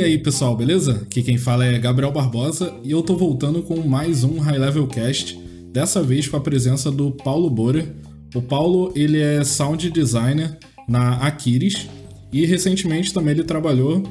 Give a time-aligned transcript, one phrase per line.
[0.00, 0.92] E aí pessoal, beleza?
[1.02, 4.86] Aqui quem fala é Gabriel Barbosa e eu tô voltando com mais um High Level
[4.86, 5.38] Cast,
[5.72, 7.92] dessa vez com a presença do Paulo Borer.
[8.34, 10.58] O Paulo, ele é sound designer
[10.88, 11.88] na Aquiris
[12.32, 14.02] e recentemente também ele trabalhou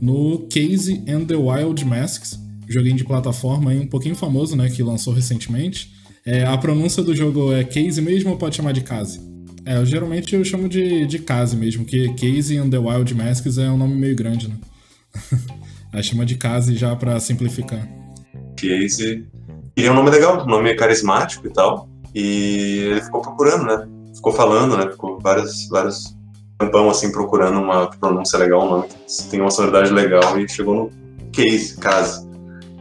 [0.00, 2.38] no Casey and the Wild Masks,
[2.68, 5.90] joguinho de plataforma aí um pouquinho famoso, né, que lançou recentemente.
[6.24, 9.33] É, a pronúncia do jogo é Casey mesmo ou pode chamar de Case?
[9.66, 13.58] É, eu, geralmente eu chamo de, de Case mesmo, que Casey and the Wild Masks
[13.58, 14.56] é um nome meio grande, né?
[15.92, 17.88] Aí chama de Case já para simplificar.
[18.56, 19.26] Casey.
[19.76, 21.88] E é um nome legal, um nome carismático e tal.
[22.14, 23.88] E ele ficou procurando, né?
[24.14, 24.90] Ficou falando, né?
[24.90, 26.14] Ficou vários, vários
[26.58, 30.74] tampão assim procurando uma pronúncia legal, um nome que tem uma sonoridade legal e chegou
[30.74, 32.28] no case, case.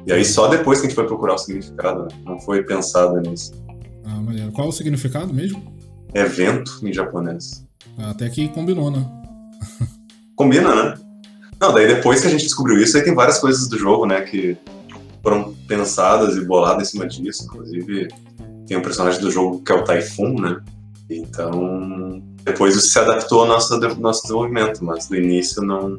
[0.05, 2.09] E aí só depois que a gente foi procurar o significado, né?
[2.25, 3.53] não foi pensado nisso.
[4.05, 4.51] Ah, maneiro.
[4.51, 5.72] Qual é o significado mesmo?
[6.13, 7.65] É vento em japonês.
[7.97, 9.05] Ah, até que combinou, né?
[10.35, 10.99] Combina, né?
[11.59, 14.21] Não, daí depois que a gente descobriu isso, aí tem várias coisas do jogo, né,
[14.21, 14.57] que
[15.21, 17.45] foram pensadas e boladas em cima disso.
[17.45, 18.09] Inclusive,
[18.67, 20.61] tem um personagem do jogo que é o Typhoon, né?
[21.09, 25.97] Então, depois isso se adaptou ao nosso, nosso desenvolvimento, mas no início não,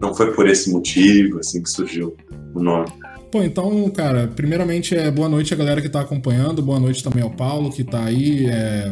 [0.00, 2.16] não foi por esse motivo, assim, que surgiu
[2.54, 2.88] o nome.
[3.30, 7.22] Pô, então, cara, primeiramente é boa noite a galera que tá acompanhando, boa noite também
[7.22, 8.90] ao Paulo que tá aí, é,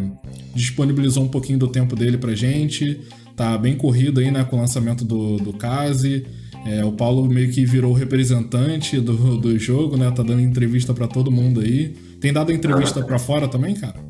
[0.54, 3.00] disponibilizou um pouquinho do tempo dele pra gente,
[3.34, 6.26] tá bem corrido aí, né, com o lançamento do, do Case.
[6.66, 11.06] É, o Paulo meio que virou representante do, do jogo, né, tá dando entrevista para
[11.06, 11.96] todo mundo aí.
[12.20, 14.04] Tem dado entrevista para fora também, cara?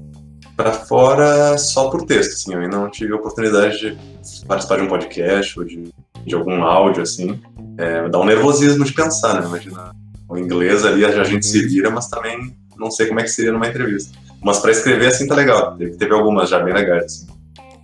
[0.56, 3.98] Para fora só por texto, assim, eu ainda não tive a oportunidade de
[4.46, 5.84] participar de um podcast ou de,
[6.24, 7.38] de algum áudio, assim.
[7.78, 9.94] É, dá um nervosismo de pensar, né, imagina
[10.28, 13.52] o inglês ali a gente se vira, mas também não sei como é que seria
[13.52, 14.16] numa entrevista.
[14.42, 15.77] Mas para escrever assim tá legal.
[15.77, 17.05] Teve, teve algumas já bem legais.
[17.05, 17.27] Assim.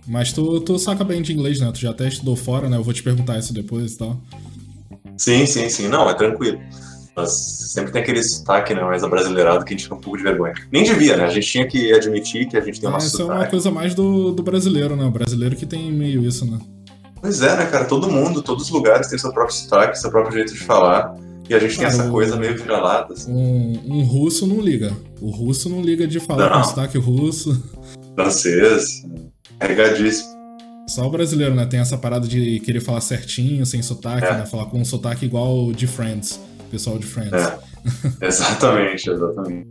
[0.07, 1.71] Mas tu, tu saca bem de inglês, né?
[1.73, 2.77] Tu já até estudou fora, né?
[2.77, 4.19] Eu vou te perguntar isso depois e tal.
[5.17, 5.87] Sim, sim, sim.
[5.87, 6.59] Não, é tranquilo.
[7.15, 7.31] Mas
[7.71, 10.53] sempre tem aquele sotaque, né, mais abrasileirado que a gente fica um pouco de vergonha.
[10.71, 11.25] Nem devia, né?
[11.25, 13.69] A gente tinha que admitir que a gente tem uma é, Isso é uma coisa
[13.69, 15.05] mais do, do brasileiro, né?
[15.05, 16.59] O brasileiro que tem meio isso, né?
[17.21, 17.85] Pois é, né, cara?
[17.85, 21.15] Todo mundo, todos os lugares têm seu próprio sotaque, seu próprio jeito de falar.
[21.49, 23.13] E a gente tem essa coisa meio vira-lata.
[23.13, 23.31] Assim.
[23.31, 24.95] Um, um, russo não liga.
[25.19, 26.61] O russo não liga de falar não.
[26.61, 27.61] com sotaque russo.
[28.15, 29.03] Francês,
[29.59, 30.33] carregadíssimo.
[30.87, 31.65] Só o brasileiro, né?
[31.65, 34.37] Tem essa parada de querer falar certinho, sem sotaque, é.
[34.37, 34.45] né?
[34.45, 36.39] Falar com um sotaque igual de Friends,
[36.69, 37.33] pessoal de Friends.
[37.33, 37.57] É.
[38.27, 39.67] exatamente, exatamente.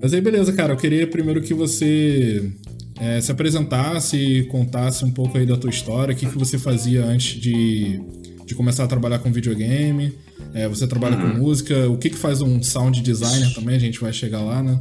[0.00, 0.72] Mas aí, beleza, cara.
[0.72, 2.52] Eu queria primeiro que você
[3.00, 6.58] é, se apresentasse e contasse um pouco aí da tua história, o que, que você
[6.58, 8.00] fazia antes de,
[8.44, 10.12] de começar a trabalhar com videogame.
[10.54, 11.32] É, você trabalha uhum.
[11.32, 14.62] com música, o que, que faz um sound designer também, a gente vai chegar lá,
[14.62, 14.80] né?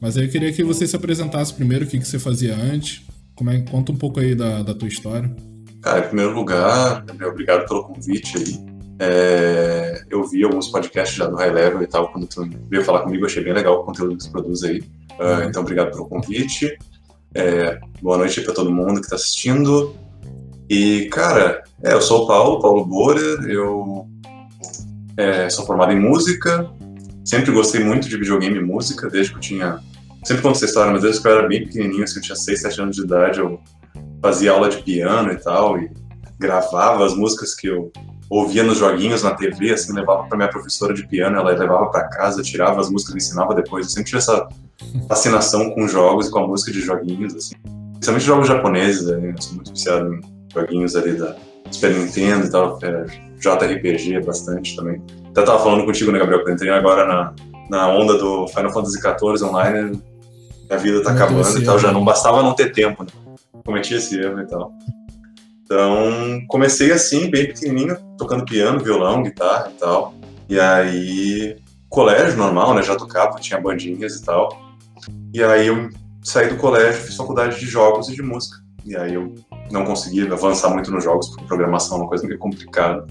[0.00, 3.02] Mas aí eu queria que você se apresentasse primeiro, o que, que você fazia antes.
[3.34, 5.34] Como é, conta um pouco aí da, da tua história.
[5.80, 8.72] Cara, em primeiro lugar, obrigado pelo convite aí.
[8.98, 13.00] É, eu vi alguns podcasts já do High Level e tal, quando tu veio falar
[13.00, 14.78] comigo, achei bem legal o conteúdo que você produz aí.
[15.18, 16.76] Uh, então, obrigado pelo convite.
[17.34, 19.94] É, boa noite para todo mundo que está assistindo.
[20.68, 24.06] E, cara, é, eu sou o Paulo, Paulo Borer, eu
[25.16, 26.68] é, sou formado em música,
[27.24, 29.80] sempre gostei muito de videogame e música, desde que eu tinha.
[30.24, 32.60] Sempre conto essa história, mas desde que eu era bem pequenininho, assim, eu tinha 6,
[32.62, 33.60] 7 anos de idade, eu
[34.20, 35.90] fazia aula de piano e tal, e
[36.38, 37.90] gravava as músicas que eu
[38.30, 42.08] ouvia nos joguinhos na TV, assim, levava para minha professora de piano, ela levava para
[42.08, 43.86] casa, tirava as músicas e ensinava depois.
[43.86, 44.48] Eu sempre tive essa
[45.08, 47.54] fascinação com jogos e com a música de joguinhos, assim.
[47.92, 49.34] Principalmente jogos japoneses, né?
[49.36, 50.20] eu sou muito viciado em
[50.52, 51.36] joguinhos ali da
[51.72, 53.06] Super Nintendo e tal, é,
[53.38, 55.02] JRPG bastante também.
[55.30, 57.34] Até tava falando contigo, né, Gabriel, que eu entrei agora na,
[57.70, 60.02] na onda do Final Fantasy XIV online,
[60.70, 63.10] a vida tá acabando e tal, já não bastava não ter tempo, né?
[63.64, 64.72] Cometi esse erro e tal.
[65.64, 70.14] Então, comecei assim, bem pequenininho, tocando piano, violão, guitarra e tal.
[70.48, 71.56] E aí,
[71.88, 74.48] colégio normal, né, já tocava, tinha bandinhas e tal.
[75.32, 75.88] E aí eu
[76.22, 78.58] saí do colégio, fiz faculdade de jogos e de música.
[78.84, 79.34] E aí eu
[79.72, 83.06] não consegui avançar muito nos jogos, porque programação é uma coisa meio complicada,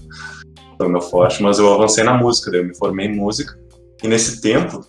[0.76, 3.58] foi meu forte, mas eu avancei na música, daí eu me formei em música.
[4.02, 4.84] E nesse tempo,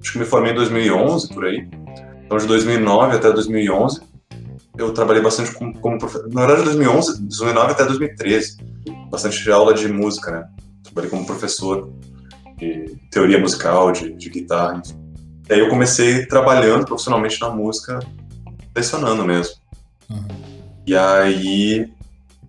[0.00, 1.68] acho que me formei em 2011, por aí.
[2.24, 4.00] Então, de 2009 até 2011,
[4.78, 6.28] eu trabalhei bastante como, como professor.
[6.32, 8.56] Na verdade, 2011, 2009 até 2013.
[9.10, 10.44] Bastante de aula de música, né?
[10.82, 11.92] Trabalhei como professor
[12.56, 15.02] de teoria musical, de, de guitarra, enfim.
[15.50, 17.98] E aí eu comecei trabalhando profissionalmente na música,
[18.74, 19.54] lecionando mesmo.
[20.08, 20.51] Uhum.
[20.86, 21.88] E aí,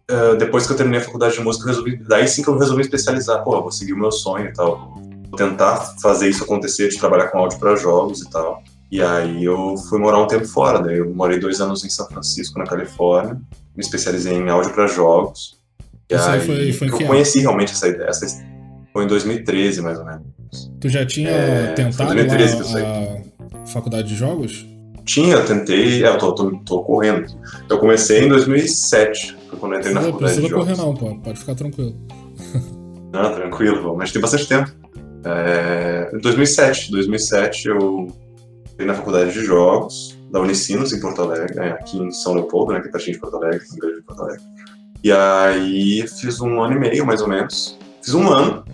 [0.09, 2.81] uh, depois que eu terminei a faculdade de música, resolvi, daí sim que eu resolvi
[2.81, 3.43] especializar.
[3.43, 4.93] Pô, vou seguir o meu sonho e tal.
[5.29, 8.61] Vou tentar fazer isso acontecer, de trabalhar com áudio para jogos e tal.
[8.91, 12.07] E aí eu fui morar um tempo fora, daí eu morei dois anos em São
[12.07, 13.41] Francisco, na Califórnia.
[13.75, 15.57] me especializei em áudio para jogos.
[16.09, 18.09] E Isso aí foi, foi eu conheci realmente essa ideia.
[18.09, 18.27] Essa,
[18.91, 20.21] foi em 2013, mais ou menos.
[20.79, 24.72] Tu já tinha é, tentado 2013 a, a faculdade de jogos?
[25.05, 27.27] Tinha, tentei, é, eu tô, tô, tô, correndo.
[27.69, 30.67] Eu comecei em 2007, foi quando eu entrei não, na faculdade de jogos.
[30.67, 31.95] Não precisa correr não, pô, pode ficar tranquilo.
[33.13, 34.71] Não, tranquilo, mas tem bastante tempo.
[35.25, 38.07] É, em 2007, 2007 eu
[38.71, 42.73] entrei na faculdade de jogos da Unicinos em Porto Alegre, né, aqui em São Leopoldo,
[42.73, 44.43] né, que é pertinho de Porto Alegre, em Grande de Porto Alegre.
[45.03, 47.77] E aí fiz um ano e meio, mais ou menos.
[48.01, 48.65] Fiz um ano,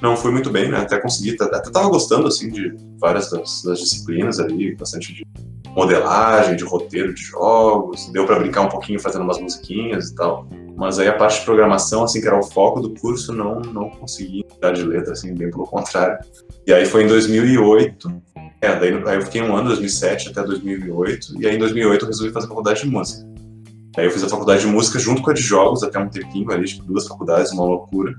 [0.00, 3.80] não fui muito bem, né, até consegui, até tava gostando, assim, de várias das, das
[3.80, 5.26] disciplinas ali, bastante de
[5.74, 10.46] modelagem, de roteiro de jogos, deu para brincar um pouquinho fazendo umas musiquinhas e tal.
[10.76, 13.90] Mas aí a parte de programação, assim, que era o foco do curso, não, não
[13.90, 16.18] consegui dar de letra, assim, bem pelo contrário.
[16.66, 18.22] E aí foi em 2008,
[18.60, 22.08] é, daí aí eu fiquei um ano, 2007 até 2008, e aí em 2008 eu
[22.08, 23.26] resolvi fazer faculdade de música.
[23.96, 26.50] Aí eu fiz a faculdade de música junto com a de jogos, até um tempinho
[26.50, 28.14] ali, tipo, duas faculdades, uma loucura.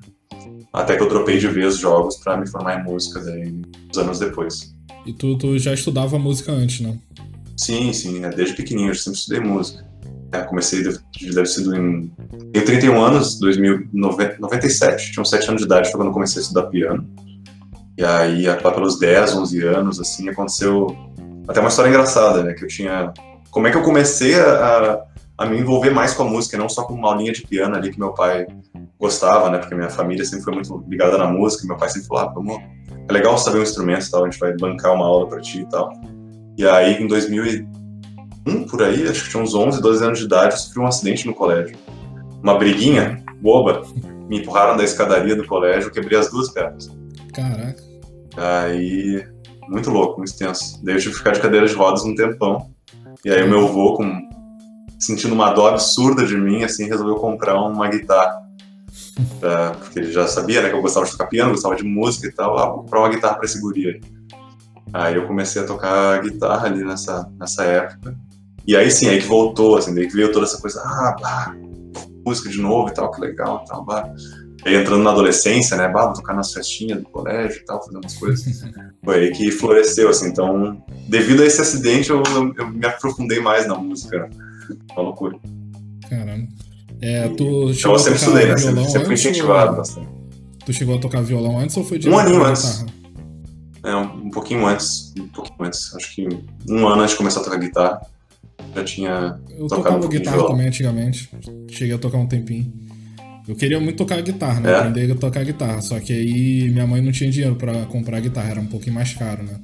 [0.71, 4.19] Até que eu dropei de vez jogos para me formar em música, daí, uns anos
[4.19, 4.73] depois.
[5.05, 6.97] E tu, tu já estudava música antes, né?
[7.57, 8.29] Sim, sim, né?
[8.29, 9.85] desde pequenininho eu sempre estudei música.
[10.31, 10.97] É, comecei, deve,
[11.33, 12.11] deve sido em.
[12.51, 16.44] Tenho 31 anos, 1997, tinha uns 7 anos de idade foi quando eu comecei a
[16.44, 17.07] estudar piano.
[17.95, 20.88] E aí, lá pelos 10, 11 anos, assim, aconteceu
[21.47, 22.53] até uma história engraçada, né?
[22.53, 23.13] Que eu tinha.
[23.51, 25.03] Como é que eu comecei a,
[25.38, 27.91] a me envolver mais com a música, não só com uma aulinha de piano ali
[27.91, 28.47] que meu pai
[29.00, 29.59] gostava, né?
[29.59, 32.57] Porque minha família sempre foi muito ligada na música, meu pai sempre falou, ah, vamos.
[33.07, 35.61] É legal saber um instrumento e tal, a gente vai bancar uma aula pra ti
[35.61, 35.91] e tal.
[36.57, 40.53] E aí, em 2001, por aí, acho que tinha uns 11, 12 anos de idade,
[40.53, 41.75] eu sofri um acidente no colégio.
[42.41, 43.83] Uma briguinha boba,
[44.27, 46.89] me empurraram da escadaria do colégio, quebrei as duas pernas.
[47.33, 47.83] Caraca.
[48.38, 49.25] Aí,
[49.67, 50.83] muito louco, muito tenso.
[50.83, 52.69] Daí eu tive que ficar de cadeira de rodas um tempão.
[53.25, 54.29] E aí o meu avô, com,
[55.00, 58.41] sentindo uma dor absurda de mim, assim, resolveu comprar uma guitarra.
[59.39, 62.27] Pra, porque ele já sabia, né, que eu gostava de tocar piano, gostava de música
[62.27, 62.57] e tal.
[62.57, 64.01] Ah, vou comprar uma guitarra pra esse guri aí.
[64.91, 68.15] Aí eu comecei a tocar guitarra ali nessa, nessa época.
[68.65, 71.56] E aí sim, aí que voltou, assim, daí que veio toda essa coisa, ah, bah,
[72.25, 74.09] música de novo e tal, que legal e tal, bah.
[74.65, 78.00] Aí entrando na adolescência, né, bah, vou tocar nas festinhas do colégio e tal, fazendo
[78.00, 78.63] umas coisas.
[79.03, 82.24] Foi aí que floresceu, assim, então, devido a esse acidente, eu,
[82.57, 84.29] eu me aprofundei mais na música,
[84.94, 85.38] uma loucura.
[86.09, 86.47] Caramba.
[87.01, 90.07] É, tu então, eu sempre estudei, né, sempre, sempre fui incentivado bastante.
[90.65, 92.86] Tu chegou a tocar violão antes ou foi de Um aninho antes.
[93.83, 96.27] É, um, pouquinho antes, um pouquinho antes, acho que
[96.69, 98.01] um ano antes de começar a tocar guitarra,
[98.74, 101.30] já tinha Eu tocava um guitarra também antigamente,
[101.69, 102.71] cheguei a tocar um tempinho.
[103.45, 104.71] Eu queria muito tocar guitarra, né?
[104.71, 104.75] É?
[104.77, 108.51] Aprender a tocar guitarra, só que aí minha mãe não tinha dinheiro para comprar guitarra,
[108.51, 109.59] era um pouquinho mais caro, né?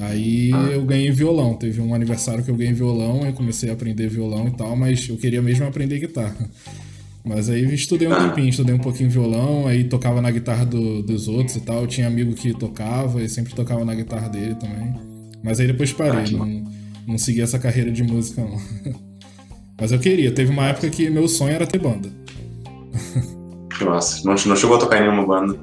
[0.00, 0.70] Aí ah.
[0.72, 4.48] eu ganhei violão, teve um aniversário que eu ganhei violão, eu comecei a aprender violão
[4.48, 6.48] e tal, mas eu queria mesmo aprender guitarra.
[7.24, 11.28] Mas aí estudei um tempinho, estudei um pouquinho violão, aí tocava na guitarra do, dos
[11.28, 11.86] outros e tal.
[11.86, 14.94] Tinha amigo que tocava e sempre tocava na guitarra dele também.
[15.42, 16.64] Mas aí depois parei, ah, não,
[17.06, 18.58] não segui essa carreira de música não.
[19.80, 22.10] Mas eu queria, teve uma época que meu sonho era ter banda.
[23.80, 25.58] Nossa, não, não chegou a tocar em nenhuma banda?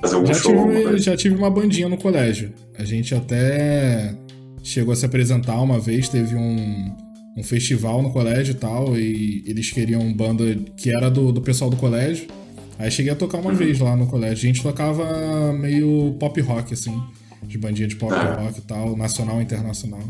[0.00, 0.68] Fazer algum já show?
[0.68, 2.52] Tive, já tive uma bandinha no colégio.
[2.78, 4.14] A gente até
[4.62, 6.96] chegou a se apresentar uma vez, teve um,
[7.36, 10.44] um festival no colégio e tal, e eles queriam banda
[10.76, 12.28] que era do, do pessoal do colégio.
[12.78, 13.56] Aí cheguei a tocar uma uhum.
[13.56, 14.48] vez lá no colégio.
[14.48, 17.00] A gente tocava meio pop rock, assim,
[17.42, 18.40] de bandinha de pop ah.
[18.40, 20.02] rock e tal, nacional e internacional.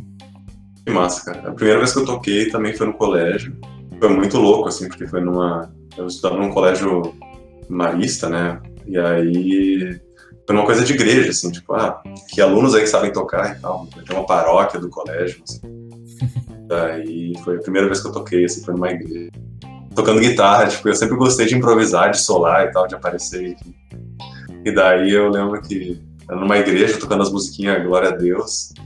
[0.84, 1.48] Que massa, cara.
[1.48, 3.56] A primeira vez que eu toquei também foi no colégio.
[3.98, 5.72] Foi muito louco, assim, porque foi numa.
[5.96, 7.14] Eu estava num colégio
[7.68, 8.60] marista, né?
[8.86, 9.98] E aí
[10.46, 13.60] foi uma coisa de igreja, assim, tipo, ah, que alunos aí que sabem tocar e
[13.60, 13.86] tal.
[14.06, 15.60] Tem uma paróquia do colégio, assim.
[16.68, 19.30] Daí foi a primeira vez que eu toquei, assim, foi numa igreja.
[19.94, 23.52] Tocando guitarra, tipo, eu sempre gostei de improvisar, de solar e tal, de aparecer.
[23.52, 23.74] Enfim.
[24.64, 28.72] E daí eu lembro que era numa igreja tocando as musiquinhas Glória a Deus.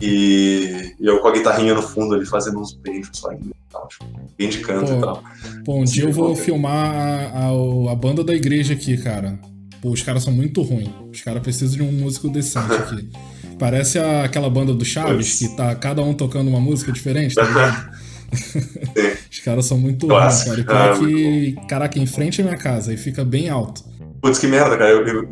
[0.00, 3.30] E, e, eu com a guitarrinha no fundo ali fazendo uns beijos só
[3.70, 4.04] tal, tipo,
[4.38, 5.22] bem de canto pô, e tal.
[5.64, 9.36] Pô, um dia eu vou filmar a, a, a, banda da igreja aqui, cara.
[9.80, 10.90] Pô, os caras são muito ruins.
[11.12, 13.08] Os caras precisam de um músico decente aqui.
[13.58, 17.42] Parece a, aquela banda do Chaves, que tá cada um tocando uma música diferente, tá
[17.42, 17.90] ligado?
[19.30, 20.60] Os caras são muito ruins, cara.
[20.60, 23.84] E pior ah, que, caraca, em frente à minha casa e fica bem alto.
[24.20, 24.90] Putz, que merda, cara.
[24.90, 25.28] Eu, eu,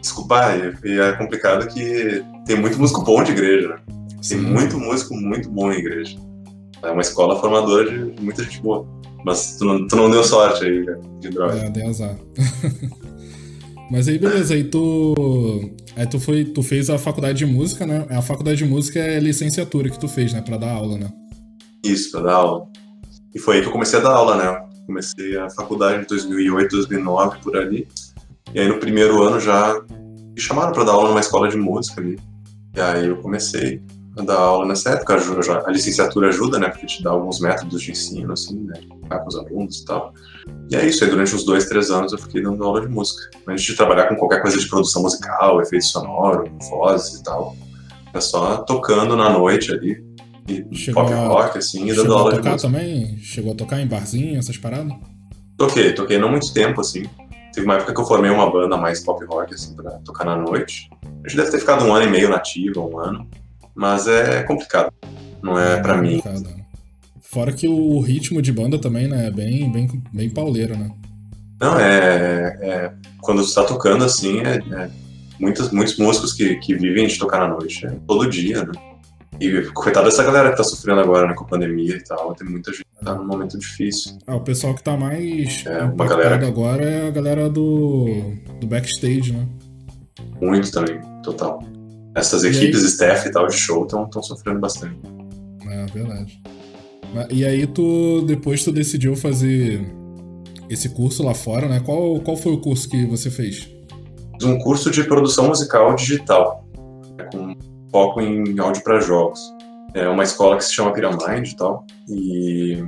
[0.00, 0.40] desculpa,
[0.84, 3.76] e é complicado que tem muito músico bom de igreja, né?
[3.86, 4.40] Tem Sim.
[4.40, 6.16] muito músico muito bom em igreja.
[6.82, 8.86] É uma escola formadora de muita gente boa.
[9.24, 11.58] Mas tu não, tu não deu sorte aí, cara, de droga.
[11.58, 12.16] É, dei azar.
[13.90, 15.14] Mas aí, beleza, aí tu.
[15.96, 16.44] Aí tu foi.
[16.44, 18.06] Tu fez a faculdade de música, né?
[18.10, 20.42] A faculdade de música é licenciatura que tu fez, né?
[20.42, 21.10] Pra dar aula, né?
[21.84, 22.66] Isso, pra dar aula.
[23.34, 24.68] E foi aí que eu comecei a dar aula, né?
[24.86, 27.86] Comecei a faculdade em 2008, 2009, por ali.
[28.54, 32.00] E aí no primeiro ano já me chamaram para dar aula numa escola de música
[32.00, 32.18] ali.
[32.74, 33.80] E aí eu comecei
[34.24, 35.14] dar aula nessa época.
[35.14, 36.68] A, licenciatura ajuda, né?
[36.68, 38.80] Porque te dá alguns métodos de ensino, assim, né?
[39.02, 40.12] Ficar com os alunos e tal.
[40.70, 41.04] E é isso.
[41.04, 43.30] Aí durante uns dois, três anos eu fiquei dando aula de música.
[43.46, 47.56] Antes de trabalhar com qualquer coisa de produção musical, efeito sonoro, vozes e tal.
[48.10, 50.02] Era só tocando na noite ali.
[50.48, 52.56] E chegou pop rock, assim, e dando aula de música.
[52.56, 53.18] também?
[53.18, 54.94] Chegou a tocar em barzinho, essas paradas?
[55.58, 57.04] Toquei, toquei não muito tempo, assim.
[57.52, 60.36] Teve uma época que eu formei uma banda mais pop rock, assim, pra tocar na
[60.36, 60.88] noite.
[61.24, 63.28] A gente deve ter ficado um ano e meio nativo, um ano.
[63.78, 64.92] Mas é complicado.
[65.40, 66.20] Não é, é para mim.
[67.20, 70.90] Fora que o ritmo de banda também, né, é bem, bem, bem pauleiro, né?
[71.60, 74.90] Não, é, é quando você tá tocando assim, é, é
[75.38, 78.72] muitos, muitos músicos que, que vivem de tocar na noite, é, todo dia, né?
[79.40, 82.48] E coitado dessa galera que tá sofrendo agora, né, com a pandemia e tal, tem
[82.48, 84.18] muita gente que tá num momento difícil.
[84.26, 88.66] Ah, o pessoal que tá mais é, uma galera agora é a galera do, do
[88.66, 89.46] backstage, né?
[90.40, 91.62] Muito também, total.
[92.18, 92.88] Essas equipes, aí...
[92.88, 94.98] staff e tal de show estão sofrendo bastante.
[95.68, 96.40] É, verdade.
[97.30, 99.80] E aí tu, depois tu decidiu fazer
[100.68, 101.80] esse curso lá fora, né?
[101.80, 103.68] Qual, qual foi o curso que você fez?
[104.42, 106.64] Um curso de produção musical digital,
[107.16, 107.56] né, com
[107.90, 109.40] foco em áudio para jogos.
[109.94, 112.84] É uma escola que se chama Pyramid e tal, e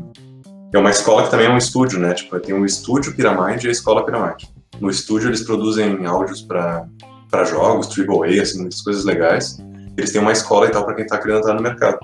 [0.72, 2.12] é uma escola que também é um estúdio, né?
[2.12, 4.48] Tipo, tem um estúdio Pyramid e a escola Pyramid.
[4.78, 6.86] No estúdio eles produzem áudios para
[7.30, 9.58] para jogos, AAA, assim, muitas coisas legais.
[9.96, 11.98] Eles têm uma escola e tal para quem tá querendo entrar no mercado.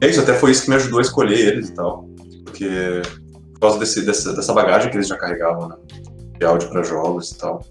[0.00, 2.08] É isso, até foi isso que me ajudou a escolher eles e tal,
[2.44, 3.02] porque
[3.54, 5.76] por causa desse, dessa, dessa bagagem que eles já carregavam, né?
[6.38, 7.64] De áudio para jogos e tal.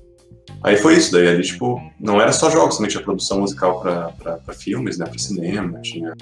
[0.64, 4.54] Aí foi isso, daí ali, tipo, não era só jogos, também tinha produção musical para
[4.54, 6.16] filmes, né, para cinema, tinha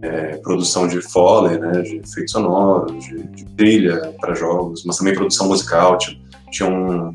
[0.00, 5.12] é, produção de foley, né, de efeitos sonoros, de, de trilha para jogos, mas também
[5.12, 6.18] produção musical, tinha,
[6.50, 7.14] tinha um,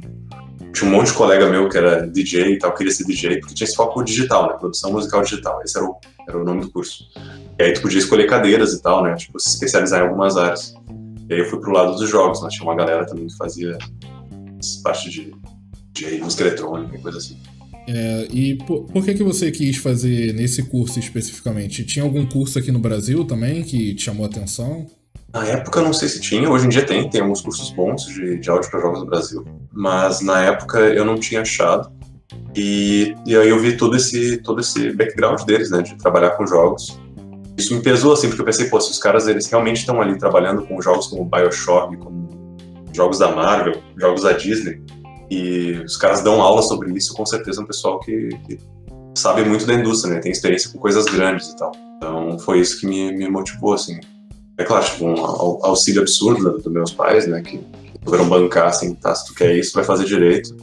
[0.77, 3.55] tinha um monte de colega meu que era DJ e tal, queria ser DJ, porque
[3.55, 4.57] tinha esse foco digital, né?
[4.59, 5.59] Produção musical digital.
[5.63, 7.05] Esse era o, era o nome do curso.
[7.57, 9.15] E aí tu podia escolher cadeiras e tal, né?
[9.15, 10.75] Tipo, se especializar em algumas áreas.
[11.27, 12.49] E aí eu fui pro lado dos jogos, né?
[12.49, 13.77] Tinha uma galera também que fazia
[14.83, 15.33] parte de
[15.93, 17.37] DJ, música eletrônica e coisa assim.
[17.87, 21.85] É, e por, por, que, que você quis fazer nesse curso especificamente?
[21.85, 24.85] Tinha algum curso aqui no Brasil também que te chamou a atenção?
[25.33, 28.39] Na época, não sei se tinha, hoje em dia tem, tem alguns cursos bons de,
[28.39, 31.91] de áudio para jogos no Brasil, mas na época eu não tinha achado.
[32.55, 36.47] E, e aí eu vi todo esse, todo esse background deles, né, de trabalhar com
[36.47, 36.99] jogos.
[37.57, 40.17] Isso me pesou, assim, porque eu pensei, pô, se os caras eles realmente estão ali
[40.17, 42.27] trabalhando com jogos como Bioshock, como
[42.93, 44.81] jogos da Marvel, jogos da Disney,
[45.29, 48.59] e os caras dão aula sobre isso, com certeza é um pessoal que, que
[49.15, 51.71] sabe muito da indústria, né, tem experiência com coisas grandes e tal.
[51.97, 53.99] Então foi isso que me, me motivou, assim,
[54.57, 57.41] é claro, tipo, um auxílio absurdo dos meus pais, né?
[57.41, 60.55] Que, que bancar assim, tá, se tu quer isso, vai fazer direito.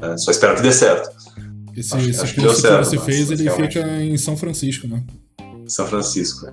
[0.00, 1.14] É, só espero que dê certo.
[1.76, 5.04] Esse, acho, esse acho que, certo, que você fez, ele fica em São Francisco, né?
[5.66, 6.52] São Francisco, é.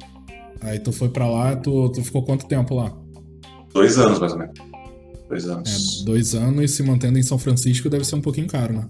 [0.61, 2.91] Aí tu foi pra lá, tu, tu ficou quanto tempo lá?
[3.73, 4.59] Dois anos, mais ou menos.
[5.29, 6.01] Dois anos.
[6.01, 8.89] É, dois anos e se mantendo em São Francisco deve ser um pouquinho caro, né?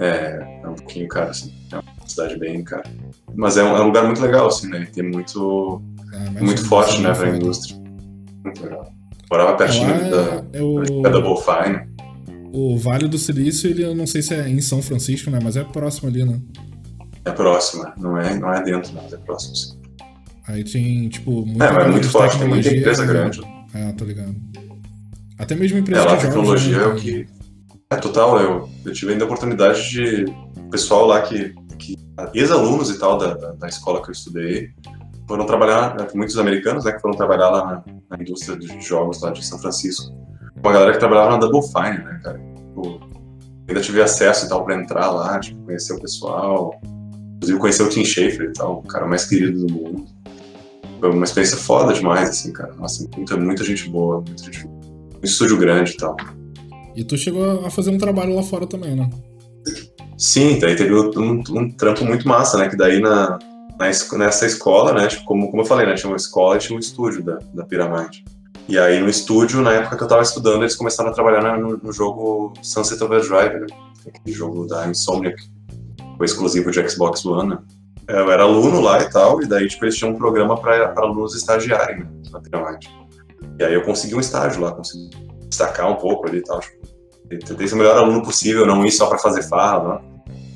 [0.00, 1.52] É, é um pouquinho caro, assim.
[1.72, 2.88] É uma cidade bem cara.
[3.34, 4.88] Mas é um, é um lugar muito legal, assim, né?
[4.92, 7.76] Tem muito é, muito forte, né, pra indústria.
[8.44, 8.92] Muito legal.
[9.30, 11.02] Morava pertinho é, da, é o...
[11.02, 11.88] da Double Fine.
[12.52, 15.56] O Vale do Silício, ele, eu não sei se é em São Francisco, né, mas
[15.56, 16.40] é próximo ali, né?
[17.24, 19.80] É próximo, não é, não é dentro, mas é próximo, sim.
[20.48, 23.12] Aí tem, tipo, muita É, mas é muito forte, tem muita empresa né?
[23.12, 23.40] grande.
[23.72, 24.34] É, tô ligado.
[25.38, 26.84] Até mesmo empresa é, lá, a tecnologia né?
[26.84, 27.26] é o que...
[27.90, 30.24] É, total, eu, eu tive ainda a oportunidade de...
[30.56, 31.54] O pessoal lá que...
[31.78, 31.96] que
[32.34, 34.70] Ex-alunos e tal da, da escola que eu estudei,
[35.30, 39.22] foram trabalhar, né, muitos americanos, né, que foram trabalhar lá na, na, indústria de jogos
[39.22, 40.12] lá de São Francisco.
[40.56, 42.36] Uma galera que trabalhava na Double Fine, né, cara?
[42.36, 43.00] Tipo,
[43.68, 46.80] ainda tive acesso e tal pra entrar lá, tipo, conhecer o pessoal.
[47.36, 50.04] Inclusive conhecer o Tim Schafer e tal, o cara mais querido do mundo.
[50.98, 52.74] Foi uma experiência foda demais, assim, cara.
[52.74, 54.66] Nossa, muita, muita gente boa, muita gente...
[54.66, 56.16] Um estúdio grande e tal.
[56.96, 59.08] E tu chegou a fazer um trabalho lá fora também, né?
[60.18, 62.68] Sim, daí teve um, um trampo muito massa, né?
[62.68, 63.38] Que daí na,
[63.80, 65.08] nessa escola, né?
[65.08, 65.94] Tipo, como, como eu falei, né?
[65.94, 68.24] Tinha uma escola e tinha um estúdio da, da Pyramid.
[68.68, 71.76] E aí no estúdio, na época que eu tava estudando, eles começaram a trabalhar no,
[71.78, 73.66] no jogo Sunset Overdrive, né?
[74.06, 75.42] Aquele jogo da Insomniac,
[76.16, 77.58] foi exclusivo de Xbox One, né?
[78.06, 81.34] Eu era aluno lá e tal, e daí tipo, eles tinham um programa para alunos
[81.34, 82.88] estagiarem né, na Pyramid.
[83.58, 85.10] E aí eu consegui um estágio lá, consegui
[85.48, 86.60] destacar um pouco ali e tal.
[86.60, 86.86] Tipo,
[87.44, 90.00] tentei ser o melhor aluno possível, não ir só para fazer farra, né?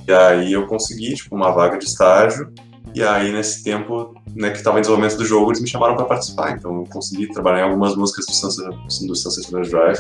[0.07, 2.53] E aí eu consegui, tipo, uma vaga de estágio
[2.93, 6.05] E aí, nesse tempo né, que estava em desenvolvimento do jogo, eles me chamaram para
[6.05, 6.53] participar.
[6.53, 9.99] Então, eu consegui trabalhar em algumas músicas do Sunset, do Sunset Drive.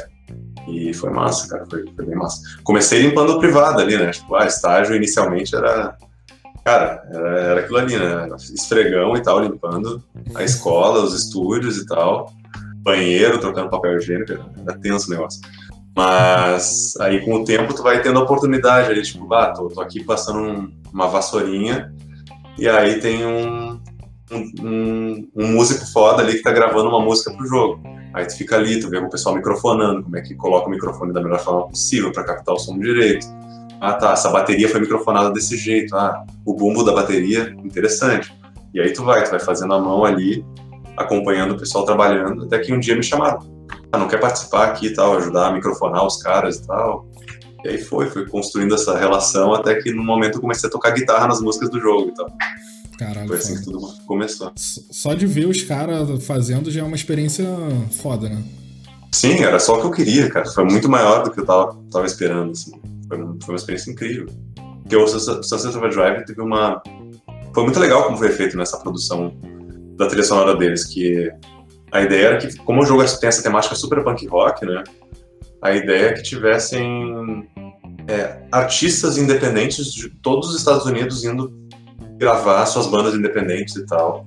[0.69, 1.67] E foi massa, cara.
[1.69, 2.41] Foi, foi, bem massa.
[2.63, 4.11] Comecei limpando o privado ali, né?
[4.11, 5.97] Tipo, ah, estágio inicialmente era.
[6.65, 8.29] Cara, era, era aquilo ali, né?
[8.55, 10.03] Esfregão e tal, limpando
[10.35, 12.33] a escola, os estúdios e tal.
[12.77, 14.33] Banheiro, trocando papel higiênico.
[14.33, 15.41] Era tenso o negócio.
[15.97, 19.81] Mas aí com o tempo tu vai tendo a oportunidade ali, tipo, ah, tô, tô
[19.81, 21.95] aqui passando um, uma vassourinha
[22.59, 23.81] e aí tem um,
[24.31, 27.83] um, um, músico foda ali que tá gravando uma música pro jogo.
[28.13, 31.13] Aí tu fica ali, tu vê o pessoal microfonando, como é que coloca o microfone
[31.13, 33.27] da melhor forma possível para captar o som direito.
[33.81, 35.97] Ah tá, essa bateria foi microfonada desse jeito.
[35.97, 38.33] Ah, o bumbo da bateria, interessante.
[38.73, 40.45] E aí tu vai, tu vai fazendo a mão ali,
[40.97, 43.41] acompanhando o pessoal trabalhando, até que um dia me chamaram.
[43.93, 47.07] Ah, não quer participar aqui e tal, ajudar a microfonar os caras e tal.
[47.65, 50.91] E aí foi, fui construindo essa relação até que no momento eu comecei a tocar
[50.91, 52.31] guitarra nas músicas do jogo e tal.
[52.99, 54.53] Caralho, foi assim que tudo começou.
[54.57, 57.47] Só de ver os caras fazendo já é uma experiência
[57.91, 58.43] foda, né?
[59.11, 60.47] Sim, era só o que eu queria, cara.
[60.47, 62.73] Foi muito maior do que eu tava, tava esperando, assim.
[63.09, 64.27] Foi, foi uma experiência incrível.
[64.83, 66.83] Porque o Sunset Overdrive teve uma...
[67.55, 69.33] Foi muito legal como foi feito nessa produção
[69.97, 71.33] da trilha sonora deles, que
[71.93, 74.83] a ideia era que, como o jogo tem essa temática super punk rock, né?
[75.63, 77.49] A ideia é que tivessem
[78.09, 81.53] é, artistas independentes de todos os Estados Unidos indo
[82.17, 84.25] gravar suas bandas independentes e tal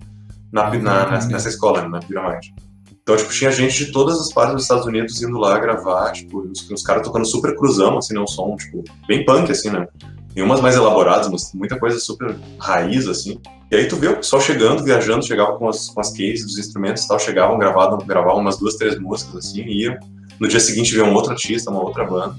[0.52, 2.54] na, na, nessa, nessa escola, na Pyramide.
[3.02, 6.42] Então, tipo, tinha gente de todas as partes dos Estados Unidos indo lá gravar, tipo,
[6.42, 9.88] os, os caras tocando super cruzão, assim, né, um som, tipo, bem punk, assim, né?
[10.34, 13.40] Tem umas mais elaboradas, mas muita coisa super raiz, assim.
[13.72, 16.58] E aí tu vê o pessoal chegando, viajando, chegavam com as, com as cases dos
[16.58, 19.98] instrumentos e tal, chegavam, gravavam, gravavam umas duas, três músicas, assim, e iam.
[20.38, 22.36] No dia seguinte veio um outro artista, uma outra banda.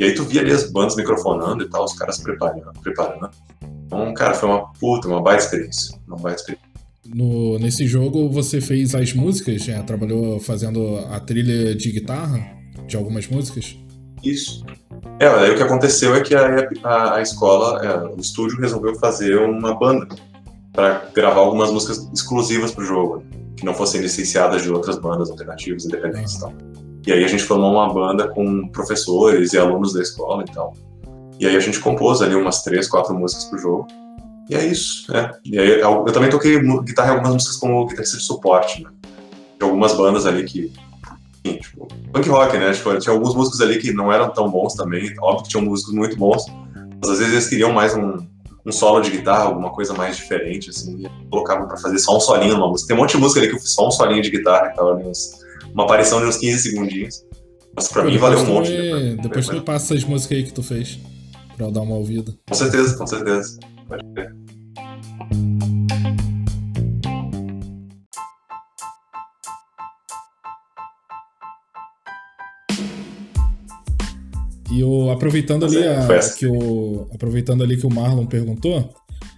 [0.00, 3.28] E aí tu via ali as bandas microfonando e tal, os caras preparando, preparando.
[3.84, 6.00] Então, cara, foi uma puta, uma baita experiência.
[6.08, 6.70] Uma baita experiência.
[7.06, 12.96] No, nesse jogo você fez as músicas, já trabalhou fazendo a trilha de guitarra de
[12.96, 13.76] algumas músicas?
[14.24, 14.64] Isso.
[15.18, 18.94] É, aí o que aconteceu é que a, a, a escola, é, o estúdio resolveu
[18.94, 20.08] fazer uma banda
[20.72, 23.22] para gravar algumas músicas exclusivas pro jogo,
[23.54, 26.54] que não fossem licenciadas de outras bandas alternativas, independentes e tal.
[27.06, 30.74] E aí a gente formou uma banda com professores e alunos da escola e tal.
[31.38, 33.86] E aí a gente compôs ali umas três, quatro músicas pro jogo.
[34.48, 35.30] E é isso, né?
[35.44, 38.90] E aí eu, eu também toquei guitarra em algumas músicas como guitarrista de suporte, né?
[39.58, 40.72] De algumas bandas ali que.
[41.42, 42.72] Enfim, tipo, punk rock, né?
[42.72, 45.14] Tipo, tinha alguns músicos ali que não eram tão bons também.
[45.20, 46.44] Óbvio que tinham músicos muito bons.
[47.00, 48.18] Mas às vezes eles queriam mais um,
[48.66, 51.06] um solo de guitarra, alguma coisa mais diferente, assim.
[51.06, 52.88] E colocavam pra fazer só um solinho numa música.
[52.88, 54.76] Tem um monte de música ali que eu fiz só um solinho de guitarra e
[54.76, 55.39] tal, ali uns
[55.72, 57.24] uma aparição de uns 15 segundinhos.
[57.74, 58.70] Mas pra Pô, mim valeu um monte.
[58.70, 59.16] Me...
[59.16, 60.98] Depois tu me passa essas músicas aí que tu fez.
[61.56, 62.34] Pra eu dar uma ouvida.
[62.48, 63.58] Com certeza, com certeza.
[63.86, 64.34] Pode ver.
[74.72, 78.94] E o, aproveitando ali é, a, que o aproveitando ali que o Marlon perguntou,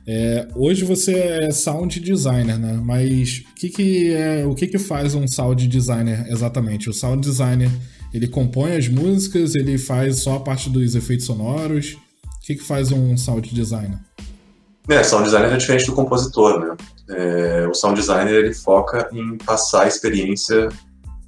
[0.06, 2.80] é, hoje você é sound designer, né?
[2.84, 6.90] Mas que que é, o que, que faz um sound designer exatamente?
[6.90, 7.70] O sound designer
[8.12, 11.92] ele compõe as músicas, ele faz só a parte dos efeitos sonoros.
[11.92, 13.98] O que, que faz um sound designer?
[14.88, 16.76] É, sound designer é diferente do compositor, né?
[17.08, 20.68] É, o sound designer ele foca em passar a experiência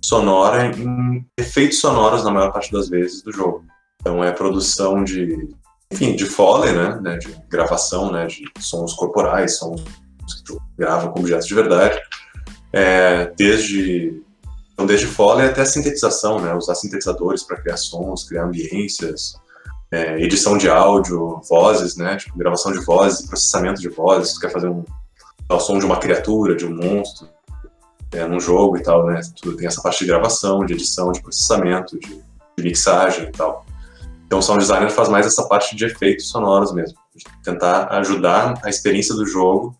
[0.03, 3.65] sonora em efeitos sonoros na maior parte das vezes do jogo.
[4.01, 5.49] Então é produção de
[5.95, 11.09] enfim, de Foley, né, né, de gravação, né, de sons corporais, sons que tu grava
[11.11, 12.01] com objetos de verdade,
[12.73, 14.23] é, desde
[14.73, 19.35] então desde Foley até a sintetização, né, usar sintetizadores para criar sons, criar ambiências,
[19.93, 24.51] é, edição de áudio, vozes, né, tipo gravação de vozes, processamento de vozes, tu quer
[24.51, 24.85] fazer um
[25.47, 27.29] o som de uma criatura, de um monstro,
[28.11, 31.23] é, num jogo e tal, né, tu tem essa parte de gravação, de edição, de
[31.23, 32.09] processamento, de,
[32.57, 33.64] de mixagem e tal.
[34.27, 38.59] Então, o sound designer faz mais essa parte de efeitos sonoros mesmo, de tentar ajudar
[38.63, 39.77] a experiência do jogo,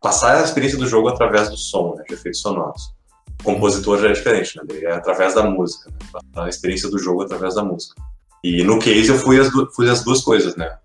[0.00, 2.94] passar a experiência do jogo através do som, né, de efeitos sonoros.
[3.40, 7.22] O compositor já é diferente, né, é através da música, né, a experiência do jogo
[7.22, 7.94] através da música.
[8.42, 10.76] E no case eu fui as, fui as duas coisas, né,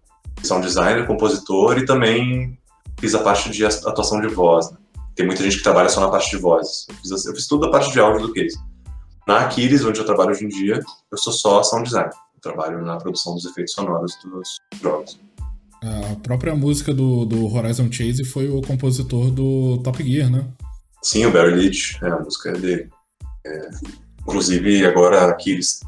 [0.44, 2.58] sound designer, compositor e também
[3.00, 4.72] fiz a parte de atuação de voz.
[4.72, 4.78] Né.
[5.16, 6.86] Tem muita gente que trabalha só na parte de vozes.
[6.88, 8.58] Eu fiz, eu fiz tudo a parte de áudio do case.
[9.28, 10.80] Na Aquiles, onde eu trabalho hoje em dia,
[11.12, 15.20] eu sou só sound designer trabalho na produção dos efeitos sonoros dos jogos.
[15.84, 20.48] A própria música do, do Horizon Chase foi o compositor do Top Gear, né?
[21.02, 22.90] Sim, o Barry Leach, é, a música é dele.
[23.46, 23.70] É,
[24.22, 25.80] inclusive, agora aqui eles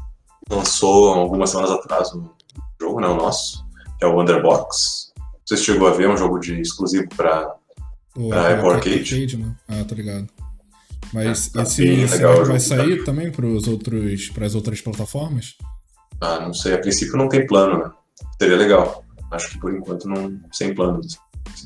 [0.50, 2.28] lançou algumas semanas atrás um
[2.80, 3.64] jogo, né, o nosso,
[3.98, 5.12] que é o Underbox.
[5.46, 7.54] Você chegou a ver um jogo de exclusivo para
[8.32, 9.14] Ah, Apple Arcade.
[9.14, 9.54] Arcade, né?
[9.68, 10.26] Ah, tô ligado.
[11.12, 15.54] Mas É, tá esse, esse legal vai sair também para outros, as outras plataformas?
[16.20, 17.90] Ah, não sei, a princípio não tem plano, né?
[18.40, 19.04] Seria legal.
[19.30, 21.18] Acho que por enquanto não sem planos.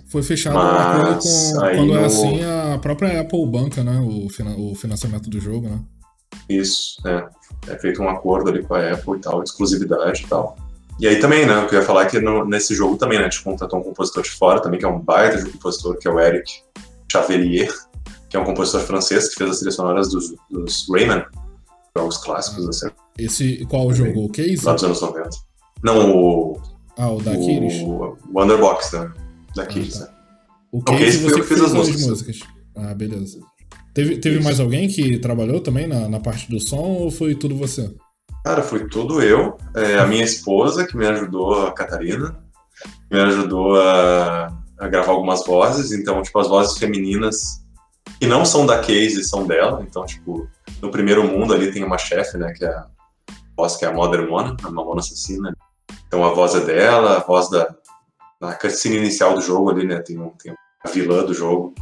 [0.09, 1.61] Foi fechado Mas com.
[1.65, 4.01] aí Quando é no- assim, a própria Apple banca, né?
[4.01, 5.81] O, fina- o financiamento do jogo, né?
[6.49, 7.27] Isso, é.
[7.69, 10.57] É feito um acordo ali com a Apple e tal, exclusividade e tal.
[10.99, 13.19] E aí também, né, o que eu ia falar é que no- nesse jogo também,
[13.19, 15.53] né, a gente contratou um compositor de fora também, que é um baita de um
[15.53, 16.51] compositor, que é o Eric
[17.11, 17.73] Chavelier,
[18.29, 21.25] que é um compositor francês que fez as trilhas sonoras dos, dos Rayman,
[21.99, 24.25] jogos clássicos, assim, Esse, qual jogo?
[24.27, 24.65] O Case?
[24.65, 25.29] lá dos anos 90.
[25.83, 26.61] Não, o,
[26.97, 27.75] Ah, o da Aquiles?
[27.83, 29.13] o Wonderbox, né,
[29.55, 30.11] da Kiris, Ah, né.
[30.73, 32.07] O o Case Case foi você eu que fez as as músicas.
[32.07, 32.41] músicas.
[32.77, 33.39] Ah, beleza.
[33.95, 34.45] Teve, teve Isso.
[34.45, 37.93] mais alguém que trabalhou também na, na parte do som ou foi tudo você?
[38.45, 42.39] Cara, foi tudo eu, é, a minha esposa que me ajudou, a Catarina,
[43.11, 44.47] me ajudou a,
[44.79, 47.65] a gravar algumas vozes, então, tipo, as vozes femininas
[48.19, 50.49] que não são da Casey, são dela, então, tipo,
[50.81, 52.87] no primeiro mundo ali tem uma chefe, né, que é a
[53.57, 55.57] voz que é a Mother Mona, a Mamona Assassina,
[56.07, 57.75] então a voz é dela, a voz da
[58.41, 61.75] na cutscene inicial do jogo ali, né, tem, tem a vilã do jogo,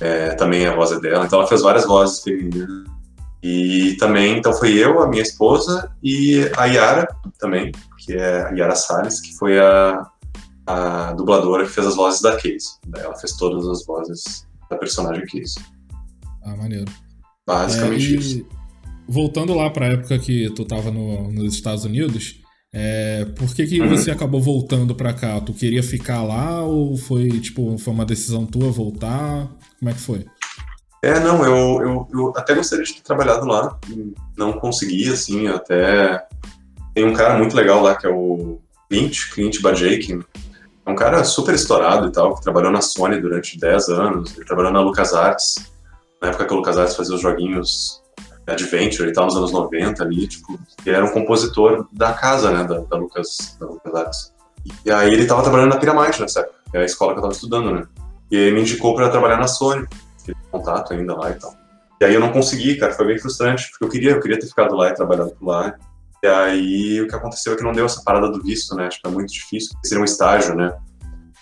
[0.00, 2.84] é, também a voz é dela, então ela fez várias vozes femininas,
[3.42, 7.06] e também, então foi eu, a minha esposa e a Yara
[7.38, 10.06] também, que é a Yara Salles, que foi a,
[10.66, 12.78] a dubladora que fez as vozes da Case.
[12.96, 15.56] Ela fez todas as vozes da personagem Case.
[16.44, 16.90] Ah, maneiro.
[17.46, 18.46] Basicamente É, e isso.
[19.08, 22.40] Voltando lá pra época que tu tava no- nos Estados Unidos,
[22.74, 23.88] é, por que que Uhum.
[23.88, 25.40] você acabou voltando pra cá?
[25.40, 29.48] Tu queria ficar lá ou foi, tipo, foi uma decisão tua voltar?
[29.78, 30.26] Como é que foi?
[31.02, 33.78] É, não, eu, eu, eu até gostaria de ter trabalhado lá,
[34.36, 36.26] não consegui, assim, até.
[36.94, 38.58] Tem um cara muito legal lá que é o
[38.90, 40.18] Clint, Clint Bajek.
[40.88, 44.72] Um cara super estourado e tal, que trabalhou na Sony durante 10 anos, ele trabalhou
[44.72, 45.56] na LucasArts,
[46.20, 48.02] na época que a LucasArts fazia os joguinhos
[48.46, 52.64] Adventure e tal, nos anos 90 ali, tipo, ele era um compositor da casa, né,
[52.64, 54.32] da, da, Lucas, da LucasArts.
[54.84, 57.22] E aí ele tava trabalhando na Pyramide nessa época, que é a escola que eu
[57.22, 57.86] tava estudando, né.
[58.30, 59.86] E ele me indicou para trabalhar na Sony,
[60.24, 61.54] tem contato ainda lá e tal.
[62.00, 64.46] E aí eu não consegui, cara, foi bem frustrante, porque eu queria, eu queria ter
[64.46, 65.74] ficado lá e trabalhado por lá.
[66.22, 68.88] E aí o que aconteceu é que não deu essa parada do visto, né?
[68.88, 69.70] Tipo, é muito difícil.
[69.84, 70.76] Seria um estágio, né?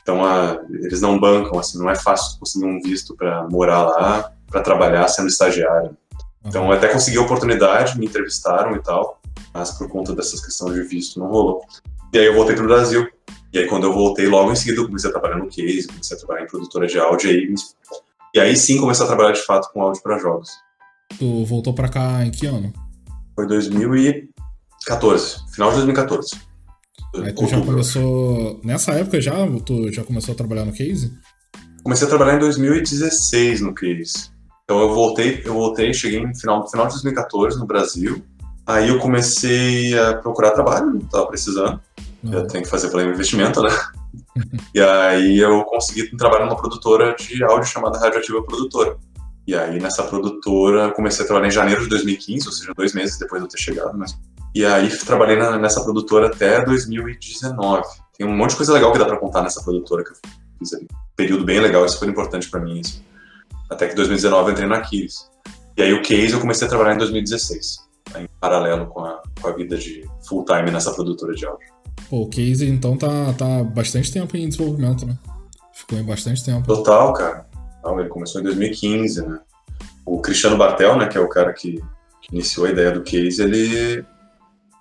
[0.03, 4.31] Então a, eles não bancam, assim, não é fácil conseguir um visto para morar lá,
[4.49, 5.97] para trabalhar sendo estagiário.
[6.45, 9.21] Então eu até consegui a oportunidade, me entrevistaram e tal,
[9.53, 11.65] mas por conta dessas questões de visto não rolou.
[12.13, 13.09] E aí eu voltei pro Brasil.
[13.53, 16.17] E aí quando eu voltei, logo em seguida eu comecei a trabalhar no Case, comecei
[16.17, 17.55] a trabalhar em produtora de áudio e aí,
[18.35, 20.51] e aí sim comecei a trabalhar de fato com áudio para jogos.
[21.19, 22.73] Tu voltou pra cá em que ano?
[23.35, 23.47] Foi
[24.87, 26.41] 2014, final de 2014.
[27.17, 28.61] Aí tu já começou.
[28.63, 29.35] Nessa época já?
[29.65, 31.13] Tu já começou a trabalhar no Case?
[31.83, 34.31] Comecei a trabalhar em 2016 no Case.
[34.65, 38.23] Então eu voltei, eu voltei, cheguei no final, final de 2014 no Brasil.
[38.67, 41.81] Aí eu comecei a procurar trabalho, não tava precisando.
[42.23, 42.33] Não.
[42.33, 43.71] Eu tenho que fazer plano investimento, né?
[44.75, 48.97] e aí eu consegui trabalhar numa produtora de áudio chamada Radioativa Produtora.
[49.47, 53.19] E aí nessa produtora comecei a trabalhar em janeiro de 2015, ou seja, dois meses
[53.19, 53.97] depois de eu ter chegado.
[53.97, 54.19] Mas...
[54.57, 57.83] E aí trabalhei na- nessa produtora até 2019.
[58.17, 60.17] Tem um monte de coisa legal que dá pra contar nessa produtora que eu
[60.59, 60.89] fiz ali.
[61.15, 62.81] Período bem legal, isso foi importante pra mim.
[62.81, 63.05] Isso.
[63.71, 65.31] Até que em 2019 eu entrei na Aquiles.
[65.77, 67.81] E aí o Case eu comecei a trabalhar em 2016,
[68.15, 71.69] né, em paralelo com a, com a vida de full time nessa produtora de áudio.
[72.09, 75.19] Pô, o Case então tá, tá bastante tempo em desenvolvimento, né?
[75.75, 76.67] Ficou em bastante tempo.
[76.67, 77.47] Total, cara.
[77.79, 79.39] Então, ele começou em 2015, né?
[80.07, 81.73] O Cristiano Bartel, né, que é o cara que,
[82.23, 84.03] que iniciou a ideia do Case, ele.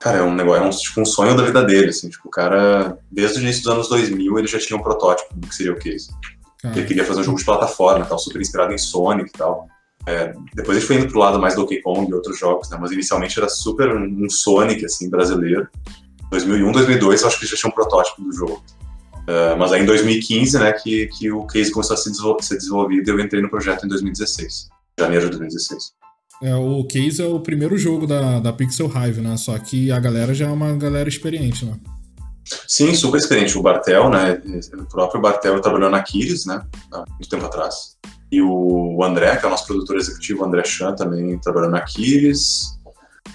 [0.05, 2.07] Cara, é um negócio, é um, tipo, um sonho da vida dele, assim.
[2.07, 5.47] Tipo, o cara, desde o início dos anos 2000, ele já tinha um protótipo do
[5.47, 6.11] que seria o Case.
[6.61, 9.67] Cara, Ele queria fazer um jogo de plataforma, tal, super inspirado em Sonic e tal.
[10.05, 12.77] É, depois ele foi indo pro lado mais do Donkey Kong e outros jogos, né?
[12.79, 15.67] Mas inicialmente era super um um Sonic, assim, brasileiro.
[16.29, 18.63] 2001, 2002, eu acho que já tinha um protótipo do jogo.
[19.25, 23.11] É, mas aí em 2015, né, que, que o case começou a ser desenvolvido e
[23.11, 24.69] eu entrei no projeto em 2016.
[24.99, 25.95] Janeiro de 2016.
[26.41, 29.37] É, o Case é o primeiro jogo da, da Pixel Hive, né?
[29.37, 31.77] Só que a galera já é uma galera experiente, né?
[32.67, 33.57] Sim, super experiente.
[33.57, 34.41] O Bartel, né?
[34.77, 36.61] O próprio Bartel trabalhou na Kiris, né?
[36.91, 37.97] Há muito tempo atrás.
[38.31, 41.81] E o André, que é o nosso produtor executivo, o André Chan, também trabalhou na
[41.81, 42.79] Kiris.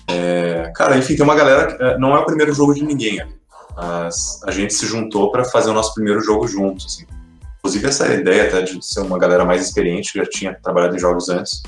[0.06, 1.76] É, cara, enfim, tem uma galera.
[1.80, 3.34] é, Não é o primeiro jogo de ninguém ali.
[3.76, 6.86] Mas a gente se juntou para fazer o nosso primeiro jogo juntos.
[6.86, 7.06] Assim.
[7.58, 10.98] Inclusive, essa ideia até de ser uma galera mais experiente, que já tinha trabalhado em
[10.98, 11.62] jogos antes,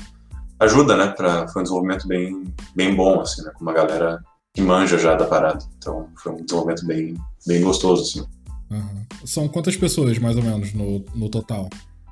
[0.63, 1.07] ajuda, né?
[1.07, 3.51] Pra, foi um desenvolvimento bem, bem bom, assim, né?
[3.53, 4.23] Com uma galera
[4.53, 5.63] que manja já da parada.
[5.77, 8.27] Então, foi um desenvolvimento bem, bem gostoso, assim.
[8.71, 9.05] Aham.
[9.25, 11.69] São quantas pessoas, mais ou menos, no, no total?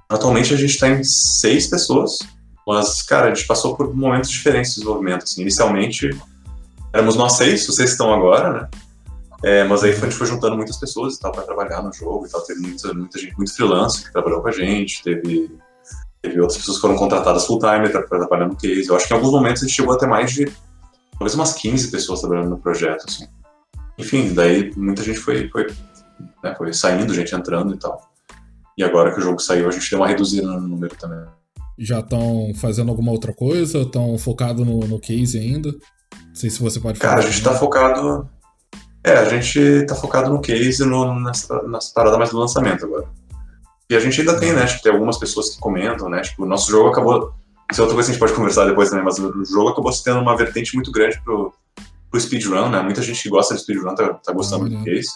[0.10, 2.20] Atualmente a gente está em seis pessoas,
[2.68, 5.24] mas, cara, a gente passou por momentos diferentes de desenvolvimento.
[5.24, 5.42] Assim.
[5.42, 6.10] Inicialmente,
[6.94, 8.70] éramos nós seis, vocês estão agora, né?
[9.44, 12.28] É, mas aí a gente foi juntando muitas pessoas e tal para trabalhar no jogo
[12.28, 12.42] e tal.
[12.42, 15.50] Teve muita, muita gente, muito freelance que trabalhou com a gente, teve,
[16.22, 18.88] teve outras pessoas que foram contratadas full time para trabalhar no case.
[18.88, 20.46] Eu acho que em alguns momentos a gente chegou até mais de
[21.12, 23.26] talvez umas 15 pessoas trabalhando no projeto, assim.
[23.98, 25.68] Enfim, daí muita gente foi, foi,
[26.44, 28.10] né, foi saindo, gente entrando e tal.
[28.78, 31.26] E agora que o jogo saiu, a gente deu uma reduzida no número também.
[31.78, 33.80] Já estão fazendo alguma outra coisa?
[33.80, 35.72] Estão focados no, no case ainda?
[35.72, 37.16] Não sei se você pode falar.
[37.16, 38.30] Cara, a gente está focado.
[39.04, 43.08] É, a gente está focado no case no, nessa, nessa parada mais do lançamento agora.
[43.92, 44.66] E a gente ainda tem, né?
[44.66, 46.22] Tipo, tem algumas pessoas que comentam, né?
[46.22, 47.34] Tipo, o nosso jogo acabou.
[47.70, 49.92] Isso é outra coisa que a gente pode conversar depois também, mas o jogo acabou
[49.92, 51.54] se tendo uma vertente muito grande pro,
[52.10, 52.82] pro speedrun, né?
[52.82, 55.10] Muita gente que gosta de speedrun tá, tá gostando do case.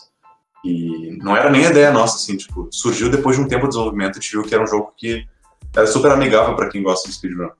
[0.61, 3.69] E não era nem a ideia nossa, assim, tipo, surgiu depois de um tempo de
[3.69, 5.25] desenvolvimento, a gente viu que era um jogo que
[5.73, 7.51] era super amigável para quem gosta de speedrun.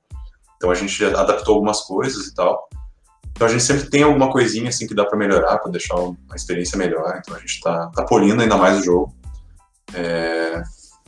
[0.57, 2.67] Então a gente adaptou algumas coisas e tal.
[3.31, 6.35] Então a gente sempre tem alguma coisinha assim que dá para melhorar, para deixar uma
[6.35, 7.21] experiência melhor.
[7.21, 9.15] Então a gente tá, tá polindo ainda mais o jogo.
[9.93, 10.61] É,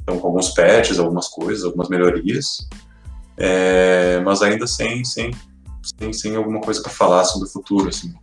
[0.07, 2.65] então com alguns patches, algumas coisas, algumas melhorias.
[3.37, 5.31] É, mas ainda sem, sem,
[5.83, 8.13] sem, sem alguma coisa para falar sobre o futuro, assim.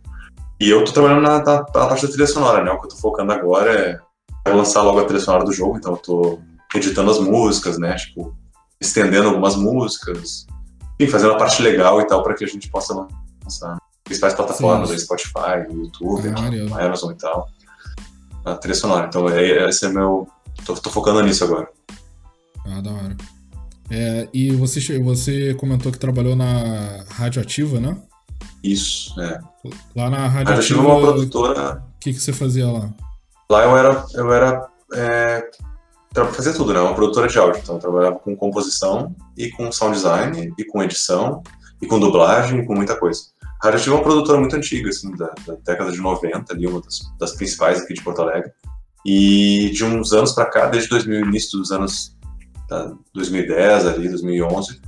[0.59, 2.71] E eu tô trabalhando na, na, na, parte da trilha sonora, né?
[2.71, 4.01] O que eu tô focando agora
[4.45, 6.39] é lançar logo a trilha sonora do jogo, então eu tô
[6.73, 7.95] editando as músicas, né?
[7.95, 8.35] Tipo,
[8.81, 10.47] estendendo algumas músicas,
[10.99, 13.07] enfim, fazendo a parte legal e tal para que a gente possa
[13.43, 17.49] lançar principais plataformas, Spotify, YouTube, ah, Amazon e tal.
[18.43, 19.07] A trilha sonora.
[19.07, 20.27] Então, é, esse é meu.
[20.65, 21.67] Tô, tô focando nisso agora.
[22.65, 23.17] Ah, da hora.
[23.89, 27.97] É, e você, você comentou que trabalhou na Radioativa, né?
[28.63, 29.39] Isso, é.
[29.95, 31.83] Lá na Rádio Ativa, é uma produtora.
[31.95, 32.89] O que, que você fazia lá?
[33.49, 34.05] Lá eu era.
[34.13, 35.49] Eu era é,
[36.33, 36.79] fazia tudo, né?
[36.79, 37.61] Uma produtora de áudio.
[37.61, 41.43] Então eu trabalhava com composição e com sound design e com edição
[41.81, 43.21] e com dublagem e com muita coisa.
[43.61, 46.67] A Rádio Ativa é uma produtora muito antiga, assim, da, da década de 90, ali,
[46.67, 48.51] uma das, das, principais aqui de Porto Alegre.
[49.05, 52.14] E de uns anos para cá, desde 2000, início dos anos
[52.67, 54.81] tá, 2010, ali, 2011,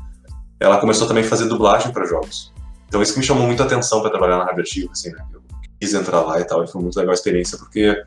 [0.60, 2.54] ela começou também a fazer dublagem para jogos.
[2.88, 5.26] Então isso que me chamou muito a atenção para trabalhar na Radioativa, assim, né?
[5.34, 5.42] Eu
[5.80, 8.04] quis entrar lá e tal, e foi muito legal a experiência, porque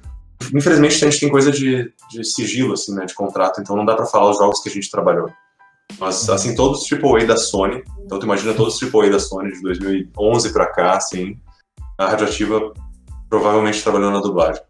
[0.55, 3.95] infelizmente a gente tem coisa de, de sigilo, assim, né, de contrato, então não dá
[3.95, 5.31] para falar os jogos que a gente trabalhou.
[5.99, 9.53] Mas, assim, todos os AAA da Sony, então tu imagina todos os AAA da Sony
[9.53, 11.37] de 2011 para cá, assim,
[11.99, 12.73] a Radioativa
[13.29, 14.63] provavelmente trabalhou na dublagem.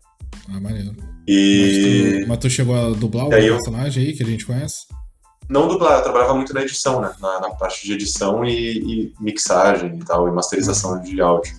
[0.49, 1.10] Ah, maneiro.
[1.33, 2.11] E...
[2.11, 4.87] Mas tu, mas tu chegou a dublar o personagem aí que a gente conhece?
[5.51, 7.13] não dublar, eu trabalhava muito na edição, né?
[7.21, 11.53] Na, na parte de edição e, e, mixagem e tal, e masterização de áudio.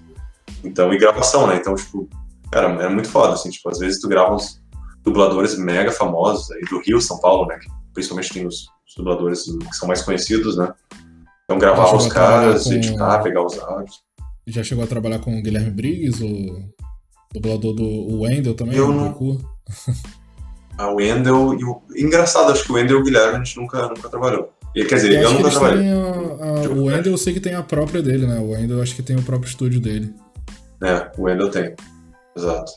[0.63, 1.57] Então, e gravação, né?
[1.57, 2.07] Então, tipo,
[2.53, 4.61] era, era muito foda, assim, tipo, às vezes tu grava uns
[5.03, 7.59] dubladores mega famosos aí do Rio, São Paulo, né?
[7.93, 10.73] Principalmente tem os, os dubladores que são mais conhecidos, né?
[11.43, 12.71] Então gravar os caras, com...
[12.71, 13.99] editar, pegar os áudios.
[14.47, 16.71] Já chegou a trabalhar com o Guilherme Briggs, o
[17.33, 19.13] dublador do Wendel também, eu não...
[20.77, 21.81] a Wendell e o.
[21.95, 24.53] Engraçado, acho que o Wendell e o Guilherme a gente nunca, nunca trabalhou.
[24.75, 25.89] E, quer dizer, eu, eu nunca trabalhei.
[25.89, 28.39] A, a, o Wendell eu sei que tem a própria dele, né?
[28.39, 30.13] O Wendell eu acho que tem o próprio estúdio dele.
[30.81, 31.75] É, o Wendell tem.
[32.35, 32.71] Exato.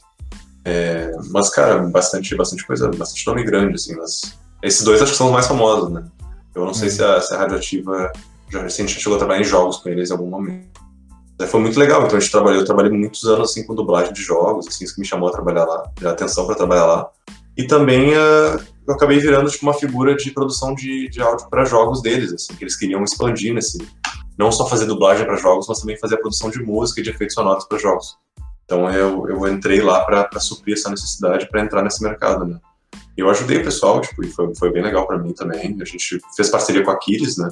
[0.64, 4.36] É, mas, cara, bastante, bastante coisa, bastante nome grande, assim, mas.
[4.62, 6.04] Esses dois acho que são os mais famosos, né?
[6.54, 6.90] Eu não sei é.
[6.90, 8.10] se, a, se a Radioativa
[8.50, 10.80] já, gente chegou a trabalhar em jogos com eles em algum momento.
[11.48, 14.22] Foi muito legal, então a gente trabalhou, eu trabalhei muitos anos assim com dublagem de
[14.22, 17.10] jogos, assim, isso que me chamou a trabalhar lá, a atenção para trabalhar lá.
[17.56, 21.64] E também uh, eu acabei virando tipo, uma figura de produção de, de áudio para
[21.64, 23.78] jogos deles, assim, que eles queriam expandir nesse.
[24.36, 27.10] Não só fazer dublagem para jogos, mas também fazer a produção de música e de
[27.10, 28.16] efeitos sonoros para jogos.
[28.64, 32.58] Então eu, eu entrei lá para suprir essa necessidade para entrar nesse mercado, né?
[33.16, 35.76] Eu ajudei o pessoal, tipo, e foi, foi bem legal para mim também.
[35.80, 37.48] A gente fez parceria com a Aquiles, né?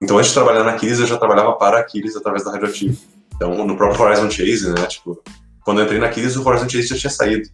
[0.00, 2.98] Então antes de trabalhar na Aquiles, eu já trabalhava para a Aquiles através da Radioactive.
[3.34, 4.86] Então no próprio Horizon Chase, né?
[4.86, 5.22] Tipo,
[5.64, 7.48] quando eu entrei na Aquiles, o Horizon Chase já tinha saído.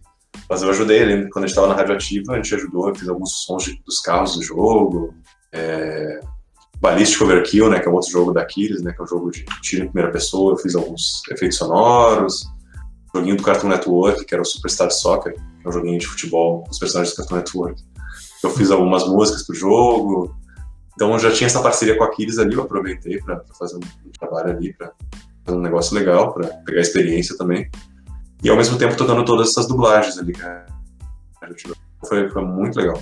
[0.49, 3.07] Mas eu ajudei ele, quando a gente estava na radioativa, a gente ajudou, eu fiz
[3.07, 5.13] alguns sons de, dos carros do jogo,
[5.51, 6.19] é,
[6.79, 9.45] Ballistic Overkill, né, que é outro jogo da Aquiles, né, que é um jogo de
[9.61, 12.45] tiro em primeira pessoa, eu fiz alguns efeitos sonoros,
[13.13, 16.63] joguinho do Cartoon Network, que era o Superstar Soccer, que é um joguinho de futebol,
[16.69, 17.83] os personagens do Cartoon Network.
[18.43, 20.35] Eu fiz algumas músicas pro jogo,
[20.95, 24.11] então eu já tinha essa parceria com a Aquiles ali, eu aproveitei para fazer um
[24.19, 24.91] trabalho ali, para
[25.45, 27.69] fazer um negócio legal, para pegar experiência também.
[28.43, 30.65] E ao mesmo tempo tocando todas essas dublagens ali, cara.
[32.07, 33.01] Foi, foi muito legal.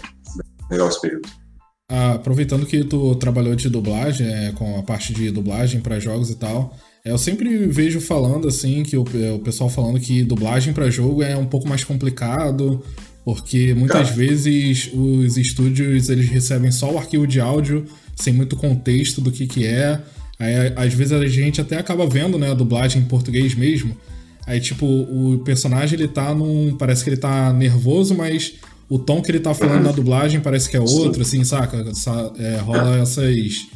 [0.69, 1.29] Legal esse período.
[1.91, 6.29] Ah, aproveitando que tu trabalhou de dublagem, é, com a parte de dublagem para jogos
[6.29, 10.73] e tal, é, eu sempre vejo falando assim, que o, o pessoal falando que dublagem
[10.73, 12.83] para jogo é um pouco mais complicado,
[13.23, 14.15] Porque muitas Cara.
[14.15, 19.45] vezes os estúdios eles recebem só o arquivo de áudio sem muito contexto do que
[19.45, 20.01] que é.
[20.39, 23.95] Aí, às vezes a gente até acaba vendo, né, a dublagem em português mesmo.
[24.47, 26.75] Aí, tipo, o personagem ele tá num.
[26.77, 28.53] Parece que ele tá nervoso, mas
[28.89, 31.85] o tom que ele tá falando na dublagem parece que é outro, assim, saca?
[32.39, 33.67] É, rola essas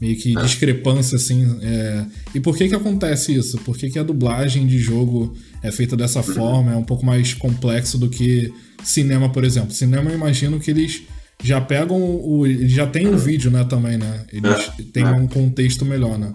[0.00, 1.58] meio que discrepância, assim.
[1.62, 2.06] É...
[2.34, 3.58] E por que que acontece isso?
[3.58, 6.72] Por que, que a dublagem de jogo é feita dessa forma?
[6.72, 8.52] É um pouco mais complexo do que
[8.82, 9.72] cinema, por exemplo.
[9.72, 11.02] Cinema, eu imagino que eles
[11.42, 12.44] já pegam o.
[12.68, 14.26] Já tem o um vídeo, né, também, né?
[14.32, 15.10] Eles é, têm é.
[15.10, 16.34] um contexto melhor, né?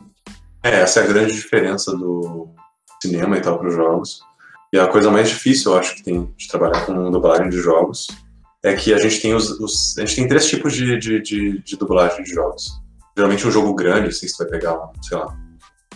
[0.64, 2.50] É, essa é a grande diferença do
[3.02, 4.20] cinema e tal para os jogos.
[4.74, 8.08] E a coisa mais difícil, eu acho, que tem de trabalhar com dublagem de jogos
[8.64, 11.60] é que a gente tem os, os a gente tem três tipos de, de, de,
[11.62, 12.84] de dublagem de jogos
[13.16, 15.34] geralmente um jogo grande, assim, você vai pegar, sei lá,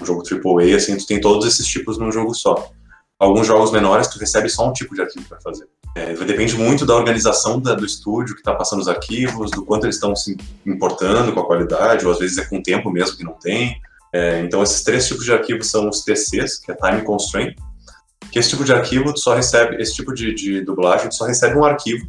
[0.01, 2.71] um jogo AAA, assim, tu tem todos esses tipos num jogo só.
[3.19, 5.67] Alguns jogos menores, tu recebe só um tipo de arquivo para fazer.
[5.95, 9.85] É, depende muito da organização da, do estúdio que está passando os arquivos, do quanto
[9.85, 13.23] eles estão se importando com a qualidade, ou às vezes é com tempo mesmo que
[13.23, 13.81] não tem.
[14.13, 17.55] É, então, esses três tipos de arquivos são os TCs, que é Time Constraint,
[18.31, 21.65] que esse tipo de arquivo só recebe, esse tipo de, de dublagem, só recebe um
[21.65, 22.07] arquivo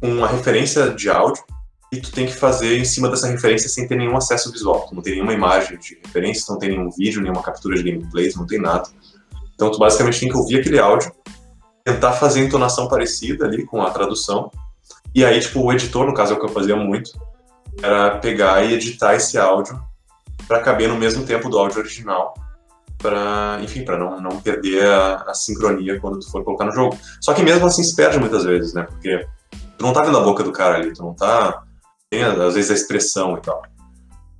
[0.00, 1.42] com uma referência de áudio
[1.92, 4.86] e tu tem que fazer em cima dessa referência sem ter nenhum acesso visual.
[4.88, 8.30] Tu não tem nenhuma imagem de referência, não tem nenhum vídeo, nenhuma captura de gameplay,
[8.36, 8.88] não tem nada.
[9.54, 11.12] Então tu basicamente tem que ouvir aquele áudio,
[11.88, 14.50] tentar fazer entonação parecida ali com a tradução,
[15.14, 17.10] e aí tipo o editor, no caso é o que eu fazia muito,
[17.82, 19.80] era pegar e editar esse áudio
[20.46, 22.34] para caber no mesmo tempo do áudio original,
[22.98, 26.98] para enfim, para não, não perder a, a sincronia quando tu for colocar no jogo.
[27.20, 28.82] Só que mesmo assim se perde muitas vezes, né?
[28.82, 29.26] Porque
[29.76, 31.62] tu não tá vendo a boca do cara ali, tu não tá
[32.10, 33.62] tem às vezes a expressão e tal.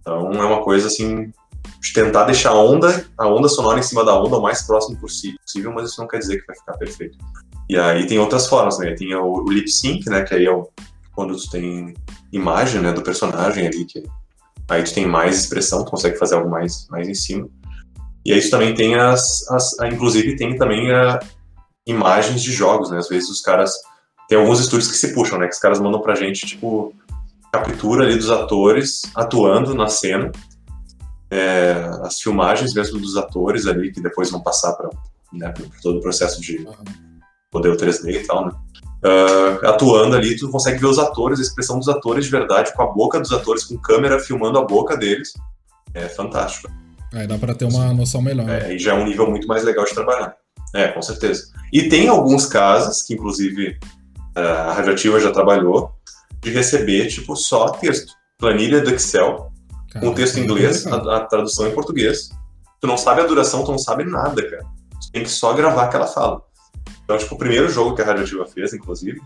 [0.00, 1.32] Então é uma coisa assim
[1.80, 4.98] de tentar deixar a onda, a onda sonora em cima da onda o mais próximo
[4.98, 7.16] possível, mas isso não quer dizer que vai ficar perfeito.
[7.68, 8.94] E aí tem outras formas, né?
[8.94, 10.22] Tem o, o lip sync, né?
[10.22, 10.68] Que aí é o,
[11.14, 11.94] quando tu tem
[12.32, 14.02] imagem, né, do personagem ali, que
[14.68, 17.48] aí tu tem mais expressão, tu consegue fazer algo mais, mais em cima.
[18.24, 21.18] E aí tu também tem as, as inclusive tem também a,
[21.86, 22.98] imagens de jogos, né?
[22.98, 23.72] Às vezes os caras
[24.28, 25.46] tem alguns estúdios que se puxam, né?
[25.46, 26.94] Que os caras mandam pra gente, tipo,
[27.52, 30.30] captura ali dos atores atuando na cena,
[31.30, 34.90] é, as filmagens mesmo dos atores ali, que depois vão passar para
[35.32, 36.66] né, todo o processo de
[37.52, 38.52] modelo 3D e tal, né?
[38.98, 42.82] Uh, atuando ali, tu consegue ver os atores, a expressão dos atores de verdade, com
[42.82, 45.32] a boca dos atores, com câmera filmando a boca deles.
[45.94, 46.68] É fantástico.
[47.14, 48.46] Aí dá para ter uma noção melhor.
[48.46, 48.70] Né?
[48.70, 50.34] É, e já é um nível muito mais legal de trabalhar.
[50.74, 51.44] É, com certeza.
[51.72, 53.78] E tem alguns casos, que inclusive
[54.34, 55.92] a Radioativa já trabalhou,
[56.40, 58.12] de receber, tipo, só texto.
[58.36, 59.50] Planilha do Excel,
[60.00, 62.30] com texto em inglês, a, a, tradução em português.
[62.80, 64.64] Tu não sabe a duração, tu não sabe nada, cara.
[65.00, 66.42] Tu tem que só gravar aquela fala.
[67.04, 69.20] Então, tipo, o primeiro jogo que a Radioativa fez, inclusive,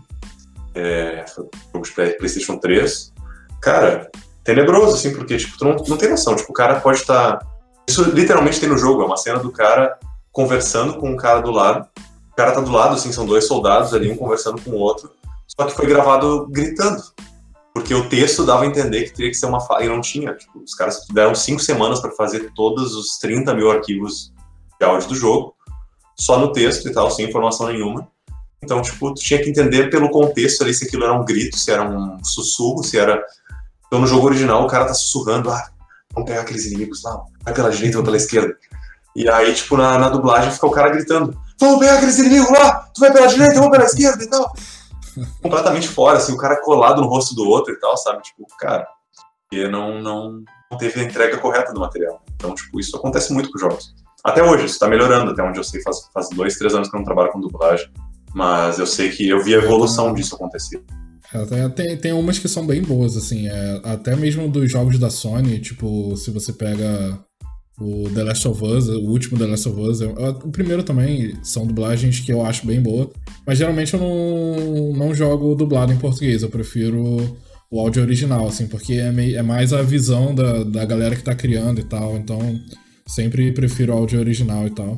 [0.73, 3.13] é, foi um jogo de PlayStation 3.
[3.61, 4.09] Cara,
[4.43, 6.35] tenebroso, assim, porque, tipo, tu não, não tem noção.
[6.35, 7.37] Tipo, o cara pode estar.
[7.37, 7.47] Tá...
[7.87, 9.97] Isso literalmente tem no jogo, é uma cena do cara
[10.31, 11.87] conversando com um cara do lado.
[12.31, 15.11] O cara tá do lado, assim, são dois soldados ali, um conversando com o outro.
[15.47, 17.01] Só que foi gravado gritando.
[17.73, 19.83] Porque o texto dava a entender que teria que ser uma fala.
[19.83, 20.33] E não tinha.
[20.35, 24.31] Tipo, os caras deram cinco semanas para fazer todos os 30 mil arquivos
[24.79, 25.55] de áudio do jogo,
[26.15, 28.07] só no texto e tal, sem informação nenhuma.
[28.63, 31.71] Então, tipo, tu tinha que entender pelo contexto ali se aquilo era um grito, se
[31.71, 33.21] era um sussurro, se era.
[33.87, 35.69] Então, no jogo original, o cara tá sussurrando, ah,
[36.13, 38.55] vamos pegar aqueles inimigos lá, vai pela direita, vai pela esquerda.
[39.15, 42.89] E aí, tipo, na, na dublagem fica o cara gritando, vamos pegar aqueles inimigos lá,
[42.93, 44.53] tu vai pela direita, vamos pela esquerda e tal
[45.41, 48.21] completamente fora, assim, o cara colado no rosto do outro e tal, sabe?
[48.23, 48.87] Tipo, cara,
[49.49, 52.21] porque não, não, não teve a entrega correta do material.
[52.35, 53.93] Então, tipo, isso acontece muito com jogos.
[54.23, 56.95] Até hoje, isso tá melhorando, até onde eu sei, faz, faz dois, três anos que
[56.95, 57.87] eu não trabalho com dublagem.
[58.33, 60.81] Mas eu sei que eu vi a evolução disso acontecer.
[61.33, 65.09] É, tem, tem umas que são bem boas, assim, é, até mesmo dos jogos da
[65.09, 67.19] Sony, tipo, se você pega
[67.79, 71.33] o The Last of Us, o último The Last of Us, é, o primeiro também
[71.43, 73.11] são dublagens que eu acho bem boa,
[73.45, 77.37] mas geralmente eu não, não jogo dublado em português, eu prefiro
[77.71, 81.23] o áudio original, assim, porque é, meio, é mais a visão da, da galera que
[81.23, 82.39] tá criando e tal, então
[83.07, 84.97] sempre prefiro o áudio original e tal.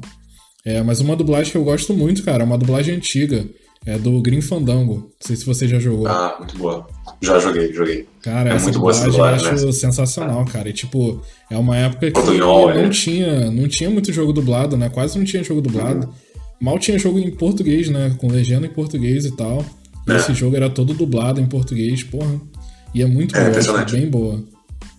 [0.66, 3.46] É, mas uma dublagem que eu gosto muito, cara, é uma dublagem antiga,
[3.86, 4.96] é do Green Fandango.
[4.96, 6.08] Não sei se você já jogou.
[6.08, 6.88] Ah, muito boa.
[7.22, 8.08] Já joguei, joguei.
[8.22, 9.72] Cara, é essa muito boa essa eu acho né?
[9.72, 10.70] sensacional, cara.
[10.70, 12.90] E tipo, é uma época que Portunhol, não, é.
[12.90, 14.90] tinha, não tinha muito jogo dublado, né?
[14.90, 16.08] Quase não tinha jogo dublado.
[16.08, 16.14] Uhum.
[16.62, 18.16] Mal tinha jogo em português, né?
[18.18, 19.64] Com legenda em português e tal.
[20.08, 20.16] E é.
[20.16, 22.40] esse jogo era todo dublado em português, porra.
[22.94, 24.44] E é muito é, boa, é bem boa.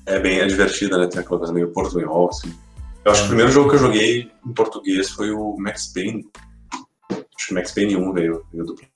[0.05, 1.07] É bem é divertida, né?
[1.07, 2.53] Tem aquela coisa meio portunhol, assim.
[3.05, 6.25] Eu acho que o primeiro jogo que eu joguei em português foi o Max Payne.
[7.37, 8.87] Acho que o Max Payne 1 veio, veio duplo.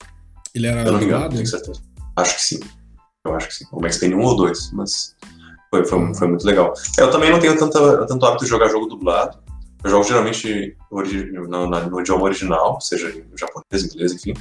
[0.53, 1.35] Ele era Eu não engano, dublado?
[1.35, 1.81] tenho certeza.
[2.15, 2.59] Acho que sim.
[3.25, 3.65] Eu acho que sim.
[3.71, 5.15] O Max Payne 1 ou 2, mas
[5.69, 6.73] foi, foi, foi muito legal.
[6.97, 9.37] É, Eu também não tenho tanta, tanto hábito de jogar jogo dublado.
[9.83, 14.33] Eu jogo geralmente no, na- no idioma original, seja em japonês, inglês, enfim.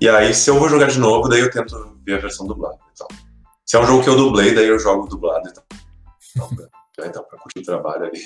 [0.00, 2.78] E aí, se eu vou jogar de novo, daí eu tento ver a versão dublada.
[2.92, 3.06] Então,
[3.64, 5.48] se é um jogo que eu dublei, daí eu jogo dublado.
[5.48, 5.62] Então,
[6.36, 6.58] então,
[7.06, 8.20] então, pra curtir o trabalho ali.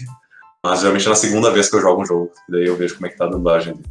[0.64, 3.07] Mas geralmente é na segunda vez que eu jogo um jogo, daí eu vejo como
[3.07, 3.88] é que tá a dublagem dele.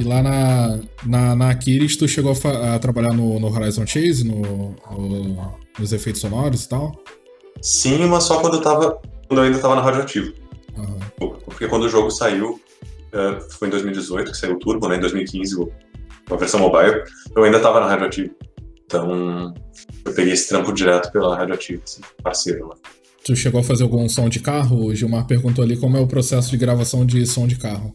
[0.00, 4.24] E lá na, na, na Aquiles, tu chegou a, a trabalhar no, no Horizon Chase,
[4.26, 6.92] no, no- nos efeitos sonoros e tal?
[7.60, 8.98] Sim, mas só quando eu tava.
[9.28, 10.32] Quando eu ainda tava na radioativo.
[10.76, 10.96] Aham.
[11.44, 12.58] Porque quando o jogo saiu,
[13.12, 14.96] eh, foi em 2018 que saiu o Turbo, né?
[14.96, 15.70] Em 2015, o-
[16.30, 17.02] a versão mobile,
[17.36, 18.30] eu ainda tava na radioativo.
[18.86, 19.52] Então,
[20.04, 22.76] eu peguei esse trampo direto pela radioativo, assim, parceiro lá.
[23.24, 24.86] Tu chegou a fazer algum som de carro?
[24.86, 27.94] O Gilmar perguntou ali como é o processo de gravação de som de carro.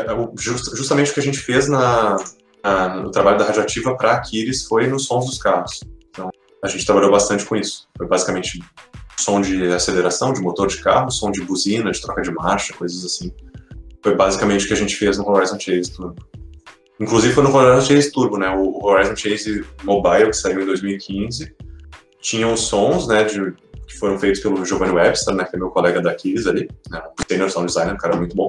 [0.00, 2.16] É, o- just- justamente o que a gente fez na,
[2.62, 5.80] na- no trabalho da radioativa para Aquiles foi nos sons dos carros.
[6.10, 6.30] Então,
[6.62, 7.88] a gente trabalhou bastante com isso.
[7.96, 8.60] Foi basicamente
[9.18, 13.04] som de aceleração, de motor de carro, som de buzina, de troca de marcha, coisas
[13.04, 13.32] assim.
[14.02, 16.16] Foi basicamente o que a gente fez no Horizon Chase Turbo.
[17.00, 18.48] Inclusive foi no Horizon Chase Turbo, né?
[18.50, 21.54] O Horizon Chase Mobile, que saiu em 2015,
[22.20, 23.52] tinha os sons, né, de,
[23.86, 27.02] que foram feitos pelo Giovanni Webster, né, que é meu colega da Aquiles ali, né,
[27.28, 28.48] senior sound designer, um cara muito bom.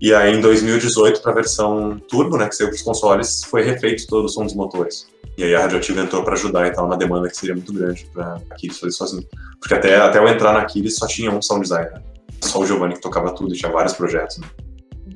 [0.00, 3.62] E aí, em 2018, para a versão Turbo, né, que saiu para os consoles, foi
[3.62, 5.06] refeito todo o som dos motores.
[5.38, 8.06] E aí a Radioativa entrou para ajudar e tal, uma demanda que seria muito grande
[8.12, 9.26] para a Aquiles fazer sozinho.
[9.58, 12.02] Porque até, até eu entrar na Aquiles só tinha um sound designer.
[12.42, 14.38] Só o Giovanni que tocava tudo, e tinha vários projetos.
[14.38, 14.46] Né?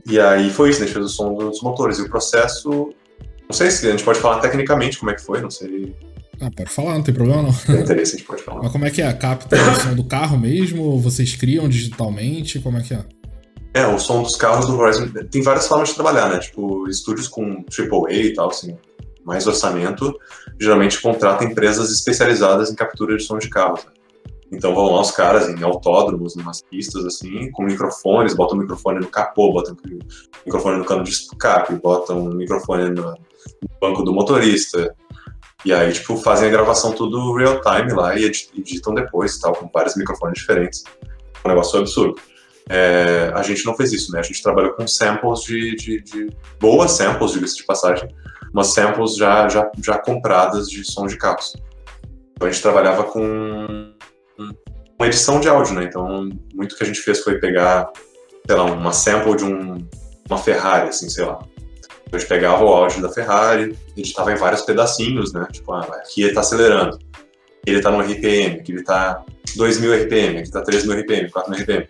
[0.06, 1.98] E aí foi isso, né, a gente fez o som dos motores.
[1.98, 5.40] E o processo, não sei se a gente pode falar tecnicamente como é que foi,
[5.40, 5.94] não sei,
[6.40, 7.52] Ah, pode falar, não tem problema não.
[7.52, 8.62] tem interesse a gente pode falar.
[8.62, 9.12] Mas como é que é?
[9.12, 10.82] Capta o som do carro mesmo?
[10.84, 12.58] Ou vocês criam digitalmente?
[12.58, 13.04] Como é que é?
[13.74, 16.38] É, o som dos carros do Horizon tem várias formas de trabalhar, né?
[16.38, 18.76] Tipo, estúdios com AAA e tal, assim,
[19.24, 20.18] mais orçamento,
[20.58, 23.84] geralmente contratam empresas especializadas em captura de som de carros.
[23.84, 23.92] Né?
[24.50, 29.00] Então vão lá os caras em autódromos, umas pistas assim, com microfones, botam o microfone
[29.00, 29.98] no capô, botam o
[30.46, 33.14] microfone no cano de escape, botam o microfone no,
[33.80, 34.94] banco do motorista.
[35.64, 39.54] E aí, tipo, fazem a gravação tudo real time lá e edi- editam depois, tal,
[39.54, 40.84] com vários microfones diferentes.
[41.44, 42.14] Um negócio absurdo.
[42.70, 44.20] É, a gente não fez isso, né?
[44.20, 48.14] A gente trabalhou com samples de, de, de boas samples, diga-se de passagem,
[48.52, 51.56] umas samples já, já, já compradas de som de carros.
[52.34, 53.92] Então a gente trabalhava com
[54.98, 55.84] uma edição de áudio, né?
[55.84, 57.90] Então muito que a gente fez foi pegar,
[58.46, 59.78] sei lá, uma sample de um,
[60.28, 61.38] uma Ferrari, assim, sei lá.
[62.12, 65.46] A gente pegava o áudio da Ferrari, editava em vários pedacinhos, né?
[65.50, 69.24] Tipo, ah, aqui ele tá acelerando, aqui ele tá no RPM, aqui ele tá
[69.56, 71.88] 2.000 RPM, aqui tá 3.000 RPM, 4.000 RPM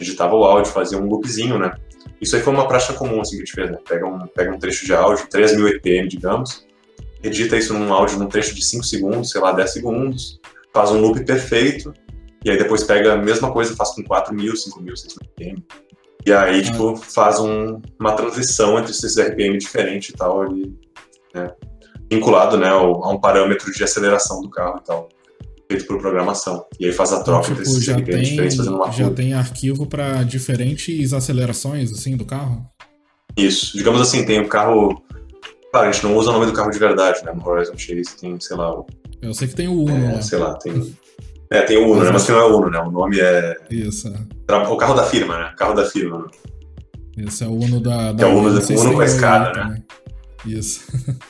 [0.00, 1.72] editava o áudio, fazia um loopzinho, né?
[2.20, 3.78] Isso aí foi uma prática comum assim, que a gente fez, né?
[3.88, 6.66] Pega um, pega um trecho de áudio, 3.000 RPM, digamos,
[7.22, 10.40] edita isso num áudio num trecho de 5 segundos, sei lá, 10 segundos,
[10.72, 11.92] faz um loop perfeito,
[12.44, 15.64] e aí depois pega a mesma coisa, faz com 4.000, 5.000, 6.000 RPM.
[16.26, 20.74] E aí, tipo, faz um, uma transição entre esses RPM diferentes e tal, ali,
[21.34, 21.50] né?
[22.10, 25.08] vinculado, né, ao- a um parâmetro de aceleração do carro e tal,
[25.70, 26.64] feito por programação.
[26.80, 29.10] E aí faz a troca Então, tipo, já tem, diferentes fazendo uma já curva.
[29.14, 32.66] tem arquivo para diferentes acelerações, assim, do carro?
[33.36, 33.76] Isso.
[33.78, 35.00] Digamos assim, tem o carro.
[35.72, 37.32] Claro, a gente não usa o nome do carro de verdade, né?
[37.32, 38.86] No Horizon Chase tem, sei lá, o-
[39.22, 40.22] Eu sei que tem o Uno é, lá.
[40.22, 40.96] sei lá, tem.
[41.52, 42.10] É, tem o Uno, né?
[42.12, 42.80] Mas que não é o Uno, né?
[42.80, 43.56] O nome é.
[43.70, 44.56] Isso, é.
[44.68, 45.52] O carro da firma, né?
[45.56, 46.26] Carro da firma.
[47.16, 48.12] Esse é o Uno da.
[48.14, 49.62] Que é o Uno- Uno tem com a escada, né?
[49.62, 49.84] também.
[50.58, 50.80] Isso.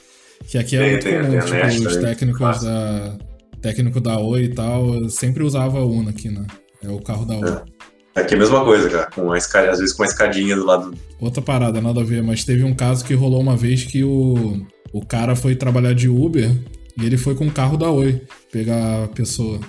[0.48, 3.18] que aqui é Tem, muito tem, comum, tem tipo, os técnicos da.
[3.60, 6.46] Técnico da Oi e tal, sempre usava Uno aqui, né?
[6.82, 7.62] É o carro da Oi.
[8.14, 9.10] Aqui é a mesma coisa, cara.
[9.14, 10.94] Com uma escada, às vezes com uma escadinha do lado.
[11.20, 14.66] Outra parada, nada a ver, mas teve um caso que rolou uma vez que o,
[14.92, 16.50] o cara foi trabalhar de Uber
[17.00, 19.60] e ele foi com o carro da Oi pegar a pessoa.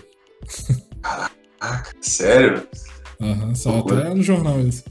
[1.04, 2.64] Ah, sério?
[3.22, 4.00] Aham, só Loucura.
[4.02, 4.84] até no jornal isso.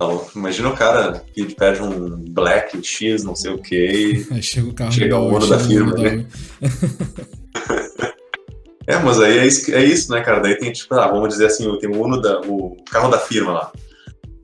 [0.00, 4.26] Não, imagina o cara que pede um Black X, não sei o que.
[4.32, 6.26] Aí chega o carro Chega da o da chega o firma, da né?
[8.86, 10.40] É, mas aí é isso, é isso, né, cara?
[10.40, 13.52] Daí tem, tipo, ah, vamos dizer assim, tem o Uno da, o carro da firma
[13.52, 13.72] lá.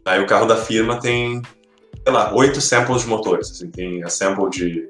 [0.04, 1.42] Aí o carro da firma tem,
[2.04, 3.50] sei lá, oito samples de motores.
[3.50, 4.86] Assim, tem a sample de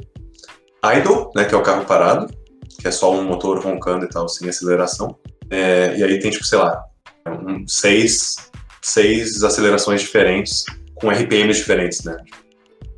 [0.84, 2.26] idle, né, que é o carro parado,
[2.80, 5.16] que é só um motor roncando e tal, sem aceleração.
[5.48, 6.84] É, e aí tem, tipo, sei lá,
[7.26, 8.36] um- seis,
[8.82, 10.64] seis acelerações diferentes
[10.96, 12.16] com RPMs diferentes, né?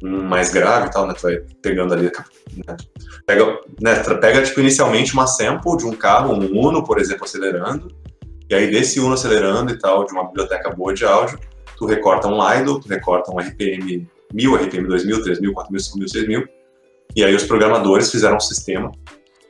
[0.03, 1.15] Mais grave e tal, né?
[1.15, 2.77] Tu vai pegando ali, né?
[3.27, 7.95] Pega, né, pega tipo, inicialmente uma sample de um carro, um Uno, por exemplo, acelerando,
[8.49, 11.39] E aí desse Uno acelerando e tal, de uma biblioteca boa de áudio,
[11.77, 16.49] tu recorta um Lido, tu recorta um RPM 1000, RPM 2000, 3000, 4000, 5000, 6000.
[17.17, 18.93] E aí os programadores fizeram um sistema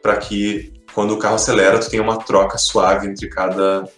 [0.03, 3.88] para que quando o carro acelera, tu tenha uma troca suave entre cada,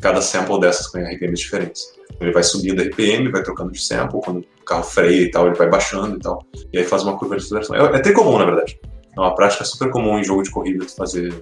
[0.00, 1.82] cada sample dessas com RPMs diferentes.
[2.20, 5.68] Ele vai subindo RPM, vai trocando de sample, quando carro freia e tal, ele vai
[5.68, 6.44] baixando e tal.
[6.72, 7.76] E aí faz uma curva de aceleração.
[7.76, 8.78] É, é até comum, na verdade.
[9.16, 11.32] É uma prática super comum em jogo de corrida fazer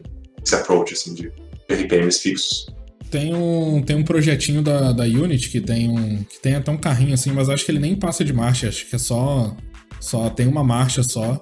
[0.45, 1.33] esse approach assim, de
[1.69, 2.67] RPMs fixos.
[3.11, 6.25] Tem um, tem um projetinho da, da Unity que tem um.
[6.25, 8.89] que tem até um carrinho assim, mas acho que ele nem passa de marcha, acho
[8.89, 9.57] que é só.
[10.01, 11.41] Só tem uma marcha só.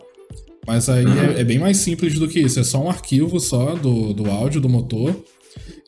[0.67, 1.33] Mas aí uhum.
[1.37, 2.61] é, é, bem mais simples do que isso.
[2.61, 5.17] É só um arquivo só do, do áudio do motor.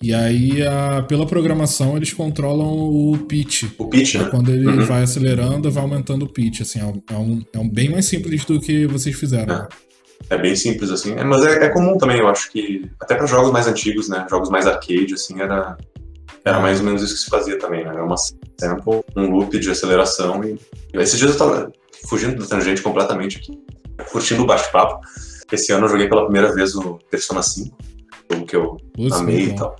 [0.05, 3.65] E aí, a, pela programação, eles controlam o pitch.
[3.79, 4.29] O pitch, né?
[4.31, 4.85] Quando ele uhum.
[4.85, 6.61] vai acelerando, vai aumentando o pitch.
[6.61, 9.55] Assim, é, um, é, um, é bem mais simples do que vocês fizeram.
[9.55, 9.69] É.
[10.29, 11.15] É bem simples, assim.
[11.15, 12.91] É, mas é, é, comum também, eu acho que.
[13.01, 14.27] Até para jogos mais antigos, né?
[14.29, 15.75] Jogos mais arcade, assim, era,
[16.45, 17.91] era mais ou menos isso que se fazia também, né?
[17.91, 20.45] Era uma sample, um loop de aceleração.
[20.45, 20.59] E,
[20.93, 21.73] e esses dias eu tava
[22.07, 23.59] fugindo da tangente completamente aqui,
[24.13, 25.01] curtindo o bate-papo.
[25.51, 27.75] Esse ano eu joguei pela primeira vez o Persona 5,
[28.31, 28.79] jogo que eu
[29.13, 29.77] amei e tal.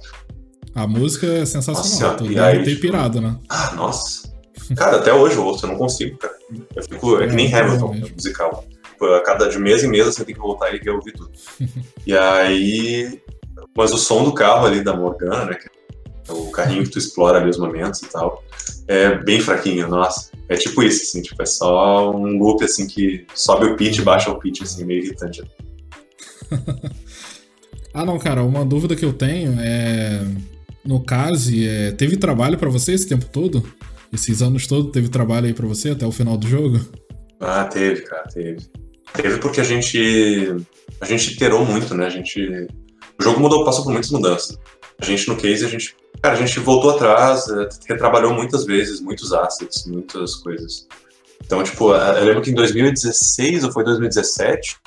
[0.75, 3.39] A música é sensacional, nossa, deve aí, ter tipo, pirado, né?
[3.49, 4.35] Ah, nossa.
[4.77, 6.35] Cara, até hoje eu ouço, eu não consigo, cara.
[6.75, 8.65] Eu fico, é, é que nem Hamilton, musical.
[8.91, 11.31] Tipo, a cada de mês em mês você tem que voltar e ouvir tudo.
[12.07, 13.21] e aí.
[13.77, 15.59] Mas o som do carro ali da Morgana, né?
[16.29, 18.43] É o carrinho que tu explora ali os momentos e tal,
[18.89, 20.31] é bem fraquinho, nossa.
[20.49, 24.03] É tipo isso, assim, tipo, é só um loop assim que sobe o pitch e
[24.03, 25.43] baixa o pitch, assim, meio irritante.
[27.95, 30.21] ah, não, cara, uma dúvida que eu tenho é.
[30.85, 31.93] No caso, é...
[31.93, 33.65] teve trabalho para você esse tempo todo?
[34.13, 36.81] Esses anos todos, teve trabalho aí para você até o final do jogo?
[37.41, 38.59] Ah, teve, cara, teve.
[39.13, 40.57] Teve porque a gente
[41.01, 42.07] a gente iterou muito, né?
[42.07, 42.41] A gente
[43.19, 44.59] o jogo mudou, passou por muitas mudanças.
[45.01, 49.01] A gente no case a gente cara, a gente voltou atrás, é, retrabalhou muitas vezes,
[49.01, 50.87] muitos assets, muitas coisas.
[51.45, 54.79] Então, tipo, eu lembro que em 2016 ou foi 2017,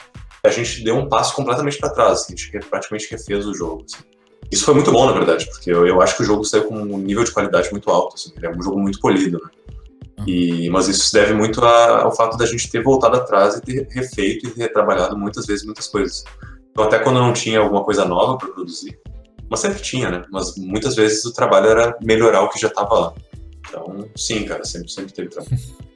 [0.44, 3.86] a gente deu um passo completamente para trás, a gente praticamente refez o jogo.
[3.86, 4.04] Assim.
[4.52, 6.76] Isso foi muito bom, na verdade, porque eu, eu, acho que o jogo saiu com
[6.76, 9.50] um nível de qualidade muito alto, assim, ele é um jogo muito polido, né?
[10.26, 13.62] E, mas isso se deve muito a, ao fato da gente ter voltado atrás e
[13.62, 16.24] ter refeito e retrabalhado muitas vezes muitas coisas.
[16.72, 19.00] Então, até quando não tinha alguma coisa nova para produzir,
[19.50, 20.24] mas sempre tinha, né?
[20.32, 23.14] Mas muitas vezes o trabalho era melhorar o que já estava lá.
[23.68, 25.58] Então, sim, cara, sempre, sempre teve trabalho.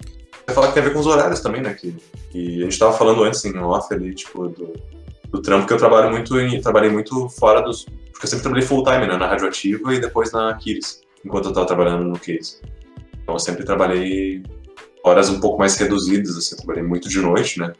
[0.51, 1.73] Você fala que tem a ver com os horários também, né?
[1.73, 1.95] Que,
[2.29, 4.73] que a gente estava falando antes em off ali, tipo, do,
[5.29, 7.85] do trampo que eu trabalho muito em, trabalhei muito fora dos.
[7.85, 9.15] Porque eu sempre trabalhei full time, né?
[9.15, 12.59] Na radioativa e depois na Kiris, enquanto eu estava trabalhando no Case.
[13.23, 14.43] Então eu sempre trabalhei
[15.05, 17.71] horas um pouco mais reduzidas, assim, eu trabalhei muito de noite, né?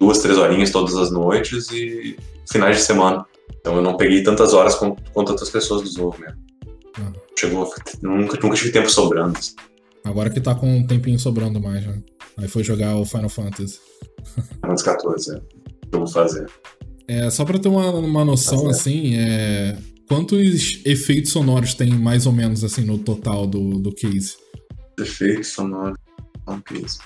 [0.00, 2.16] Duas, três horinhas todas as noites e
[2.50, 3.26] finais de semana.
[3.60, 6.38] Então eu não peguei tantas horas quanto, quanto outras pessoas do desenvolvimento.
[6.98, 7.12] Uhum.
[7.38, 7.70] Chegou,
[8.02, 9.38] nunca, nunca tive tempo sobrando.
[10.06, 12.00] Agora que tá com um tempinho sobrando mais, né?
[12.36, 13.78] Aí foi jogar o Final Fantasy.
[14.62, 15.40] Final 14, é.
[15.92, 16.46] Eu vou fazer.
[17.08, 18.70] É, só pra ter uma, uma noção, fazer.
[18.70, 19.76] assim, é...
[20.08, 24.36] quantos efeitos sonoros tem mais ou menos, assim, no total do, do case?
[24.98, 25.98] efeitos sonoros.
[26.46, 26.98] One Piece.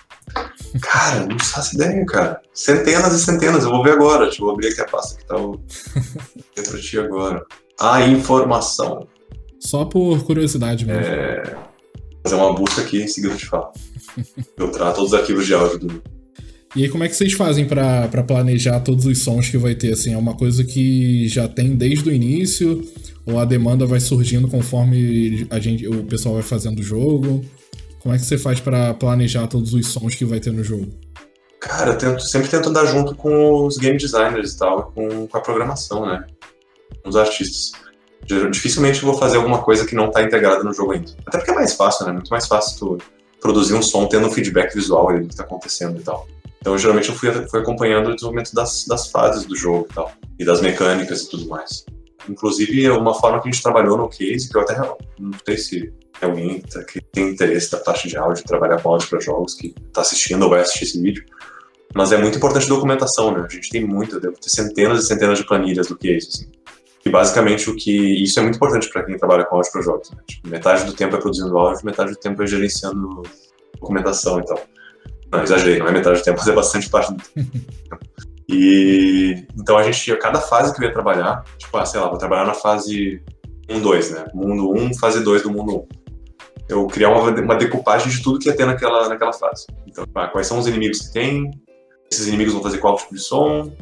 [0.82, 2.40] Cara, não faço ideia, cara.
[2.53, 3.64] Centenas e centenas.
[3.64, 4.26] Eu vou ver agora.
[4.26, 5.59] Deixa eu abrir aqui a pasta que tá o...
[6.55, 7.44] pra ti agora.
[7.80, 9.09] A informação.
[9.59, 11.03] Só por curiosidade mesmo.
[11.03, 11.69] É...
[12.22, 13.72] Fazer uma busca aqui em seguida eu te falo.
[14.56, 16.02] Filtrar todos os arquivos de áudio do.
[16.76, 19.92] E aí, como é que vocês fazem para planejar todos os sons que vai ter?
[19.92, 22.80] Assim, é uma coisa que já tem desde o início?
[23.26, 27.44] Ou a demanda vai surgindo conforme a gente, o pessoal vai fazendo o jogo?
[28.00, 30.86] Como é que você faz para planejar todos os sons que vai ter no jogo?
[31.60, 35.36] Cara, eu tento, sempre tento andar junto com os game designers e tal, com, com
[35.36, 36.24] a programação, né?
[37.02, 37.72] Com os artistas.
[38.50, 41.10] Dificilmente vou fazer alguma coisa que não está integrada no jogo ainda.
[41.26, 42.12] Até porque é mais fácil, né?
[42.12, 42.98] Muito mais fácil tu
[43.40, 46.26] produzir um som tendo um feedback visual ali do que está acontecendo e tal.
[46.60, 50.12] Então, geralmente, eu fui, fui acompanhando o desenvolvimento das, das fases do jogo e tal,
[50.38, 51.86] e das mecânicas e tudo mais.
[52.28, 55.92] Inclusive, uma forma que a gente trabalhou no case, que eu até não sei se
[56.20, 60.02] alguém que tem interesse da parte de áudio, trabalhar com áudio para jogos, que está
[60.02, 61.24] assistindo ou vai assistir esse vídeo.
[61.94, 63.46] Mas é muito importante documentação, né?
[63.48, 66.28] A gente tem muito, eu devo ter centenas e centenas de planilhas do é isso,
[66.34, 66.50] assim.
[67.05, 68.22] E basicamente o que.
[68.22, 70.11] Isso é muito importante para quem trabalha com áudio para jogos.
[70.11, 70.18] Né?
[70.26, 73.22] Tipo, metade do tempo é produzindo áudio, metade do tempo é gerenciando
[73.74, 74.61] documentação e tal.
[75.32, 77.48] Não, exagerei, não é metade do tempo, mas é bastante parte do tempo.
[78.53, 82.09] E então a gente, a cada fase que eu ia trabalhar, tipo, ah, sei lá,
[82.09, 83.22] vou trabalhar na fase
[83.70, 84.26] 1, 2, né?
[84.34, 86.01] Mundo 1, fase 2 do mundo 1
[86.70, 89.66] eu criar uma, uma decupagem de tudo que ia ter naquela, naquela fase.
[89.86, 91.51] Então, ah, quais são os inimigos que tem,
[92.11, 93.72] esses inimigos vão fazer qual tipo de som,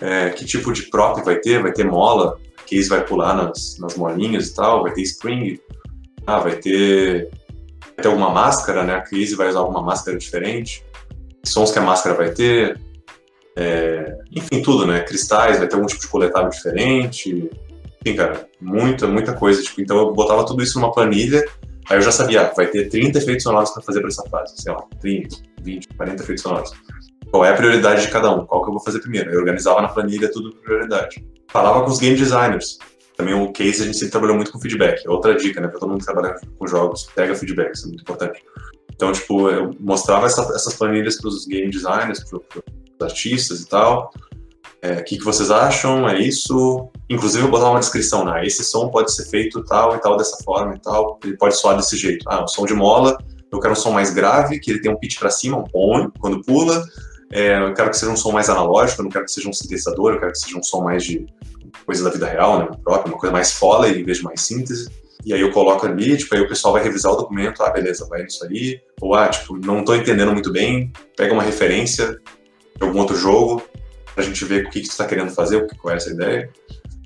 [0.00, 3.96] é, que tipo de prop vai ter, vai ter mola, case vai pular nas, nas
[3.96, 5.58] molinhas e tal, vai ter spring,
[6.26, 7.30] ah, vai ter,
[7.80, 8.94] vai ter alguma máscara, né?
[8.94, 10.84] A case vai usar alguma máscara diferente,
[11.44, 12.78] sons que a máscara vai ter,
[13.56, 15.00] é, enfim, tudo, né?
[15.00, 17.48] Cristais, vai ter algum tipo de coletável diferente,
[18.00, 19.62] enfim, cara, muita, muita coisa.
[19.62, 21.44] Tipo, então eu botava tudo isso numa planilha,
[21.88, 24.54] aí eu já sabia, ah, vai ter 30 efeitos sonoros para fazer para essa fase,
[24.56, 26.72] sei lá, 30, 20, 40 efeitos sonoros
[27.36, 29.30] qual é a prioridade de cada um, qual que eu vou fazer primeiro.
[29.30, 31.22] Eu organizava na planilha tudo por prioridade.
[31.50, 32.78] Falava com os game designers.
[33.14, 35.06] Também o case a gente sempre trabalhou muito com feedback.
[35.06, 38.00] Outra dica, né, para todo mundo que trabalha com jogos, pega feedback, isso é muito
[38.00, 38.42] importante.
[38.94, 43.68] Então, tipo, eu mostrava essa, essas planilhas para os game designers, para os artistas e
[43.68, 44.10] tal.
[44.80, 46.08] É, o é, que, que vocês acham?
[46.08, 46.88] É isso?
[47.10, 48.46] Inclusive, eu botava uma descrição, né?
[48.46, 51.18] Esse som pode ser feito tal e tal, dessa forma e tal.
[51.22, 52.24] Ele pode soar desse jeito.
[52.28, 53.16] Ah, um som de mola,
[53.52, 56.10] eu quero um som mais grave, que ele tem um pitch para cima, um pone,
[56.18, 56.82] quando pula.
[57.30, 59.52] É, eu quero que seja um som mais analógico, eu não quero que seja um
[59.52, 61.26] sintetizador, eu quero que seja um som mais de
[61.84, 64.88] coisa da vida real, né, própria, uma coisa mais fola em vez de mais síntese.
[65.24, 68.06] E aí eu coloco ali, tipo, aí o pessoal vai revisar o documento, ah, beleza,
[68.06, 68.80] vai nisso aí.
[69.00, 72.20] Ou, ah, tipo, não tô entendendo muito bem, pega uma referência
[72.76, 73.60] de algum outro jogo,
[74.14, 76.48] pra gente ver o que, que tu tá querendo fazer, qual é essa ideia.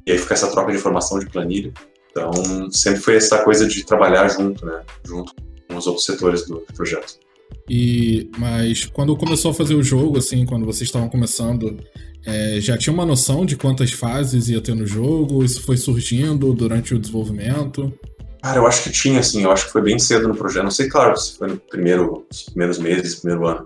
[0.06, 1.72] E aí fica essa troca de informação de planilha.
[2.10, 5.34] Então, sempre foi essa coisa de trabalhar junto, né, junto
[5.66, 7.19] com os outros setores do projeto.
[7.68, 11.76] E, mas quando começou a fazer o jogo, assim, quando vocês estavam começando,
[12.26, 15.44] é, já tinha uma noção de quantas fases ia ter no jogo?
[15.44, 17.92] Isso foi surgindo durante o desenvolvimento?
[18.42, 20.64] Cara, eu acho que tinha, assim, eu acho que foi bem cedo no projeto.
[20.64, 23.64] Não sei, claro, se foi no primeiro, nos primeiros meses, primeiro ano.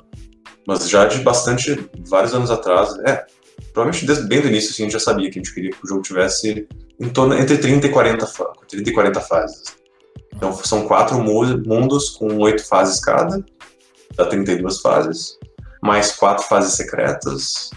[0.67, 3.25] Mas já de bastante, vários anos atrás, é,
[3.73, 5.85] provavelmente desde bem do início, assim, a gente já sabia que a gente queria que
[5.85, 6.67] o jogo tivesse
[7.01, 8.27] em torno, entre 30 e 40,
[8.69, 9.63] 30 e 40 fases.
[10.35, 13.45] Então são quatro mundos com oito fases cada,
[14.17, 15.39] dá 32 fases,
[15.83, 17.71] mais quatro fases secretas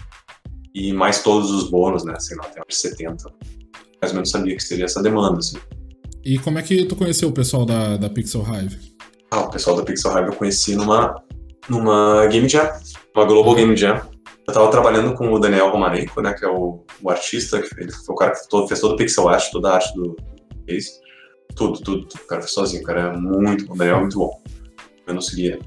[0.74, 2.14] e mais todos os bônus, né?
[2.18, 3.24] Sei lá, tem uns 70.
[4.00, 5.58] Mais ou menos sabia que seria essa demanda, assim.
[6.24, 8.96] E como é que tu conheceu o pessoal da, da Pixel Hive?
[9.30, 11.22] Ah, o pessoal da Pixel Hive eu conheci numa,
[11.68, 12.70] numa Game Jam,
[13.14, 14.00] uma Global Game Jam.
[14.46, 17.92] Eu tava trabalhando com o Daniel Romarenko, né, que é o, o artista, que ele
[17.92, 20.16] foi o cara que todo, fez todo o pixel art, toda a arte do
[20.66, 20.92] case.
[21.54, 22.22] Tudo, tudo, tudo.
[22.22, 24.42] O cara fez sozinho, o cara é muito bom, o Daniel é muito bom.
[25.06, 25.58] Eu não seguia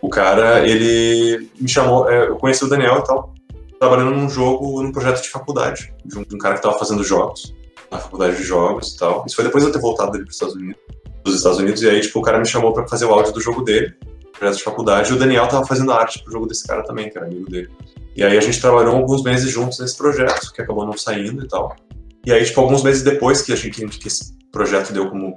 [0.00, 3.34] o cara, ele me chamou, é, eu conheci o Daniel e tal,
[3.78, 7.02] trabalhando num jogo, num projeto de faculdade, de um, de um cara que estava fazendo
[7.02, 7.54] jogos,
[7.90, 9.24] na faculdade de jogos e tal.
[9.26, 10.80] Isso foi depois de eu ter voltado dele para os Estados Unidos,
[11.24, 13.40] dos Estados Unidos, e aí, tipo, o cara me chamou para fazer o áudio do
[13.40, 13.94] jogo dele,
[14.38, 17.18] projeto de faculdade, e o Daniel tava fazendo arte pro jogo desse cara também, que
[17.18, 17.68] era amigo dele.
[18.16, 21.48] E aí a gente trabalhou alguns meses juntos nesse projeto, que acabou não saindo e
[21.48, 21.76] tal.
[22.24, 25.34] E aí, tipo, alguns meses depois que a gente que esse projeto deu como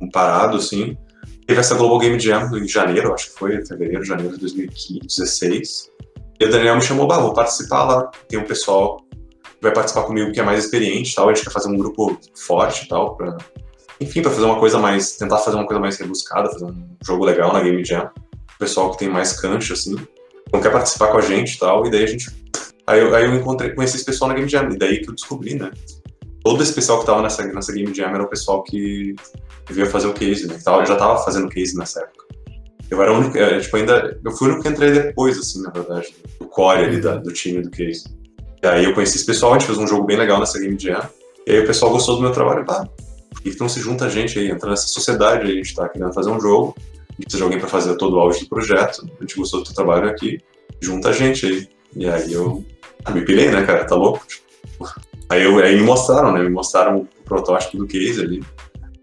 [0.00, 0.96] um parado, assim,
[1.46, 5.90] Teve essa Global Game Jam em janeiro, acho que foi, fevereiro, janeiro de 2016.
[6.40, 8.10] E o Daniel me chamou, bah, vou participar lá.
[8.28, 8.96] Tem um pessoal
[9.42, 11.28] que vai participar comigo que é mais experiente tal.
[11.28, 13.36] A gente quer fazer um grupo forte tal, pra,
[14.00, 17.24] enfim, para fazer uma coisa mais, tentar fazer uma coisa mais rebuscada, fazer um jogo
[17.24, 18.10] legal na Game Jam.
[18.54, 19.96] O pessoal que tem mais cancha, assim,
[20.52, 21.86] não quer participar com a gente tal.
[21.86, 22.30] E daí a gente.
[22.86, 25.14] Aí eu, aí eu encontrei, conheci esse pessoal na Game Jam, e daí que eu
[25.14, 25.70] descobri, né?
[26.44, 29.14] todo esse pessoal que tava nessa, nessa Game Jam era o pessoal que
[29.72, 30.56] veio fazer o case, né?
[30.64, 32.24] Eu já tava fazendo case nessa época.
[32.90, 35.62] Eu era o único, é, tipo, ainda, eu fui o único que entrei depois, assim,
[35.62, 38.04] na verdade, do core ali da, do time do case.
[38.62, 40.78] E aí eu conheci esse pessoal, a gente fez um jogo bem legal nessa Game
[40.78, 41.08] Jam,
[41.46, 42.86] e aí o pessoal gostou do meu trabalho, pá,
[43.58, 46.40] por se junta a gente aí, entra nessa sociedade, a gente tá querendo fazer um
[46.40, 46.74] jogo,
[47.16, 49.74] precisa de alguém pra fazer todo o áudio do projeto, a gente gostou do teu
[49.74, 50.38] trabalho aqui,
[50.80, 51.68] junta a gente aí.
[51.96, 52.64] E aí eu
[53.10, 54.24] me pilhei, né, cara, tá louco?
[55.28, 56.42] Aí, eu, aí me mostraram, né?
[56.42, 58.44] Me mostraram o protótipo do case ali.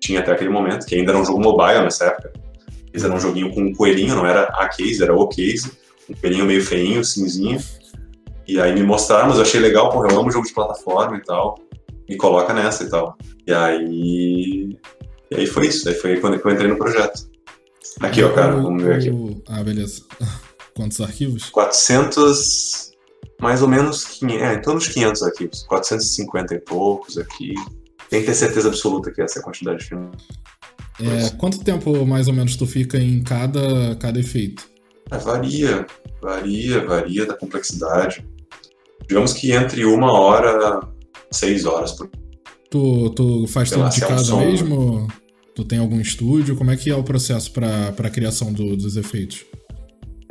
[0.01, 2.33] Tinha até aquele momento, que ainda era um jogo mobile nessa época.
[2.91, 5.71] Eles era um joguinho com um coelhinho, não era a case, era o case.
[6.09, 7.59] Um coelhinho meio feinho, cinzinho.
[8.47, 11.21] E aí me mostraram, mas eu achei legal, porque eu amo jogo de plataforma e
[11.21, 11.57] tal.
[12.09, 13.15] Me coloca nessa e tal.
[13.47, 14.77] E aí.
[15.29, 15.87] E aí foi isso.
[15.87, 17.29] Aí foi quando eu entrei no projeto.
[18.01, 19.41] Aqui, ó, cara, vamos ver aqui.
[19.47, 20.01] Ah, beleza.
[20.75, 21.49] Quantos arquivos?
[21.49, 22.91] 400
[23.41, 27.55] mais ou menos 500, é, em torno dos 500 arquivos, 450 e poucos aqui.
[28.11, 30.09] Tem que ter certeza absoluta que essa é a quantidade de filme.
[30.99, 34.69] É, quanto tempo mais ou menos tu fica em cada, cada efeito?
[35.09, 35.87] É, varia,
[36.21, 38.27] varia, varia da complexidade.
[39.07, 40.81] Digamos que entre uma hora
[41.31, 42.09] seis horas por
[42.69, 45.07] Tu, tu faz tudo de casa um mesmo?
[45.55, 46.55] Tu tem algum estúdio?
[46.57, 49.45] Como é que é o processo para a criação do, dos efeitos?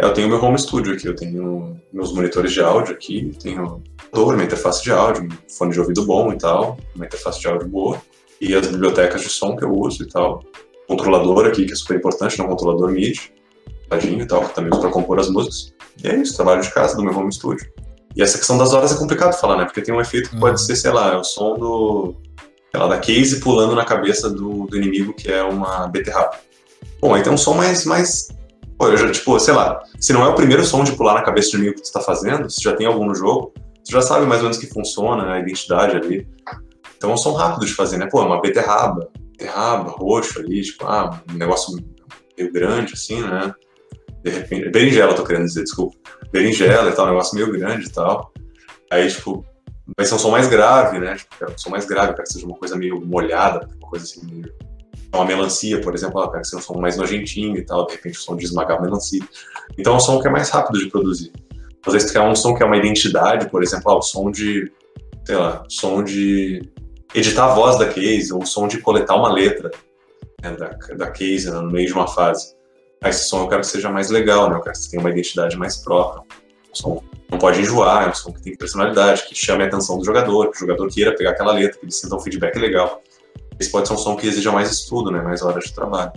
[0.00, 3.82] É, eu tenho meu home studio aqui, eu tenho meus monitores de áudio aqui, tenho
[4.10, 7.46] toda minha interface de áudio, um fone de ouvido bom e tal, uma interface de
[7.46, 8.00] áudio boa,
[8.40, 10.42] e as bibliotecas de som que eu uso e tal.
[10.88, 12.44] Controlador aqui, que é super importante, né?
[12.46, 13.30] um controlador MIDI,
[13.90, 15.74] tadinho e tal, que também uso para compor as músicas.
[16.02, 17.70] E é isso, trabalho de casa, do meu home studio.
[18.16, 19.64] E essa questão das horas é complicado falar, né?
[19.66, 20.40] Porque tem um efeito que uhum.
[20.40, 22.14] pode ser, sei lá, é o som do,
[22.70, 26.38] sei lá, da case pulando na cabeça do, do inimigo, que é uma beterraba.
[27.00, 28.28] Bom, aí tem um som mais, mais
[28.80, 31.22] Pô, eu já, tipo, sei lá, se não é o primeiro som de pular na
[31.22, 33.52] cabeça do inimigo que tu tá fazendo, se já tem algum no jogo,
[33.84, 36.26] tu já sabe mais ou menos que funciona, né, a identidade ali.
[36.96, 38.08] Então é um som rápido de fazer, né?
[38.10, 41.76] Pô, é uma beterraba, beterraba, roxo ali, tipo, ah, um negócio
[42.38, 43.52] meio grande, assim, né?
[44.24, 45.98] De repente, berinjela, tô querendo dizer, desculpa.
[46.32, 48.32] Berinjela e tal, um negócio meio grande e tal.
[48.90, 49.44] Aí, tipo,
[49.94, 51.16] vai ser um som mais grave, né?
[51.16, 54.24] Tipo, um som mais grave, para que seja uma coisa meio molhada, uma coisa assim,
[54.24, 54.50] meio
[55.12, 58.18] uma melancia, por exemplo, ela pega ser um som mais nojentinho e tal, de repente
[58.18, 59.22] o som de esmagar a melancia.
[59.76, 61.32] Então é um som que é mais rápido de produzir.
[61.84, 64.30] Às vezes tu quer um som que é uma identidade, por exemplo, ah, o som
[64.30, 64.70] de,
[65.24, 66.62] sei lá, som de
[67.14, 69.70] editar a voz da case, ou o som de coletar uma letra
[70.42, 72.54] né, da, da case né, no meio de uma fase.
[73.02, 74.56] Aí esse som eu quero que seja mais legal, né?
[74.56, 76.22] Eu quero que tenha uma identidade mais própria.
[76.70, 79.98] Um som não pode enjoar, é um som que tem personalidade, que chame a atenção
[79.98, 83.02] do jogador, que o jogador queira pegar aquela letra, que ele sinta um feedback legal.
[83.60, 85.20] Esse pode ser um som que exija mais estudo, né?
[85.20, 86.12] Mais horas de trabalho.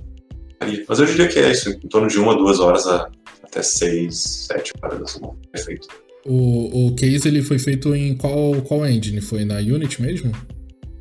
[0.88, 3.10] Mas eu diria que é isso, em torno de uma, duas horas a,
[3.44, 5.34] até seis, sete horas da semana.
[5.52, 5.88] Perfeito.
[6.26, 9.20] O, o case ele foi feito em qual, qual engine?
[9.20, 10.32] Foi na Unity mesmo?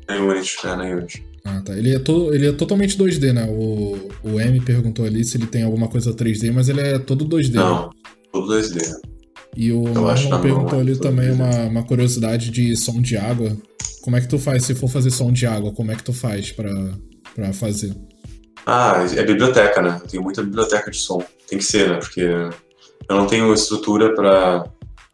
[0.07, 1.25] Na Unity, é, na Unity.
[1.45, 1.77] Ah, tá.
[1.77, 3.47] Ele é, to, ele é totalmente 2D, né?
[3.49, 7.25] O, o M perguntou ali se ele tem alguma coisa 3D, mas ele é todo
[7.25, 7.53] 2D.
[7.53, 7.89] Não, né?
[8.31, 8.81] todo 2D.
[9.55, 13.55] E o Marlon perguntou ali também uma, uma curiosidade de som de água.
[14.03, 15.71] Como é que tu faz se for fazer som de água?
[15.71, 17.95] Como é que tu faz para fazer?
[18.65, 19.97] Ah, é biblioteca, né?
[20.03, 21.23] Eu tenho muita biblioteca de som.
[21.47, 21.99] Tem que ser, né?
[21.99, 22.51] Porque eu
[23.15, 24.65] não tenho estrutura para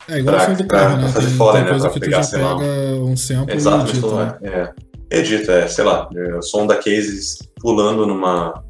[0.07, 1.07] é igual pra, som do carro, né?
[1.09, 1.69] Fazer tem, fora, tem né?
[1.69, 2.55] coisa que tu já pega
[3.03, 4.25] um sample Exato, e edita.
[4.25, 4.37] Né?
[4.41, 5.19] É.
[5.19, 8.63] Edita, é, sei lá, é, o som da case pulando numa.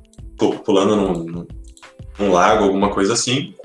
[0.66, 1.48] pulando num,
[2.20, 3.56] num lago, alguma coisa assim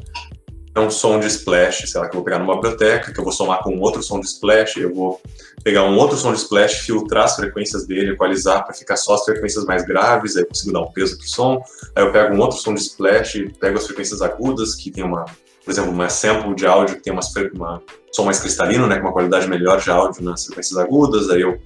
[0.81, 3.33] um som de splash, sei lá, que eu vou pegar numa biblioteca, que eu vou
[3.33, 5.21] somar com outro som de splash, eu vou
[5.63, 9.25] pegar um outro som de splash, filtrar as frequências dele, equalizar para ficar só as
[9.25, 11.63] frequências mais graves, aí eu consigo dar um peso pro som,
[11.95, 15.25] aí eu pego um outro som de splash, pego as frequências agudas, que tem uma,
[15.65, 17.23] por exemplo, uma sample de áudio que tem uma,
[17.55, 21.43] uma som mais cristalino, né, com uma qualidade melhor de áudio nas frequências agudas, aí
[21.43, 21.61] eu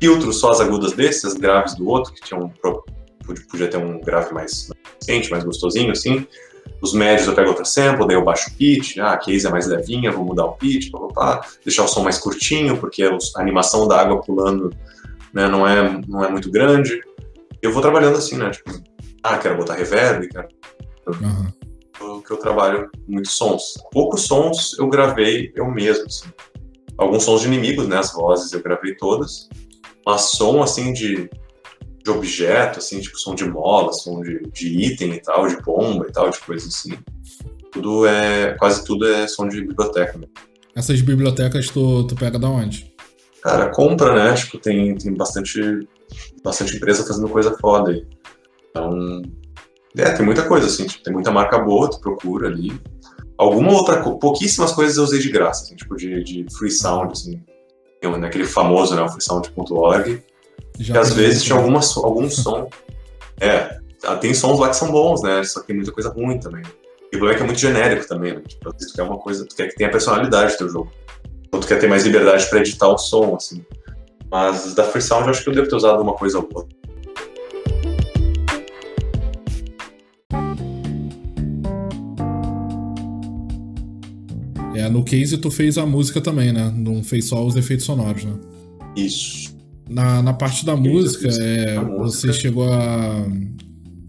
[0.00, 2.50] filtro só as agudas desse, as graves do outro, que tinha um,
[3.48, 4.70] podia ter um grave mais
[5.04, 6.26] quente, mais gostosinho, assim,
[6.80, 9.50] os médios eu pego outra sample, daí eu baixo o pitch, ah, a case é
[9.50, 13.86] mais levinha, vou mudar o pitch, pá, deixar o som mais curtinho, porque a animação
[13.86, 14.70] da água pulando
[15.32, 17.00] né, não, é, não é muito grande.
[17.62, 18.50] Eu vou trabalhando assim, né?
[18.50, 18.82] Tipo,
[19.22, 20.48] ah, quero botar reverb, quero.
[21.06, 22.22] Uhum.
[22.22, 23.74] Que eu trabalho muitos sons.
[23.92, 26.28] Poucos sons eu gravei eu mesmo, assim.
[26.96, 27.98] Alguns sons de inimigos, né?
[27.98, 29.48] As vozes eu gravei todas.
[30.06, 31.28] Mas som, assim, de
[32.02, 36.06] de objeto, assim, tipo som de mola, som de, de item e tal, de bomba
[36.08, 36.92] e tal, de coisa assim.
[37.70, 38.54] Tudo é.
[38.58, 40.18] Quase tudo é som de biblioteca.
[40.18, 40.26] Né?
[40.74, 42.92] Essas bibliotecas tu, tu pega da onde?
[43.42, 44.34] Cara, compra, né?
[44.34, 45.60] Tipo, tem, tem bastante,
[46.42, 48.06] bastante empresa fazendo coisa foda aí.
[48.70, 49.22] Então.
[49.96, 52.80] É, tem muita coisa, assim, tipo, tem muita marca boa, tu procura ali.
[53.36, 57.42] Alguma outra, pouquíssimas coisas eu usei de graça, assim, tipo, de, de free sound, assim.
[58.00, 60.22] Tem aquele famoso, né, o freesound.org,
[60.78, 62.68] já às vezes tinha alguma, algum som.
[63.42, 63.80] É,
[64.20, 65.42] tem sons lá que são bons, né?
[65.44, 66.62] Só que tem muita coisa ruim também.
[67.10, 68.42] E o problema é que é muito genérico também, né?
[68.46, 70.92] Tipo, tu quer uma coisa, tu quer que tenha personalidade do teu jogo.
[71.50, 73.64] Ou tu quer ter mais liberdade para editar o som, assim.
[74.30, 76.76] Mas da Free Sound eu acho que eu devo ter usado uma coisa ou outra.
[84.76, 86.72] É, no case tu fez a música também, né?
[86.74, 88.34] Não fez só os efeitos sonoros, né?
[88.96, 89.49] Isso.
[89.90, 93.26] Na, na parte da música, é, você chegou a.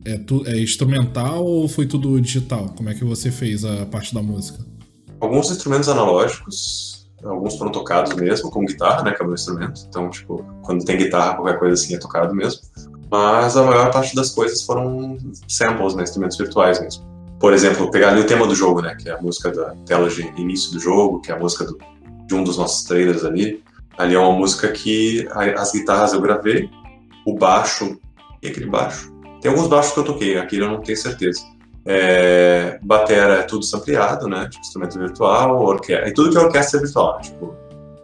[0.05, 2.71] É, tu, é instrumental ou foi tudo digital?
[2.77, 4.63] Como é que você fez a parte da música?
[5.19, 9.81] Alguns instrumentos analógicos, alguns foram tocados mesmo, com guitarra, né, que é o meu instrumento.
[9.87, 12.61] Então, tipo, quando tem guitarra, qualquer coisa assim é tocado mesmo.
[13.09, 15.17] Mas a maior parte das coisas foram
[15.47, 17.03] samples, né, instrumentos virtuais mesmo.
[17.39, 20.07] Por exemplo, pegar ali o tema do jogo, né, que é a música da tela
[20.09, 21.75] de início do jogo, que é a música do,
[22.27, 23.63] de um dos nossos trailers ali.
[23.97, 26.69] Ali é uma música que as guitarras eu gravei,
[27.25, 27.99] o baixo,
[28.41, 29.11] e aquele baixo?
[29.41, 31.41] Tem alguns baixos que eu toquei, aquele eu não tenho certeza.
[31.85, 34.47] É, batera é tudo sampleado, né?
[34.49, 37.21] Tipo, instrumento virtual, orquestra, e tudo que é orquestra é virtual, né?
[37.21, 37.55] tipo,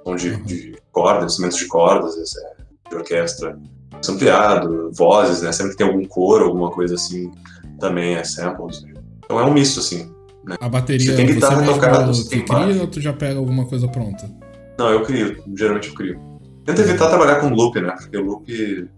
[0.05, 0.43] onde uhum.
[0.43, 3.57] de cordas, instrumentos de cordas, é, de orquestra
[4.01, 5.51] sampleado, vozes, né?
[5.51, 7.31] Sempre que tem algum coro, alguma coisa assim,
[7.79, 8.83] também é samples.
[9.23, 10.11] Então é um misto, assim.
[10.45, 10.55] Né?
[10.59, 13.65] A bateria, você tem guitarra você tocada, você tem cria ou tu já pega alguma
[13.65, 14.29] coisa pronta?
[14.77, 15.43] Não, eu crio.
[15.55, 16.19] Geralmente eu crio.
[16.65, 17.95] Tento evitar trabalhar com loop, né?
[17.97, 18.89] Porque o loop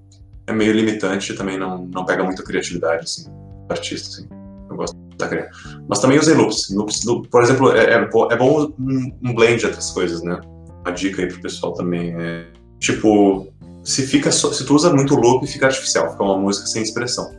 [0.48, 3.26] é meio limitante e também não, não pega muita criatividade, assim,
[3.70, 4.28] artista, assim.
[4.70, 5.50] Eu gosto da criar.
[5.88, 6.70] Mas também usei loops.
[6.72, 10.40] loops loop, por exemplo, é, é, é bom um, um, blend de outras coisas, né?
[10.84, 12.48] Uma dica aí pro pessoal também é,
[12.80, 13.48] tipo,
[13.84, 17.32] se fica se tu usa muito loop, fica artificial, fica uma música sem expressão.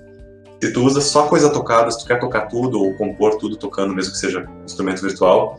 [0.62, 3.95] Se tu usa só coisa tocada, se tu quer tocar tudo ou compor tudo tocando,
[3.95, 5.59] mesmo que seja instrumento virtual,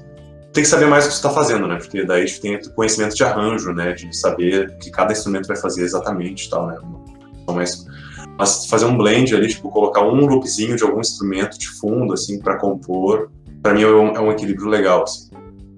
[0.53, 1.77] tem que saber mais o que tu está fazendo, né?
[1.77, 3.93] Porque daí tem conhecimento de arranjo, né?
[3.93, 6.77] De saber o que cada instrumento vai fazer exatamente, tal, né?
[7.41, 7.85] Então, mas,
[8.37, 12.39] mas fazer um blend ali, tipo colocar um loopzinho de algum instrumento de fundo, assim,
[12.39, 13.31] para compor,
[13.61, 15.29] para mim é um, é um, equilíbrio legal, assim.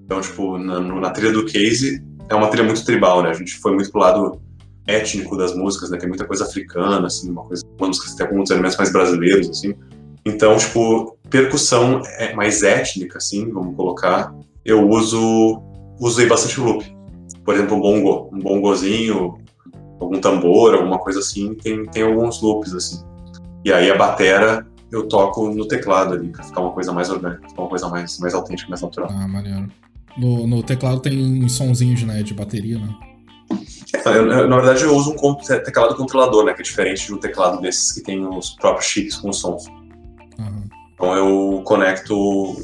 [0.04, 3.30] Então, tipo, na, na trilha do Case é uma trilha muito tribal, né?
[3.30, 4.40] A gente foi muito pro lado
[4.86, 5.98] étnico das músicas, né?
[5.98, 9.48] Tem muita coisa africana, assim, uma coisa, uma música que tem alguns elementos mais brasileiros,
[9.48, 9.74] assim.
[10.26, 14.34] Então, tipo, percussão é mais étnica, assim, vamos colocar.
[14.64, 15.62] Eu uso,
[16.00, 16.84] usei bastante loop.
[17.44, 19.38] Por exemplo, um bongo, um bongozinho,
[20.00, 23.04] algum tambor, alguma coisa assim, tem, tem alguns loops, assim.
[23.64, 27.48] E aí a batera eu toco no teclado ali, pra ficar uma coisa mais orgânica,
[27.48, 29.10] ficar uma coisa mais, mais autêntica, mais natural.
[29.10, 29.68] Ah, maneiro.
[30.16, 32.94] No, no teclado tem sonzinhos, né, de bateria, né?
[34.04, 36.52] Eu, eu, na verdade, eu uso um teclado controlador, né?
[36.52, 39.66] Que é diferente de um teclado desses que tem os próprios chips com sons.
[40.38, 40.64] Uhum.
[40.94, 42.56] Então eu conecto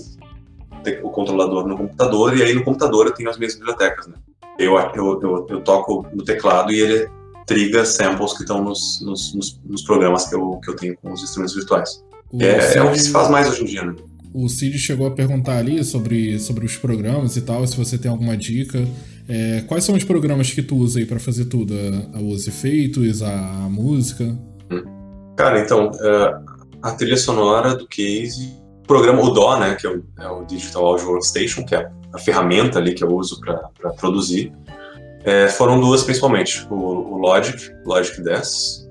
[1.02, 4.14] o controlador no computador e aí no computador eu tenho as minhas bibliotecas, né?
[4.58, 7.08] Eu, eu, eu, eu toco no teclado e ele
[7.46, 11.22] triga samples que estão nos, nos, nos, programas que eu, que eu tenho com os
[11.22, 12.04] instrumentos virtuais.
[12.38, 13.96] É, é, o que se faz mais hoje em dia, né?
[14.32, 18.08] O Cid chegou a perguntar ali sobre, sobre os programas e tal, se você tem
[18.10, 18.86] alguma dica.
[19.28, 21.74] É, quais são os programas que tu usa aí para fazer tudo?
[21.74, 24.24] A, a, os efeitos, a, a música?
[24.70, 24.84] Hum.
[25.36, 28.59] Cara, então, uh, a trilha sonora do Case, o
[28.90, 32.18] programa, o DAW, né, que é o, é o Digital Audio Workstation, que é a
[32.18, 34.52] ferramenta ali que eu uso para produzir,
[35.22, 36.66] é, foram duas principalmente.
[36.68, 38.88] O, o, Logic, Logic 10,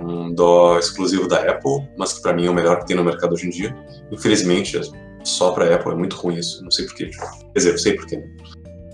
[0.00, 3.02] um DAW exclusivo da Apple, mas que para mim é o melhor que tem no
[3.02, 3.76] mercado hoje em dia.
[4.12, 4.80] Infelizmente,
[5.24, 7.06] só para Apple é muito ruim isso, não sei porquê.
[7.06, 8.18] Quer dizer, eu sei porquê.
[8.18, 8.36] Né?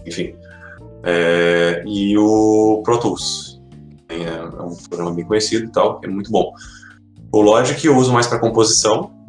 [0.07, 0.35] Enfim,
[1.05, 3.61] é, e o Pro Tools.
[4.09, 6.51] É, é, um programa bem conhecido e tal, é muito bom.
[7.31, 9.20] O Logic eu uso mais para composição,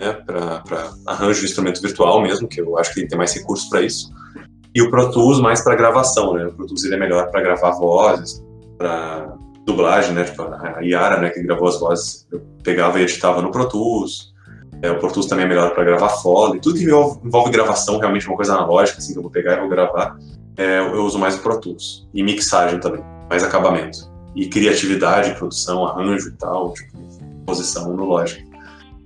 [0.00, 0.62] né, para
[1.06, 4.10] arranjo de instrumento virtual mesmo, que eu acho que tem mais recursos para isso.
[4.74, 6.46] E o Pro Tools mais para gravação, né?
[6.46, 8.42] O Pro Tools ele é melhor para gravar vozes,
[8.78, 9.34] para
[9.66, 10.24] dublagem, né?
[10.24, 14.32] Tipo, a Yara, né, que gravou as vozes, eu pegava e editava no Pro Tools.
[14.82, 16.60] É, o Pro Tools também é melhor para gravar foley.
[16.60, 19.60] Tudo que envolve, envolve gravação, realmente uma coisa analógica, assim, que eu vou pegar e
[19.60, 20.16] vou gravar,
[20.56, 22.08] é, eu uso mais o Pro Tools.
[22.14, 23.98] E mixagem também, mais acabamento.
[24.34, 26.96] E criatividade, produção, arranjo e tal, tipo,
[27.44, 28.49] posição no Logic.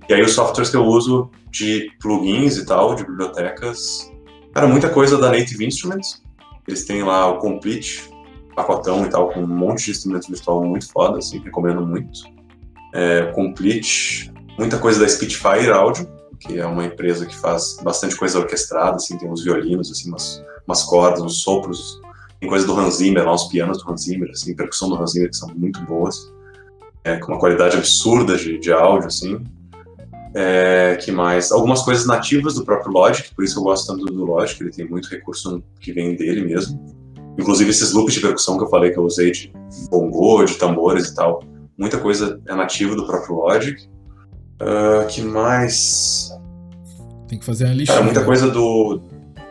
[0.07, 4.11] E aí os softwares que eu uso de plugins e tal, de bibliotecas,
[4.53, 6.23] cara, muita coisa da Native Instruments.
[6.67, 8.09] Eles têm lá o Complete,
[8.55, 12.21] pacotão e tal, com um monte de instrumento virtual muito foda, assim, recomendo muito.
[12.93, 16.07] É, Complete, muita coisa da Spitfire Audio,
[16.39, 20.43] que é uma empresa que faz bastante coisa orquestrada, assim, tem uns violinos, assim, umas
[20.67, 22.01] umas cordas, uns sopros.
[22.39, 25.11] Tem coisa do Hans Zimmer, lá, uns pianos do Hans Zimmer, assim, percussão do Hans
[25.11, 26.33] Zimmer que são muito boas.
[27.03, 29.43] É, com uma qualidade absurda de, de áudio, assim.
[30.35, 31.51] É, que mais?
[31.51, 34.87] Algumas coisas nativas do próprio Logic, por isso eu gosto tanto do Logic, ele tem
[34.87, 36.77] muito recurso que vem dele mesmo.
[37.39, 39.53] Inclusive esses loops de percussão que eu falei que eu usei de
[39.89, 41.41] bongô, de tambores e tal.
[41.77, 43.81] Muita coisa é nativa do próprio Logic.
[44.61, 46.29] Uh, que mais?
[47.27, 47.93] Tem que fazer a lista.
[47.93, 48.25] Cara, muita né?
[48.25, 49.01] coisa do,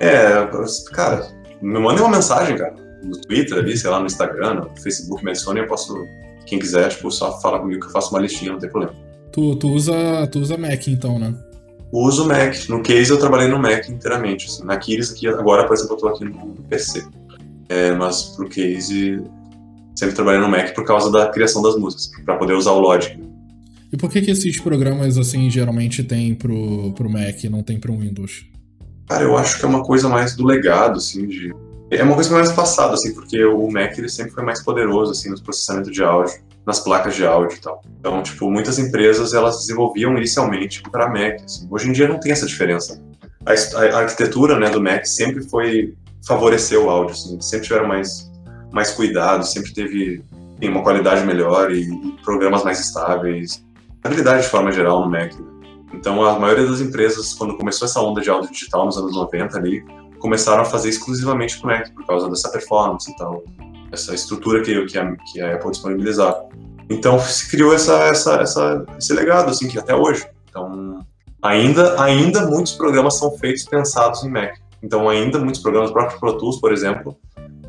[0.00, 0.46] é,
[0.92, 1.26] cara,
[1.62, 2.74] me mandem uma mensagem, cara.
[3.02, 5.94] No Twitter ali, sei lá, no Instagram, no Facebook, me adicione, eu posso,
[6.46, 8.94] quem quiser, tipo, só fala comigo que eu faço uma listinha, não tem problema.
[9.34, 11.34] Tu, tu, usa, tu usa Mac, então, né?
[11.90, 12.54] Uso Mac.
[12.68, 14.46] No Case eu trabalhei no Mac inteiramente.
[14.46, 14.64] Assim.
[14.64, 17.04] Na Kiris aqui, agora, por exemplo, eu tô aqui no PC.
[17.68, 19.20] É, mas pro Case
[19.96, 23.18] sempre trabalhei no Mac por causa da criação das músicas, para poder usar o Logic.
[23.92, 27.80] E por que, que esses programas assim geralmente tem pro, pro Mac e não tem
[27.80, 28.46] pro Windows?
[29.08, 31.52] Cara, eu acho que é uma coisa mais do legado, assim, de...
[31.90, 35.28] É uma coisa mais passada, assim, porque o Mac ele sempre foi mais poderoso, assim,
[35.28, 36.34] no processamento de áudio,
[36.66, 37.82] nas placas de áudio e tal.
[37.98, 41.66] Então, tipo, muitas empresas, elas desenvolviam inicialmente para Mac, assim.
[41.70, 43.02] Hoje em dia não tem essa diferença.
[43.44, 45.94] A, a, arquitetura, né, do Mac sempre foi
[46.26, 48.30] favorecer o áudio, assim, sempre tiveram mais,
[48.72, 50.24] mais cuidado, sempre teve
[50.58, 53.64] tem uma qualidade melhor e, e programas mais estáveis.
[54.02, 55.54] Habilidade de forma geral no Mac, né?
[55.92, 59.56] Então, a maioria das empresas, quando começou essa onda de áudio digital nos anos 90
[59.56, 59.84] ali,
[60.18, 63.44] começaram a fazer exclusivamente com Mac, por causa dessa performance e tal,
[63.94, 66.48] essa estrutura que, que, a, que a Apple disponibilizava.
[66.90, 70.26] Então, se criou essa, essa, essa, esse legado, assim, que até hoje.
[70.48, 71.04] Então,
[71.42, 74.56] ainda, ainda muitos programas são feitos pensados em Mac.
[74.82, 77.16] Então, ainda muitos programas, o próprio Pro Tools, por exemplo,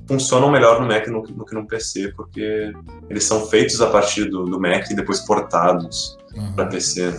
[0.08, 2.74] funcionam melhor no Mac do, que no PC, porque
[3.10, 6.54] eles são feitos a partir do, do Mac e depois portados uhum.
[6.54, 7.14] para PC.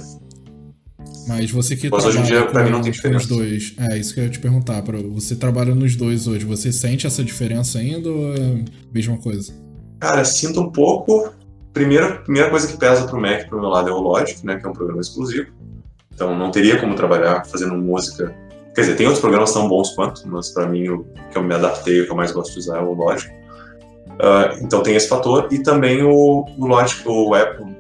[1.27, 3.25] Mas você que Mas hoje em dia, pra mim, não tem diferença.
[3.25, 3.75] Os dois.
[3.79, 4.81] É, isso que eu ia te perguntar.
[4.83, 6.45] Pra, você trabalha nos dois hoje.
[6.45, 9.53] Você sente essa diferença ainda ou é a mesma coisa?
[9.99, 11.33] Cara, sinto um pouco.
[11.73, 14.57] Primeira, primeira coisa que pesa pro Mac, pro meu lado, é o Logic, né?
[14.57, 15.49] Que é um programa exclusivo.
[16.15, 18.35] Então não teria como trabalhar fazendo música.
[18.75, 21.55] Quer dizer, tem outros programas tão bons quanto, mas para mim o que eu me
[21.55, 23.31] adaptei, o que eu mais gosto de usar é o Logic.
[23.31, 27.77] Uh, então tem esse fator e também o, o Logic, o Apple,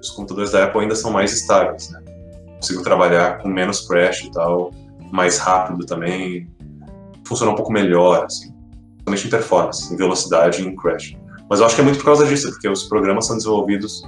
[0.00, 2.00] os computadores da Apple ainda são mais estáveis, né?
[2.60, 4.72] Consigo trabalhar com menos crash e tal,
[5.12, 6.48] mais rápido também,
[7.26, 8.52] funciona um pouco melhor, assim,
[9.04, 11.16] principalmente em performance, em velocidade e em crash.
[11.48, 14.02] Mas eu acho que é muito por causa disso, porque os programas são desenvolvidos,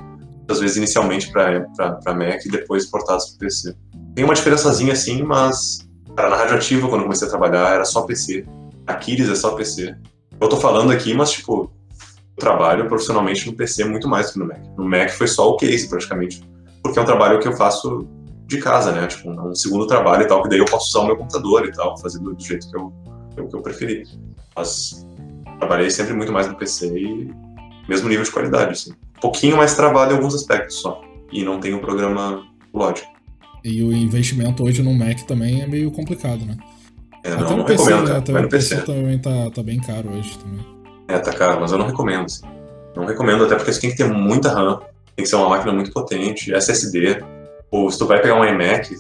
[0.48, 3.74] às vezes, inicialmente para Mac e depois portados para PC.
[4.14, 8.02] Tem uma diferençazinha, assim, mas cara, na Radioativa, quando eu comecei a trabalhar, era só
[8.02, 8.44] PC.
[8.86, 9.94] Aquiles é só PC.
[10.40, 11.70] Eu tô falando aqui, mas, tipo,
[12.36, 14.58] eu trabalho profissionalmente no PC muito mais do que no Mac.
[14.76, 16.42] No Mac foi só o case, praticamente,
[16.82, 18.08] porque é um trabalho que eu faço
[18.50, 19.06] de casa, né?
[19.06, 21.72] Tipo, um segundo trabalho e tal, que daí eu posso usar o meu computador e
[21.72, 22.92] tal, fazer do, jeito que eu,
[23.48, 24.02] que eu preferi.
[24.54, 25.06] Mas
[25.58, 27.30] trabalhei sempre muito mais no PC e
[27.88, 28.92] mesmo nível de qualidade, assim.
[29.16, 31.00] Um pouquinho mais travado em alguns aspectos só.
[31.32, 32.44] E não tem um programa
[32.74, 33.08] lógico.
[33.64, 36.56] E o investimento hoje no Mac também é meio complicado, né?
[37.22, 39.78] É, até não, no não PC, recomendo, até o PC, PC também tá, tá bem
[39.78, 40.66] caro hoje também.
[41.06, 42.46] É, tá caro, mas eu não recomendo, assim.
[42.96, 44.80] Não recomendo, até porque você tem que ter muita RAM,
[45.14, 47.22] tem que ser uma máquina muito potente, SSD.
[47.70, 48.96] Ou se tu vai pegar um iMac,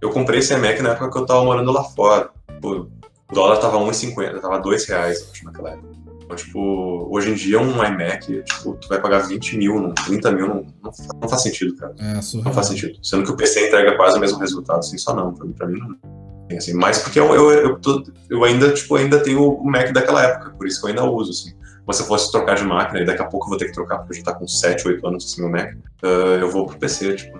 [0.00, 2.30] eu comprei esse iMac na época que eu tava morando lá fora.
[2.62, 2.86] O
[3.32, 5.88] dólar tava 1,50, tava 2 reais, acho, naquela época.
[6.24, 10.48] Então, tipo, hoje em dia um iMac, tipo, tu vai pagar 20 mil, 30 mil,
[10.48, 11.94] não, não, não faz sentido, cara.
[11.98, 12.98] É, não faz sentido.
[13.02, 15.66] Sendo que o PC entrega quase o mesmo resultado, assim, só não, pra mim, pra
[15.66, 16.22] mim não.
[16.56, 20.22] Assim, mas porque eu, eu, eu, tô, eu, ainda, tipo, ainda tenho o Mac daquela
[20.22, 21.54] época, por isso que eu ainda uso, assim.
[21.86, 23.72] Mas se eu fosse trocar de máquina, e daqui a pouco eu vou ter que
[23.72, 26.06] trocar, porque já tá com 7, 8 anos assim, o Mac, uh,
[26.40, 27.38] eu vou pro PC, tipo,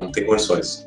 [0.00, 0.86] não tem condições.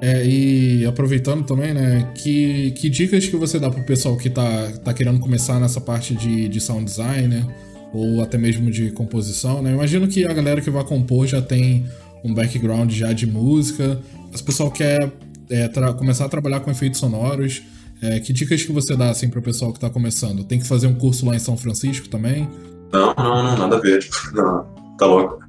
[0.00, 4.72] É, e aproveitando também, né, que, que dicas que você dá pro pessoal que tá,
[4.84, 7.46] tá querendo começar nessa parte de, de sound design, né,
[7.92, 9.72] ou até mesmo de composição, né?
[9.72, 11.86] Imagino que a galera que vai compor já tem
[12.22, 13.98] um background já de música,
[14.30, 15.10] mas o pessoal quer
[15.50, 17.62] é, começar a trabalhar com efeitos sonoros.
[18.00, 20.44] É, que dicas que você dá assim pro pessoal que tá começando?
[20.44, 22.48] Tem que fazer um curso lá em São Francisco também?
[22.92, 24.06] Não, não, não nada a ver.
[24.32, 24.64] Não,
[24.96, 25.47] tá louco.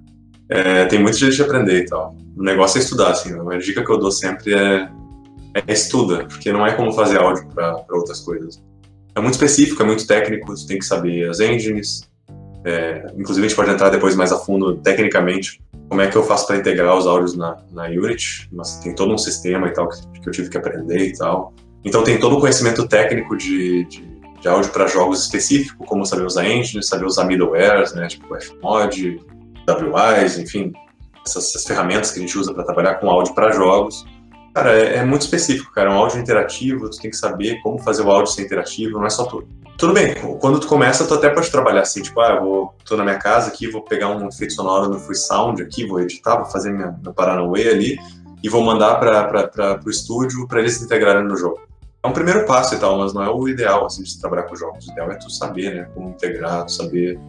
[0.50, 2.16] É, tem muito jeito de aprender e tal.
[2.36, 3.32] O negócio é estudar, assim.
[3.34, 4.90] A dica que eu dou sempre é,
[5.54, 8.62] é estuda, porque não é como fazer áudio para outras coisas.
[9.16, 12.10] É muito específico, é muito técnico, você tem que saber as engines.
[12.66, 16.24] É, inclusive, a gente pode entrar depois mais a fundo, tecnicamente, como é que eu
[16.24, 19.88] faço para integrar os áudios na, na Unity, mas tem todo um sistema e tal
[19.90, 21.54] que, que eu tive que aprender e tal.
[21.84, 24.04] Então, tem todo o conhecimento técnico de, de,
[24.42, 29.20] de áudio para jogos específico, como saber usar engines, saber usar middlewares, né, tipo Fmod,
[29.74, 30.74] WIs, enfim,
[31.26, 34.06] essas, essas, ferramentas que a gente usa para trabalhar com áudio para jogos.
[34.54, 35.90] Cara, é, é, muito específico, cara.
[35.90, 39.06] É um áudio interativo, tu tem que saber como fazer o áudio ser interativo, não
[39.06, 39.48] é só tudo.
[39.78, 42.98] Tudo bem, quando tu começa, tu até pode trabalhar assim, tipo, ah, eu vou, tô
[42.98, 46.36] na minha casa aqui, vou pegar um efeito sonoro no Free Sound aqui, vou editar,
[46.36, 47.98] vou fazer minha, meu Paranauê ali
[48.44, 51.62] e vou mandar para o estúdio para eles se integrarem no jogo.
[52.02, 54.56] É um primeiro passo e tal, mas não é o ideal, assim, de trabalhar com
[54.56, 54.88] jogos.
[54.88, 57.20] O ideal é tu saber, né, como integrar, tu saber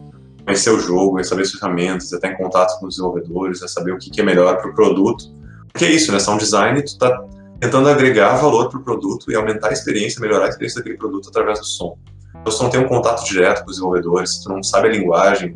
[0.45, 3.67] conhecer o jogo, é saber as ferramentas, é estar em contato com os desenvolvedores, é
[3.67, 5.25] saber o que é melhor para o produto.
[5.71, 6.19] Porque é isso, né?
[6.19, 7.23] Sound design, tu está
[7.59, 11.29] tentando agregar valor para o produto e aumentar a experiência, melhorar a experiência daquele produto
[11.29, 11.97] através do som.
[12.41, 14.87] Então, se tu não tem um contato direto com os desenvolvedores, se tu não sabe
[14.87, 15.55] a linguagem,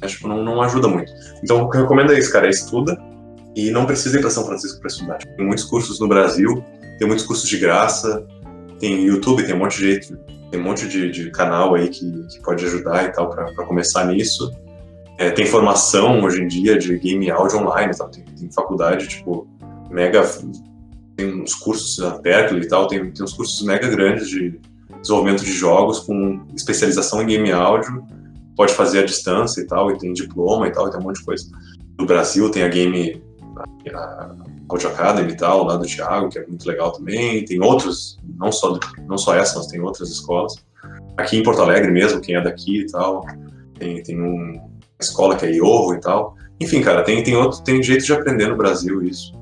[0.00, 1.12] né, tipo, não, não ajuda muito.
[1.42, 2.96] Então, o que eu recomendo é isso, cara, é estuda
[3.56, 5.18] e não precisa ir para São Francisco para estudar.
[5.18, 6.64] Tem muitos cursos no Brasil,
[6.98, 8.24] tem muitos cursos de graça,
[8.78, 10.18] tem YouTube, tem um monte de jeito
[10.50, 14.04] tem um monte de, de canal aí que, que, pode ajudar e tal para começar
[14.06, 14.50] nisso.
[15.16, 18.08] É, tem formação hoje em dia de game áudio online, tal.
[18.08, 19.46] Tem, tem faculdade, tipo,
[19.90, 20.22] mega.
[21.16, 24.58] Tem uns cursos na Berkeley e tal, tem, tem uns cursos mega grandes de
[25.00, 28.02] desenvolvimento de jogos com especialização em game áudio.
[28.56, 31.18] Pode fazer à distância e tal, e tem diploma e tal, e tem um monte
[31.18, 31.44] de coisa.
[31.98, 33.22] No Brasil tem a Game.
[33.94, 34.34] A,
[34.70, 37.44] Audio Academy e tal, lá do Thiago, que é muito legal também.
[37.44, 40.54] Tem outros, não só, não só essa, mas tem outras escolas.
[41.16, 43.24] Aqui em Porto Alegre mesmo, quem é daqui e tal,
[43.78, 44.62] tem, tem uma
[45.00, 46.34] escola que é Iorro e tal.
[46.60, 49.32] Enfim, cara, tem, tem, outro, tem jeito de aprender no Brasil isso.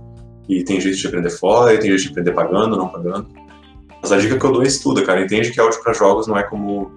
[0.48, 3.28] E tem jeito de aprender fora, e tem jeito de aprender pagando, não pagando.
[4.00, 5.22] Mas a dica que eu dou é estuda, cara.
[5.22, 6.90] Entende que áudio para jogos não é como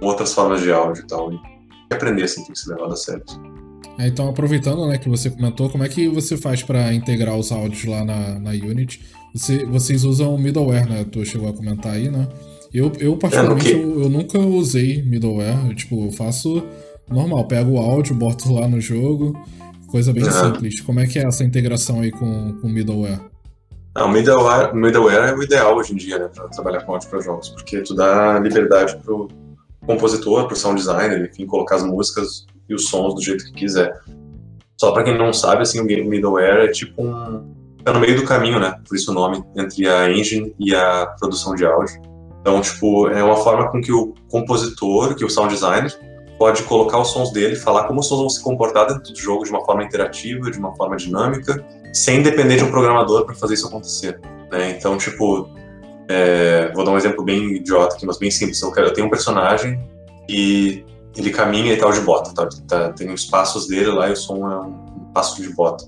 [0.00, 1.32] outras formas de áudio e tal.
[1.32, 1.40] E
[1.90, 3.22] aprender, assim, tem que ser levado a sério.
[3.98, 7.50] É, então, aproveitando né, que você comentou, como é que você faz para integrar os
[7.50, 9.00] áudios lá na, na Unity?
[9.34, 11.04] Você, vocês usam middleware, né?
[11.04, 12.28] Tu chegou a comentar aí, né?
[12.72, 15.66] Eu, eu particularmente, eu, eu, nunca usei middleware.
[15.68, 16.62] Eu, tipo, eu faço
[17.10, 19.36] normal, pego o áudio, boto lá no jogo,
[19.88, 20.30] coisa bem uhum.
[20.30, 20.80] simples.
[20.80, 23.20] Como é que é essa integração aí com, com middleware?
[23.96, 27.20] O middleware, middleware é o ideal hoje em dia, né, para trabalhar com áudio para
[27.20, 29.26] jogos, porque tu dá liberdade pro
[29.84, 34.00] compositor, pro sound designer, enfim, colocar as músicas e os sons do jeito que quiser.
[34.76, 38.24] Só para quem não sabe, assim, o middleware é tipo um tá no meio do
[38.24, 38.78] caminho, né?
[38.86, 42.00] Por isso o nome entre a engine e a produção de áudio.
[42.40, 45.92] Então, tipo, é uma forma com que o compositor, que o sound designer,
[46.38, 49.44] pode colocar os sons dele, falar como os sons vão se comportar dentro do jogo
[49.44, 53.54] de uma forma interativa, de uma forma dinâmica, sem depender de um programador para fazer
[53.54, 54.20] isso acontecer.
[54.50, 54.70] Né?
[54.70, 55.48] Então, tipo,
[56.08, 58.62] é, vou dar um exemplo bem idiota aqui, mas bem simples.
[58.62, 59.80] Eu, quero, eu tenho um personagem
[60.28, 60.84] e
[61.16, 62.48] ele caminha e tal de bota, tá?
[62.66, 62.92] tá?
[62.92, 65.84] tem os passos dele lá e o som é um passo de bota.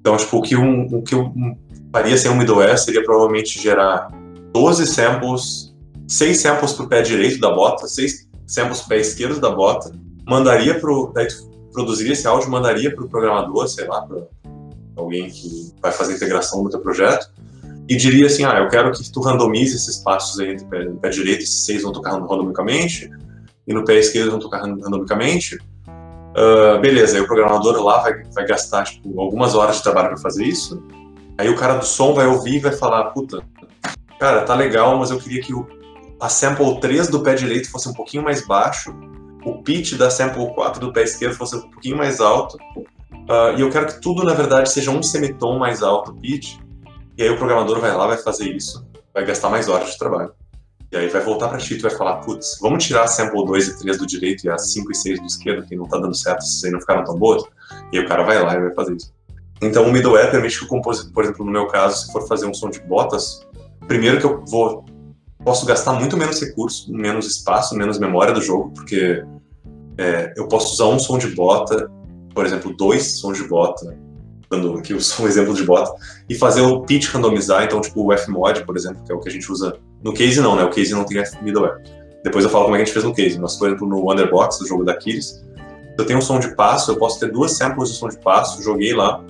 [0.00, 1.32] Então, tipo, o que, um, o que eu
[1.92, 4.08] faria sem um middleware seria provavelmente gerar
[4.52, 5.74] 12 samples,
[6.08, 9.50] 6 samples para o pé direito da bota, 6 samples para o pé esquerdo da
[9.50, 9.92] bota,
[10.26, 11.28] mandaria pro, daí
[11.72, 14.22] produziria esse áudio, mandaria para o programador, sei lá, para
[14.96, 17.30] alguém que vai fazer a integração do teu projeto,
[17.88, 21.42] e diria assim, ah, eu quero que tu randomize esses passos aí pé, pé direito,
[21.42, 23.10] esses seis vão tocar randomicamente,
[23.66, 25.58] e no pé esquerdo vão tocar randomicamente,
[26.32, 30.16] Uh, beleza, aí o programador lá vai, vai gastar tipo, algumas horas de trabalho para
[30.16, 30.82] fazer isso.
[31.36, 33.42] Aí o cara do som vai ouvir e vai falar: Puta,
[34.18, 35.66] cara, tá legal, mas eu queria que o,
[36.18, 38.94] a sample 3 do pé direito fosse um pouquinho mais baixo,
[39.44, 43.60] o pitch da sample 4 do pé esquerdo fosse um pouquinho mais alto, uh, e
[43.60, 46.56] eu quero que tudo, na verdade, seja um semitom mais alto o pitch.
[47.18, 50.32] E aí o programador vai lá, vai fazer isso, vai gastar mais horas de trabalho.
[50.92, 53.68] E aí vai voltar para ti e vai falar, putz, vamos tirar a sample 2
[53.68, 56.14] e 3 do direito e a 5 e 6 do esquerdo, que não tá dando
[56.14, 57.42] certo, se não ficaram tão boas.
[57.90, 59.10] E o cara vai lá e vai fazer isso.
[59.62, 62.46] Então o middleware permite que o compositor, por exemplo, no meu caso, se for fazer
[62.46, 63.46] um som de botas,
[63.88, 64.84] primeiro que eu vou
[65.44, 69.24] posso gastar muito menos recurso, menos espaço, menos memória do jogo, porque
[69.98, 71.90] é, eu posso usar um som de bota,
[72.34, 73.98] por exemplo, dois sons de bota,
[74.52, 75.92] dando aqui um exemplo de bota,
[76.28, 79.28] e fazer o pitch randomizar, então tipo o Fmod, por exemplo, que é o que
[79.28, 80.64] a gente usa no case não, né?
[80.64, 81.80] O case não tem middleware.
[82.22, 83.98] Depois eu falo como é que a gente fez no case, mas por exemplo no
[84.04, 85.44] Wonderbox, do jogo da Kiris,
[85.98, 88.62] eu tenho um som de passo, eu posso ter duas samples de som de passo,
[88.62, 89.22] joguei lá,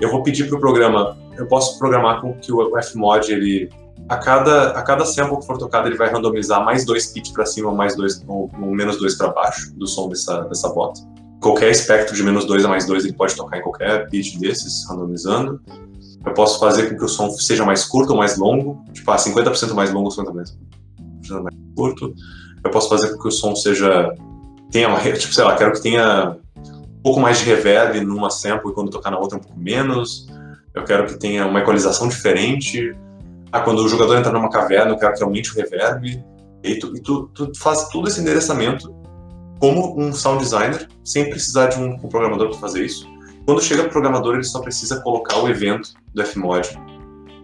[0.00, 3.68] eu vou pedir para o programa, eu posso programar com que o Fmod, ele,
[4.08, 7.44] a cada, a cada sample que for tocado, ele vai randomizar mais dois pitch para
[7.44, 11.00] cima, mais dois, ou, ou menos dois para baixo do som dessa, dessa bota.
[11.40, 14.86] Qualquer espectro de menos dois a mais dois, ele pode tocar em qualquer pitch desses,
[14.88, 15.60] randomizando.
[16.24, 19.16] Eu posso fazer com que o som seja mais curto ou mais longo, tipo, ah,
[19.16, 20.34] 50% mais longo, 50%
[21.42, 22.14] mais curto.
[22.62, 24.14] Eu posso fazer com que o som seja
[24.70, 26.36] tenha uma, tipo, sei lá, quero que tenha
[26.76, 30.28] um pouco mais de reverb numa sample e quando tocar na outra um pouco menos.
[30.74, 32.94] Eu quero que tenha uma equalização diferente.
[33.50, 36.22] Ah, quando o jogador entrar numa caverna, eu quero que aumente o reverb.
[36.62, 38.94] E tu, e tu, tu faz todo esse endereçamento
[39.60, 43.06] como um sound designer, sem precisar de um, um programador para fazer isso.
[43.44, 46.68] Quando chega o programador, ele só precisa colocar o evento do Fmod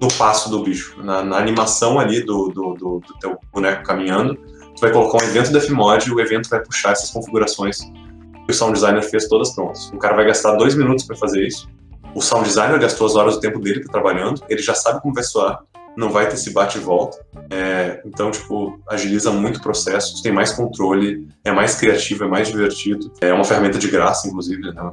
[0.00, 4.34] no passo do bicho, na, na animação ali do, do, do, do, teu boneco caminhando.
[4.34, 8.50] Tu vai colocar um evento do Fmod e o evento vai puxar essas configurações que
[8.50, 9.90] o sound designer fez todas prontas.
[9.92, 11.68] O cara vai gastar dois minutos para fazer isso.
[12.14, 15.24] O sound designer gastou as horas do tempo dele trabalhando, ele já sabe como vai
[15.24, 15.62] soar,
[15.96, 17.18] não vai ter esse bate e volta.
[17.50, 22.48] É, então, tipo, agiliza muito o processo, tem mais controle, é mais criativo, é mais
[22.48, 23.12] divertido.
[23.20, 24.92] É uma ferramenta de graça, inclusive, né?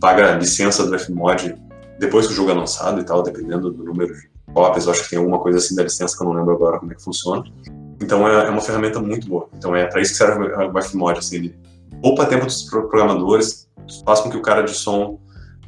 [0.00, 1.54] paga licença do Fmod
[1.98, 5.04] depois que o jogo é lançado e tal, dependendo do número de cópias, eu acho
[5.04, 7.02] que tem alguma coisa assim da licença que eu não lembro agora como é que
[7.02, 7.42] funciona.
[8.00, 9.48] Então é, é uma ferramenta muito boa.
[9.56, 11.58] Então é para isso que serve o Fmod, assim, ele
[12.02, 13.68] poupa tempo dos programadores,
[14.04, 15.18] faz com que o cara de som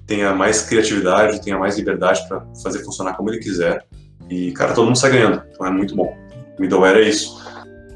[0.07, 3.87] tenha mais criatividade, tenha mais liberdade para fazer funcionar como ele quiser.
[4.31, 5.43] E, cara, todo mundo sai ganhando.
[5.51, 6.17] Então é muito bom.
[6.59, 7.39] Middleware é isso.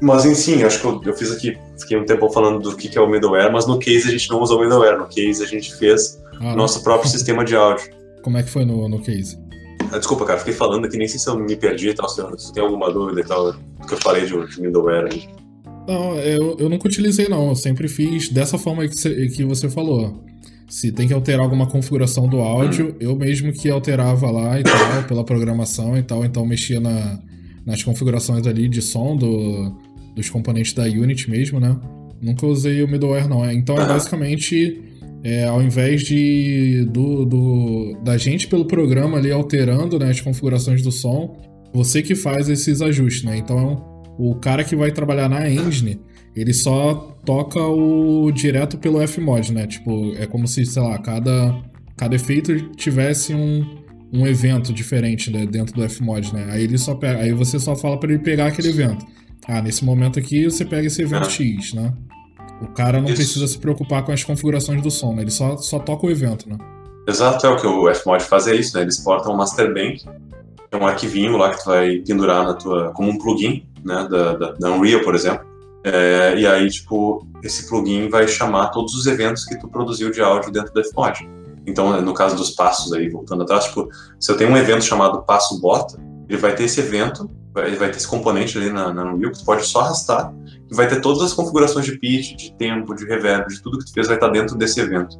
[0.01, 2.97] Mas, enfim, acho que eu, eu fiz aqui, fiquei um tempo falando do que, que
[2.97, 4.97] é o middleware, mas no case a gente não usou o middleware.
[4.97, 7.89] No case a gente fez ah, nosso próprio sistema de áudio.
[8.21, 9.37] Como é que foi no, no case?
[9.91, 12.21] Ah, desculpa, cara, fiquei falando aqui, nem sei se eu me perdi e tal, se,
[12.37, 15.29] se tem alguma dúvida e tal, do que eu falei de, de middleware aí.
[15.87, 19.69] Não, eu, eu nunca utilizei não, eu sempre fiz dessa forma que você, que você
[19.69, 20.23] falou.
[20.73, 25.03] Se tem que alterar alguma configuração do áudio, eu mesmo que alterava lá e tal,
[25.07, 27.19] pela programação e tal, então mexia na,
[27.63, 29.71] nas configurações ali de som do,
[30.15, 31.79] dos componentes da Unity mesmo, né?
[32.19, 33.47] Nunca usei o middleware não.
[33.51, 34.81] Então é basicamente
[35.23, 40.81] é, ao invés de do, do, da gente pelo programa ali alterando né, as configurações
[40.81, 41.37] do som,
[41.71, 43.37] você que faz esses ajustes, né?
[43.37, 46.01] Então o cara que vai trabalhar na engine,
[46.35, 49.67] ele só toca o direto pelo Fmod, né?
[49.67, 51.55] Tipo, é como se, sei lá, cada,
[51.97, 53.65] cada efeito tivesse um,
[54.11, 56.49] um evento diferente né, dentro do Fmod, né?
[56.51, 59.05] Aí ele só pega, aí você só fala para ele pegar aquele evento.
[59.47, 61.29] Ah, nesse momento aqui você pega esse evento ah.
[61.29, 61.93] X, né?
[62.61, 63.15] O cara não Isso.
[63.15, 65.23] precisa se preocupar com as configurações do som, né?
[65.23, 66.57] Ele só, só toca o evento, né?
[67.07, 68.83] Exato, é o que o Fmod faz é isso, né?
[68.83, 70.05] Eles portam o Master Bank,
[70.71, 74.07] é um arquivinho lá que tu vai pendurar na tua, como um plugin, né?
[74.09, 75.52] Da, da, da Unreal, por exemplo.
[75.83, 80.21] É, e aí, tipo, esse plugin vai chamar todos os eventos que tu produziu de
[80.21, 81.29] áudio dentro do Fmod.
[81.65, 83.89] Então, no caso dos passos aí, voltando atrás, tipo,
[84.19, 85.97] se eu tenho um evento chamado passo bota,
[86.27, 89.39] ele vai ter esse evento, ele vai ter esse componente ali na, na Unreal que
[89.39, 90.33] tu pode só arrastar
[90.69, 93.85] e vai ter todas as configurações de pitch, de tempo, de reverb, de tudo que
[93.85, 95.19] tu fez vai estar dentro desse evento.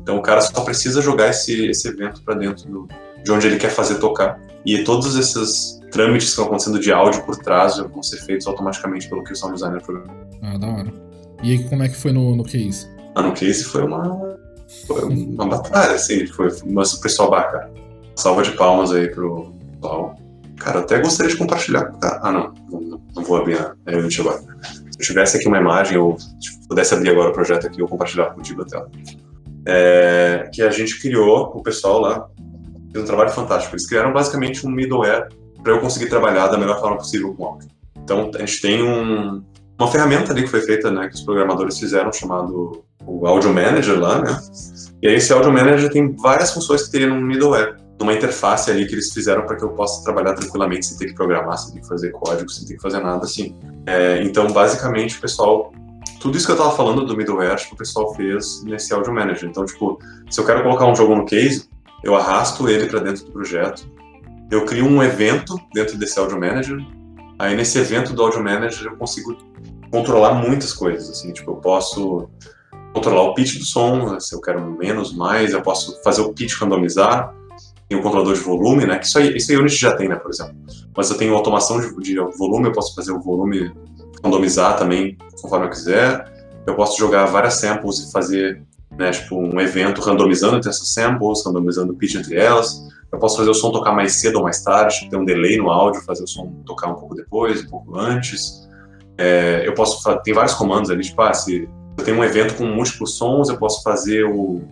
[0.00, 2.88] Então o cara só precisa jogar esse, esse evento para dentro do,
[3.24, 4.38] de onde ele quer fazer tocar.
[4.64, 9.08] E todos esses trâmites que estão acontecendo de áudio por trás vão ser feitos automaticamente
[9.08, 10.16] pelo que o sound designer programou.
[10.42, 10.92] Ah, da hora.
[11.42, 12.86] E aí, como é que foi no, no case?
[13.14, 14.38] Ah, no case foi uma,
[14.86, 17.70] foi uma batalha, assim, foi, mas o pessoal bacana.
[18.14, 20.14] Salva de palmas aí pro pessoal.
[20.58, 21.92] Cara, até gostaria de compartilhar.
[22.02, 24.38] Ah, não, não, não vou abrir a agora.
[24.38, 27.88] Se eu tivesse aqui uma imagem, ou tipo, pudesse abrir agora o projeto aqui, eu
[27.88, 28.90] compartilhar contigo a tela.
[29.66, 32.28] É, que a gente criou, o pessoal lá
[32.92, 33.74] fez um trabalho fantástico.
[33.74, 35.28] Eles criaram basicamente um middleware
[35.62, 37.68] para eu conseguir trabalhar da melhor forma possível com áudio.
[37.96, 39.42] Então, a gente tem um,
[39.78, 43.98] uma ferramenta ali que foi feita, né, que os programadores fizeram, chamado o Audio Manager
[43.98, 44.40] lá, né?
[45.00, 48.86] E aí esse Audio Manager tem várias funções que teria no middleware, numa interface ali
[48.86, 51.80] que eles fizeram para que eu possa trabalhar tranquilamente sem ter que programar, sem ter
[51.80, 53.56] que fazer código, sem ter que fazer nada assim.
[53.86, 55.72] É, então, basicamente, o pessoal
[56.20, 59.48] tudo isso que eu estava falando do middleware, que o pessoal fez nesse Audio Manager.
[59.48, 59.98] Então, tipo,
[60.30, 61.68] se eu quero colocar um jogo no case,
[62.02, 63.86] eu arrasto ele para dentro do projeto,
[64.50, 66.78] eu crio um evento dentro desse Audio Manager,
[67.38, 69.36] aí nesse evento do Audio Manager eu consigo
[69.90, 72.28] controlar muitas coisas, assim, tipo, eu posso
[72.92, 76.54] controlar o pitch do som, se eu quero menos, mais, eu posso fazer o pitch
[76.58, 77.34] randomizar,
[77.88, 80.16] tem o controlador de volume, né, que isso aí, isso aí Unity já tem, né,
[80.16, 80.54] por exemplo,
[80.96, 83.72] mas eu tenho automação de, de volume, eu posso fazer o volume
[84.24, 86.32] randomizar também conforme eu quiser,
[86.66, 88.62] eu posso jogar várias samples e fazer
[88.98, 92.82] né, tipo, um evento randomizando entre essas samples, randomizando o pitch entre elas.
[93.10, 95.58] Eu posso fazer o som tocar mais cedo ou mais tarde, tipo, ter um delay
[95.58, 98.68] no áudio, fazer o som tocar um pouco depois, um pouco antes.
[99.18, 102.64] É, eu posso tem vários comandos ali, tipo, ah, se eu tenho um evento com
[102.64, 104.62] múltiplos sons, eu posso fazer o,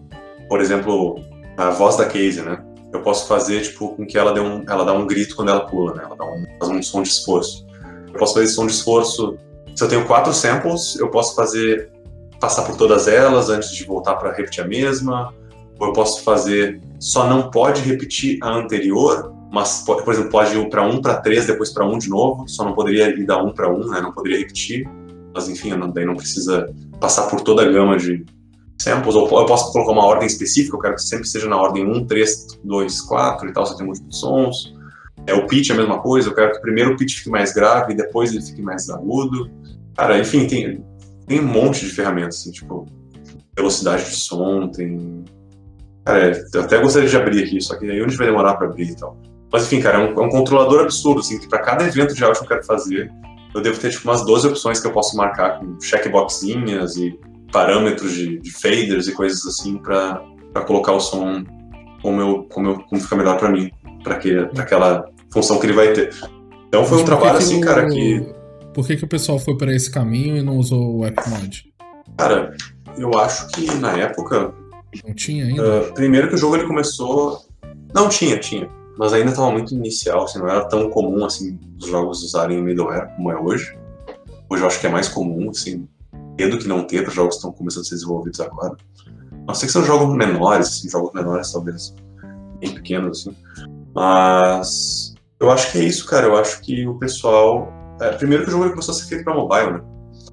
[0.48, 1.20] por exemplo,
[1.56, 2.64] a voz da Casey, né?
[2.92, 5.66] Eu posso fazer tipo com que ela dê um, ela dá um grito quando ela
[5.66, 6.02] pula, né?
[6.05, 7.66] Ela dá um, faz um som de esforço.
[8.09, 9.36] Eu posso fazer som de esforço.
[9.76, 11.92] Se eu tenho quatro samples, eu posso fazer
[12.41, 15.33] passar por todas elas antes de voltar para repetir a mesma,
[15.79, 20.69] ou eu posso fazer só não pode repetir a anterior, mas por exemplo pode ir
[20.69, 23.53] para um para três depois para um de novo, só não poderia ir da um
[23.53, 24.01] para um, né?
[24.01, 24.89] Não poderia repetir,
[25.35, 28.25] mas enfim, não, daí não precisa passar por toda a gama de
[28.81, 31.87] samples, ou eu posso colocar uma ordem específica, eu quero que sempre seja na ordem
[31.87, 34.75] 1, 3, 2, 4 e tal, se tenho múltiplos sons.
[35.27, 37.53] É, o pitch é a mesma coisa, eu quero que primeiro o pitch fique mais
[37.53, 39.51] grave e depois ele fique mais agudo.
[39.95, 40.83] Cara, enfim, tem,
[41.26, 42.86] tem um monte de ferramentas, assim, tipo,
[43.56, 45.24] velocidade de som, tem.
[46.05, 48.90] Cara, eu até gostaria de abrir aqui, só que aí onde vai demorar para abrir
[48.90, 49.16] e tal.
[49.52, 52.24] Mas enfim, cara, é um, é um controlador absurdo, assim, que para cada evento de
[52.24, 53.10] áudio que eu quero fazer,
[53.55, 57.18] eu devo ter tipo umas 12 opções que eu posso marcar com checkboxinhas e
[57.52, 60.22] parâmetros de, de faders e coisas assim para
[60.66, 61.44] colocar o som
[62.01, 63.70] como, eu, como, eu, como fica melhor para mim,
[64.02, 66.14] para aquela função que ele vai ter.
[66.68, 68.24] Então foi um trabalho assim, cara, que
[68.74, 71.72] por que, que o pessoal foi para esse caminho e não usou o AppMod?
[72.16, 72.55] Cara,
[72.98, 74.52] eu acho que na época.
[75.06, 75.82] Não tinha ainda?
[75.82, 77.44] Uh, primeiro que o jogo ele começou.
[77.94, 78.68] Não, tinha, tinha.
[78.98, 83.09] Mas ainda estava muito inicial, assim, não era tão comum assim os jogos usarem middleware
[83.16, 83.76] como é hoje.
[84.48, 85.88] Hoje eu acho que é mais comum, assim,
[86.36, 88.76] ter do que não ter para jogos que estão começando a ser desenvolvidos agora.
[89.47, 91.94] Não sei que são jogos menores, assim, jogos menores talvez
[92.60, 93.36] bem pequenos, assim.
[93.94, 96.26] Mas eu acho que é isso, cara.
[96.26, 99.35] Eu acho que o pessoal é, primeiro que o jogo começou a ser feito para
[99.35, 99.81] mobile, né?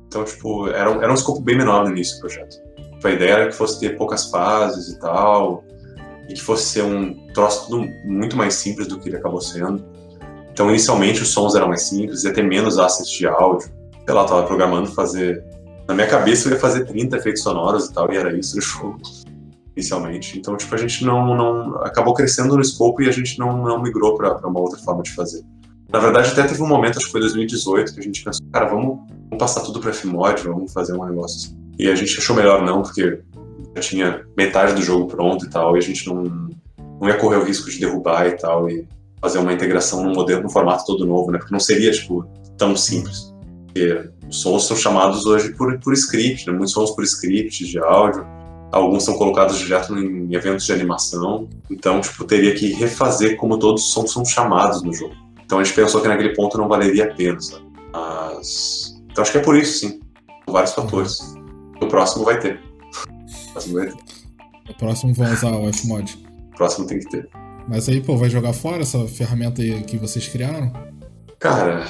[0.08, 2.58] Então, tipo, era era um escopo bem menor no início do projeto.
[3.04, 5.64] A ideia era que fosse ter poucas fases e tal,
[6.28, 9.84] e que fosse ser um troço tudo muito mais simples do que ele acabou sendo.
[10.52, 13.70] Então, inicialmente, os sons eram mais simples, ia ter menos assets de áudio.
[14.06, 15.44] Sei lá, eu tava programando fazer.
[15.88, 18.62] Na minha cabeça, eu ia fazer 30 efeitos sonoros e tal, e era isso o
[18.62, 19.00] jogo,
[19.76, 20.38] inicialmente.
[20.38, 21.36] Então, tipo, a gente não.
[21.36, 25.04] não acabou crescendo no escopo e a gente não, não migrou para uma outra forma
[25.04, 25.44] de fazer.
[25.90, 28.66] Na verdade, até teve um momento, acho que foi 2018, que a gente pensou, cara,
[28.66, 29.00] vamos,
[29.30, 31.58] vamos passar tudo para Fmod, vamos fazer um negócio assim.
[31.80, 33.22] E a gente achou melhor não, porque
[33.76, 36.24] já tinha metade do jogo pronto e tal, e a gente não,
[37.00, 38.86] não ia correr o risco de derrubar e tal, e
[39.22, 41.38] fazer uma integração num modelo, num formato todo novo, né?
[41.38, 42.26] Porque não seria, tipo,
[42.58, 43.34] tão simples.
[43.66, 46.54] Porque os sons são chamados hoje por, por script, né?
[46.54, 48.26] Muitos sons por script de áudio.
[48.72, 51.48] Alguns são colocados direto em eventos de animação.
[51.70, 55.16] Então, tipo, teria que refazer como todos os sons são chamados no jogo.
[55.48, 57.66] Então a gente pensou que naquele ponto não valeria a pena, sabe?
[57.94, 59.02] Mas.
[59.10, 60.02] Então acho que é por isso, sim.
[60.46, 61.34] Por vários fatores.
[61.82, 62.60] O próximo vai ter.
[63.48, 63.98] O próximo vai ter.
[64.70, 66.22] O próximo vai usar o Fmod.
[66.52, 67.30] O próximo tem que ter.
[67.66, 70.74] Mas aí, pô, vai jogar fora essa ferramenta aí que vocês criaram?
[71.40, 71.88] Cara,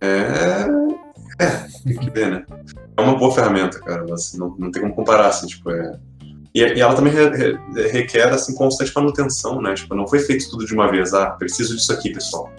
[0.00, 0.64] é.
[1.38, 2.46] É, tem que ver, né?
[2.96, 5.98] É uma boa ferramenta, cara, mas não, não tem como comparar, assim, tipo, é...
[6.54, 9.74] E, e ela também re, re, requer, assim, constante manutenção, né?
[9.74, 12.50] Tipo, não foi feito tudo de uma vez, ah, preciso disso aqui, pessoal.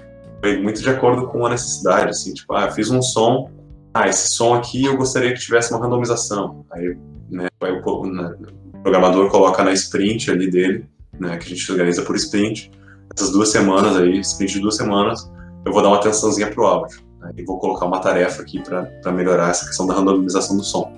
[0.42, 3.50] Foi muito de acordo com a necessidade, assim, tipo, ah, fiz um som,
[3.94, 6.64] ah, esse som aqui eu gostaria que tivesse uma randomização.
[6.72, 6.96] Aí,
[7.30, 8.36] né, aí o, né,
[8.74, 10.86] o programador coloca na sprint ali dele,
[11.20, 12.72] né, que a gente organiza por sprint,
[13.16, 15.32] essas duas semanas aí, sprint de duas semanas,
[15.66, 17.00] eu vou dar uma atençãozinha pro áudio.
[17.20, 20.94] Né, e vou colocar uma tarefa aqui para melhorar essa questão da randomização do som.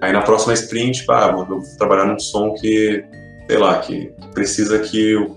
[0.00, 3.02] Aí na próxima sprint, pá, eu vou trabalhar num som que,
[3.48, 5.34] sei lá, que, que precisa que eu,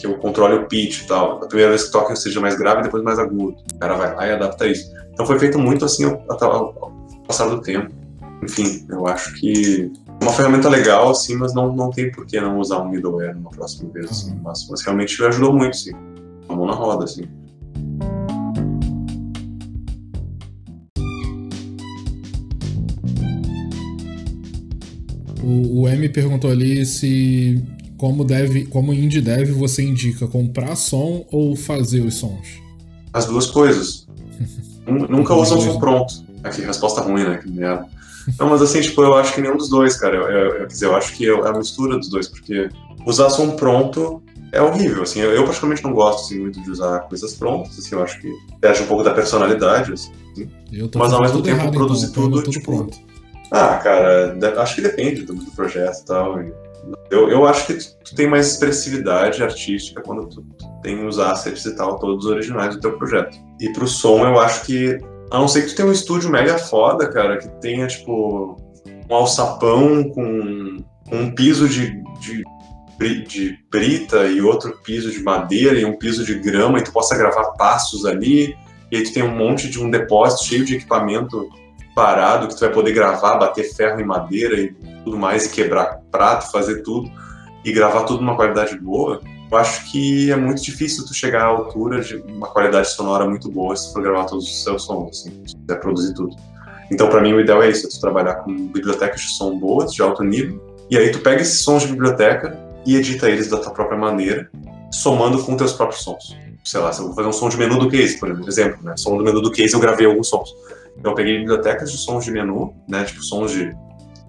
[0.00, 1.42] que eu controle o pitch e tal.
[1.42, 3.56] A primeira vez que toca seja mais grave, depois mais agudo.
[3.74, 4.90] O cara vai lá e adapta isso.
[5.12, 6.92] Então foi feito muito assim ao,
[7.26, 7.90] passar do tempo.
[8.42, 12.40] Enfim, eu acho que é uma ferramenta legal, assim, mas não, não tem por que
[12.40, 14.10] não usar um middleware numa próxima vez.
[14.10, 15.92] Assim, mas, mas realmente ajudou muito, sim.
[16.48, 17.24] A mão na roda, assim.
[25.42, 27.62] O, o M perguntou ali se
[28.00, 32.48] como deve, como indie dev você indica comprar som ou fazer os sons?
[33.12, 34.08] As duas coisas.
[34.88, 36.14] Nunca usa um som pronto.
[36.42, 37.36] Aqui, resposta ruim, né?
[37.36, 37.86] Que merda.
[38.38, 40.16] Não, mas assim, tipo, eu acho que nenhum dos dois, cara.
[40.16, 42.70] Eu, eu, quer dizer, eu acho que é a mistura dos dois, porque
[43.04, 45.20] usar som pronto é horrível, assim.
[45.20, 47.94] Eu, eu particularmente não gosto, assim, muito de usar coisas prontas, assim.
[47.94, 48.32] Eu acho que
[48.62, 50.12] perde um pouco da personalidade, assim.
[50.94, 52.76] Mas ao mesmo tempo errado, produzir então, tudo, tudo tipo...
[52.78, 52.98] Pronto.
[53.50, 56.38] Ah, cara, acho que depende do, do projeto e tal.
[57.10, 61.64] Eu, eu acho que tu, tem mais expressividade artística quando tu, tu tem os assets
[61.64, 63.36] e tal, todos originais do teu projeto.
[63.60, 64.98] E pro som, eu acho que,
[65.30, 68.56] a não ser que tu tenha um estúdio mega foda, cara, que tenha, tipo,
[69.08, 70.78] um alçapão com,
[71.08, 72.44] com um piso de, de,
[73.24, 77.16] de brita e outro piso de madeira e um piso de grama e tu possa
[77.16, 78.56] gravar passos ali,
[78.90, 81.48] e aí tu tem um monte de um depósito cheio de equipamento
[82.00, 84.74] parado que tu vai poder gravar, bater ferro em madeira e
[85.04, 87.10] tudo mais, e quebrar prato, fazer tudo,
[87.62, 89.20] e gravar tudo numa qualidade boa,
[89.52, 93.50] eu acho que é muito difícil tu chegar à altura de uma qualidade sonora muito
[93.50, 96.34] boa se for gravar todos os seus sons, assim, se quiser produzir tudo.
[96.90, 99.92] Então, para mim, o ideal é isso, é tu trabalhar com bibliotecas de som boas,
[99.92, 100.58] de alto nível,
[100.90, 104.50] e aí tu pega esses sons de biblioteca e edita eles da tua própria maneira,
[104.90, 106.34] somando com teus próprios sons.
[106.64, 108.96] Sei lá, se eu vou fazer um som de menu do case, por exemplo, né?
[108.96, 110.50] Som do menu do case eu gravei alguns sons.
[110.98, 113.04] Então eu peguei bibliotecas de sons de menu, né?
[113.04, 113.74] Tipo sons de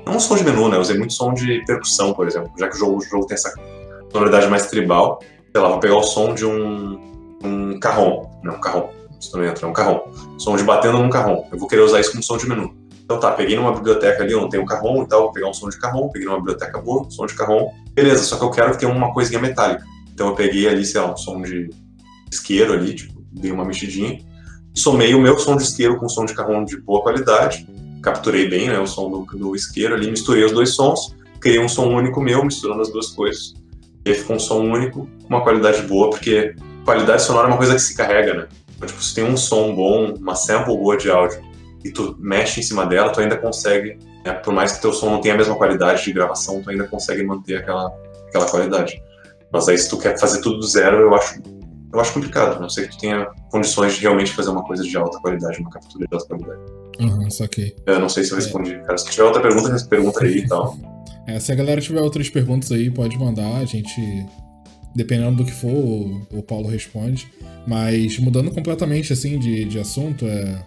[0.05, 0.77] não som de menu, né?
[0.77, 3.35] Eu usei muito som de percussão, por exemplo, já que o jogo, o jogo tem
[3.35, 3.53] essa
[4.11, 5.19] sonoridade mais tribal.
[5.51, 6.99] Sei lá, vou pegar o som de um,
[7.43, 8.89] um carrom, não, um carrom,
[9.45, 10.01] entra, um carrom.
[10.37, 11.45] Som de batendo num carrom.
[11.51, 12.73] Eu vou querer usar isso como som de menu.
[13.03, 15.53] Então tá, peguei numa biblioteca ali onde tem um carrom e tal, vou pegar um
[15.53, 17.69] som de carrom, peguei numa biblioteca boa, som de carrom.
[17.93, 19.83] Beleza, só que eu quero que tenha uma coisinha metálica.
[20.13, 21.69] Então eu peguei ali, sei lá, um som de
[22.31, 24.19] isqueiro ali, tipo, dei uma mexidinha.
[24.73, 27.67] Somei o meu som de isqueiro com som de carrom de boa qualidade
[28.01, 31.69] capturei bem né, o som do, do isqueiro ali, misturei os dois sons, criei um
[31.69, 33.53] som único meu, misturando as duas coisas.
[34.03, 37.81] E ficou um som único, uma qualidade boa, porque qualidade sonora é uma coisa que
[37.81, 38.47] se carrega, né?
[38.75, 41.39] Então, tipo, se tem um som bom, uma sample boa de áudio,
[41.83, 45.09] e tu mexe em cima dela, tu ainda consegue, né, por mais que teu som
[45.09, 47.91] não tenha a mesma qualidade de gravação, tu ainda consegue manter aquela,
[48.27, 49.01] aquela qualidade.
[49.51, 51.41] Mas aí se tu quer fazer tudo do zero, eu acho
[51.93, 54.95] eu acho complicado, não sei que tu tenha condições de realmente fazer uma coisa de
[54.95, 56.61] alta qualidade, uma captura de alta qualidade.
[56.99, 57.75] Aham, uhum, saquei.
[57.85, 58.79] Eu não sei se eu respondi, é.
[58.79, 58.97] cara.
[58.97, 60.77] Se tiver outra pergunta, pergunta aí e tal.
[61.27, 64.25] É, se a galera tiver outras perguntas aí, pode mandar, a gente.
[64.93, 65.69] Dependendo do que for,
[66.31, 67.25] o, Paulo responde.
[67.65, 70.63] Mas mudando completamente assim de, de assunto, é.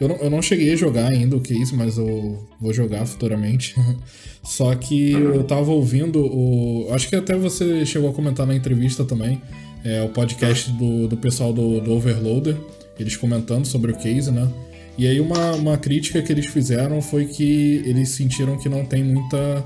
[0.00, 3.74] Eu não, eu não cheguei a jogar ainda o case, mas eu vou jogar futuramente.
[4.44, 6.88] Só que eu tava ouvindo o.
[6.92, 9.40] Acho que até você chegou a comentar na entrevista também
[9.84, 12.56] é, o podcast do, do pessoal do, do Overloader,
[12.98, 14.48] eles comentando sobre o case, né?
[14.96, 19.04] E aí uma, uma crítica que eles fizeram foi que eles sentiram que não tem
[19.04, 19.64] muita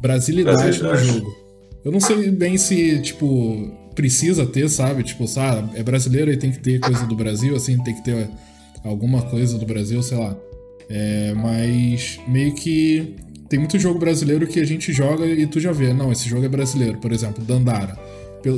[0.00, 1.42] brasilidade no jogo.
[1.84, 5.04] Eu não sei bem se, tipo, precisa ter, sabe?
[5.04, 8.28] Tipo, sabe, é brasileiro e tem que ter coisa do Brasil, assim, tem que ter
[8.84, 10.36] alguma coisa do Brasil, sei lá.
[10.88, 13.14] É, mas meio que
[13.48, 16.44] tem muito jogo brasileiro que a gente joga e tu já vê, não, esse jogo
[16.44, 17.96] é brasileiro, por exemplo, Dandara.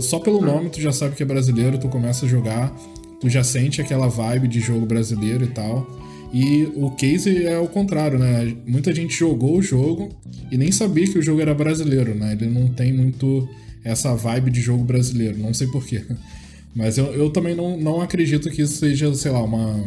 [0.01, 2.75] Só pelo nome tu já sabe que é brasileiro, tu começa a jogar,
[3.21, 5.87] tu já sente aquela vibe de jogo brasileiro e tal.
[6.33, 8.57] E o case é o contrário, né?
[8.67, 10.09] Muita gente jogou o jogo
[10.51, 12.33] e nem sabia que o jogo era brasileiro, né?
[12.33, 13.49] Ele não tem muito
[13.85, 16.03] essa vibe de jogo brasileiro, não sei porquê.
[16.75, 19.81] Mas eu, eu também não, não acredito que isso seja, sei lá, uma,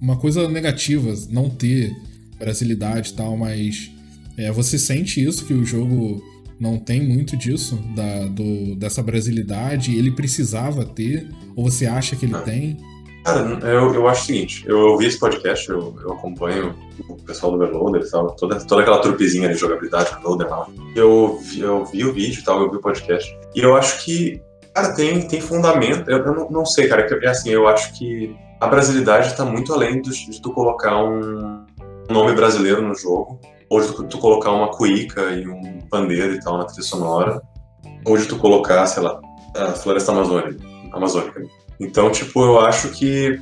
[0.00, 1.92] uma coisa negativa, não ter
[2.38, 3.90] brasilidade e tal, mas
[4.36, 6.22] é, você sente isso, que o jogo
[6.60, 11.26] não tem muito disso, da, do, dessa brasilidade, ele precisava ter,
[11.56, 12.76] ou você acha que ele tem?
[13.24, 16.74] Cara, eu, eu acho o seguinte, eu ouvi esse podcast, eu, eu acompanho
[17.08, 20.66] o pessoal do Overloader e tal, toda, toda aquela turpezinha de jogabilidade do Overloader lá.
[20.94, 23.38] Eu, vi, eu vi o vídeo e tal, eu vi o podcast.
[23.54, 24.40] E eu acho que,
[24.74, 26.10] cara, tem, tem fundamento.
[26.10, 29.72] Eu, eu não, não, sei, cara, é assim, eu acho que a brasilidade tá muito
[29.72, 31.64] além de, de tu colocar um
[32.10, 33.38] nome brasileiro no jogo,
[33.78, 37.42] de tu, tu colocar uma cuíca e um pandeiro e tal na trilha sonora,
[38.04, 39.20] de tu colocar, sei lá,
[39.56, 40.56] a Floresta Amazônica.
[40.92, 41.42] Amazônica.
[41.78, 43.40] Então, tipo, eu acho que.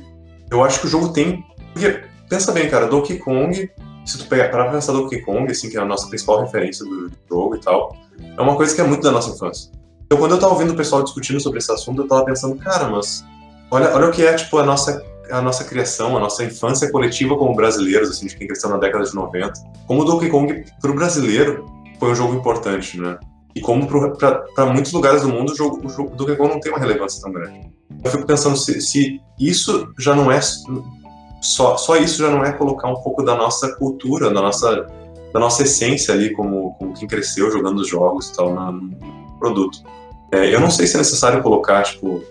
[0.51, 1.43] Eu acho que o jogo tem.
[1.73, 3.69] Porque, pensa bem, cara, Donkey Kong,
[4.05, 7.11] se tu pegar para pensar Donkey Kong, assim, que é a nossa principal referência do
[7.29, 7.95] jogo e tal,
[8.37, 9.71] é uma coisa que é muito da nossa infância.
[10.05, 12.89] Então, quando eu tava ouvindo o pessoal discutindo sobre esse assunto, eu tava pensando, cara,
[12.89, 13.23] mas
[13.69, 17.37] olha, olha o que é, tipo, a nossa, a nossa criação, a nossa infância coletiva
[17.37, 19.53] como brasileiros, assim, de quem cresceu na década de 90.
[19.87, 21.65] Como o Donkey Kong, pro brasileiro,
[21.99, 23.17] foi um jogo importante, né?
[23.55, 26.59] E como para muitos lugares do mundo, o jogo, o jogo do Donkey Kong não
[26.59, 27.71] tem uma relevância tão grande.
[28.03, 30.39] Eu fico pensando se, se isso já não é
[31.41, 34.87] só, só isso já não é colocar um pouco da nossa cultura, da nossa,
[35.33, 38.97] da nossa essência ali como, como quem cresceu jogando os jogos e tal no,
[39.39, 39.79] produto.
[40.31, 42.21] É, eu não sei se é necessário colocar tipo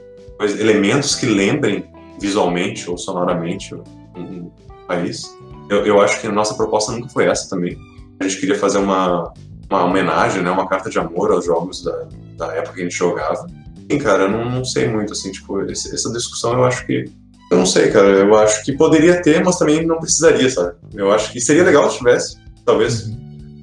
[0.41, 4.51] elementos que lembrem visualmente ou sonoramente um,
[4.87, 5.37] país.
[5.69, 7.79] Eu, eu acho que a nossa proposta nunca foi essa também.
[8.19, 9.33] A gente queria fazer uma,
[9.71, 12.97] uma homenagem, né, uma carta de amor aos jogos da, da época que a gente
[12.97, 13.47] jogava.
[13.91, 17.05] Sim, cara, eu não, não sei muito, assim, tipo, esse, essa discussão eu acho que.
[17.51, 20.75] Eu não sei, cara, eu acho que poderia ter, mas também não precisaria, sabe?
[20.95, 23.11] Eu acho que seria legal se tivesse, talvez,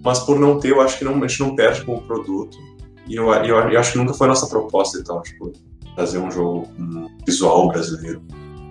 [0.03, 2.57] mas por não ter, eu acho que não, a gente não perde com o produto.
[3.07, 5.53] E eu, eu, eu acho que nunca foi a nossa proposta e tal, tipo,
[5.95, 8.23] fazer um jogo um visual brasileiro.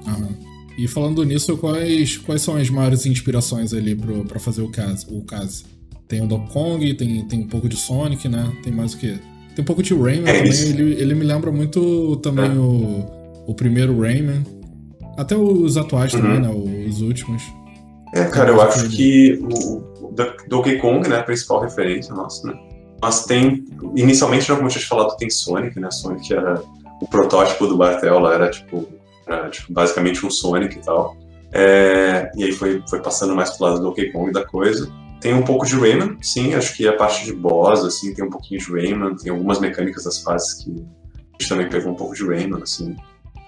[0.07, 0.55] Uhum.
[0.77, 5.07] E falando nisso, quais, quais são as maiores inspirações ali para fazer o caso?
[5.11, 5.65] O caso?
[6.09, 8.53] Tem o Donkey Kong, tem, tem um pouco de Sonic, né?
[8.63, 9.19] Tem mais o quê?
[9.55, 10.69] Tem um pouco de Rayman é também.
[10.69, 12.55] Ele, ele me lembra muito também é.
[12.55, 13.07] o,
[13.47, 14.45] o primeiro Rayman.
[15.17, 16.21] Até os atuais uhum.
[16.21, 16.51] também, né?
[16.89, 17.43] Os últimos.
[18.13, 20.15] É, cara, eu acho que o, o
[20.49, 21.19] Donkey Kong, né?
[21.19, 22.59] A principal referência nossa, né?
[23.01, 23.65] Mas tem.
[23.95, 25.91] Inicialmente, como eu tinha falado, tem Sonic, né?
[25.91, 26.61] Sonic era
[27.01, 28.89] o protótipo do Bartel lá, era tipo,
[29.51, 31.17] tipo basicamente um Sonic e tal.
[31.53, 34.91] É, e aí foi, foi passando mais pro lado do Donkey Kong da coisa.
[35.21, 38.29] Tem um pouco de Rayman, sim, acho que a parte de boss, assim, tem um
[38.29, 42.15] pouquinho de Rayman, tem algumas mecânicas das fases que a gente também pegou um pouco
[42.15, 42.95] de Rayman, assim.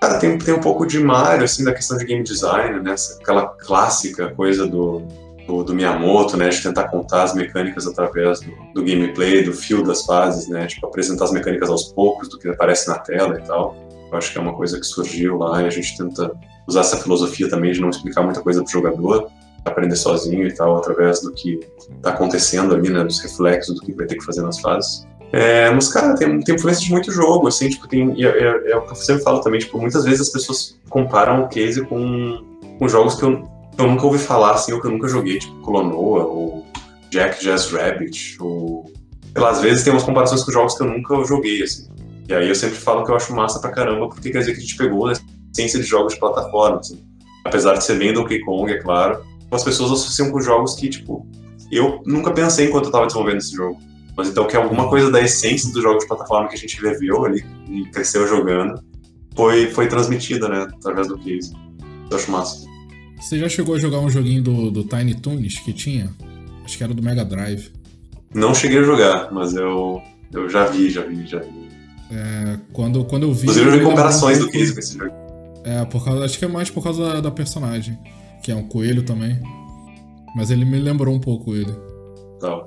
[0.00, 3.46] Cara, tem, tem um pouco de Mario, assim, da questão de game design, né, aquela
[3.46, 5.02] clássica coisa do,
[5.46, 9.82] do, do, Miyamoto, né, de tentar contar as mecânicas através do, do, gameplay, do fio
[9.82, 13.46] das fases, né, tipo, apresentar as mecânicas aos poucos do que aparece na tela e
[13.46, 13.76] tal.
[14.10, 16.32] Eu acho que é uma coisa que surgiu lá e a gente tenta
[16.66, 19.28] usar essa filosofia também de não explicar muita coisa pro jogador,
[19.64, 21.60] aprender sozinho e tal, através do que
[21.96, 25.06] está acontecendo ali, né, dos reflexos do que vai ter que fazer nas fases.
[25.32, 28.76] É, mas, cara, tem, tem influência de muito jogo, assim, tipo, tem, é, é, é,
[28.76, 32.44] o que eu sempre falo também, tipo, muitas vezes as pessoas comparam o case com,
[32.78, 33.42] com jogos que eu,
[33.74, 36.64] que eu nunca ouvi falar, assim, ou que eu nunca joguei, tipo, Clonoa, ou
[37.10, 38.90] Jack Jazz Rabbit, ou...
[39.34, 41.88] Às vezes tem umas comparações com jogos que eu nunca joguei, assim.
[42.28, 44.58] E aí eu sempre falo que eu acho massa pra caramba, porque quer dizer que
[44.58, 45.12] a gente pegou a
[45.52, 47.04] essência de jogos de plataforma, assim.
[47.44, 51.26] Apesar de ser bem Donkey Kong, é claro, as pessoas associam com jogos que, tipo,
[51.70, 53.78] eu nunca pensei enquanto eu estava desenvolvendo esse jogo.
[54.16, 57.24] Mas então que alguma coisa da essência dos jogos de plataforma que a gente viveu
[57.24, 58.82] ali e cresceu jogando
[59.36, 61.52] foi, foi transmitida, né, através do case.
[62.10, 62.66] Eu acho massa.
[63.20, 66.10] Você já chegou a jogar um joguinho do, do Tiny Toons que tinha?
[66.64, 67.70] Acho que era do Mega Drive.
[68.34, 70.00] Não cheguei a jogar, mas eu,
[70.32, 71.65] eu já vi, já vi, já vi.
[72.10, 73.42] É, quando, quando eu vi.
[73.42, 75.14] Inclusive, eu vi comparações do case com esse jogo.
[75.64, 77.98] É, por causa, acho que é mais por causa da, da personagem
[78.46, 79.40] que é um coelho também.
[80.36, 81.74] Mas ele me lembrou um pouco ele.
[82.40, 82.64] Tá.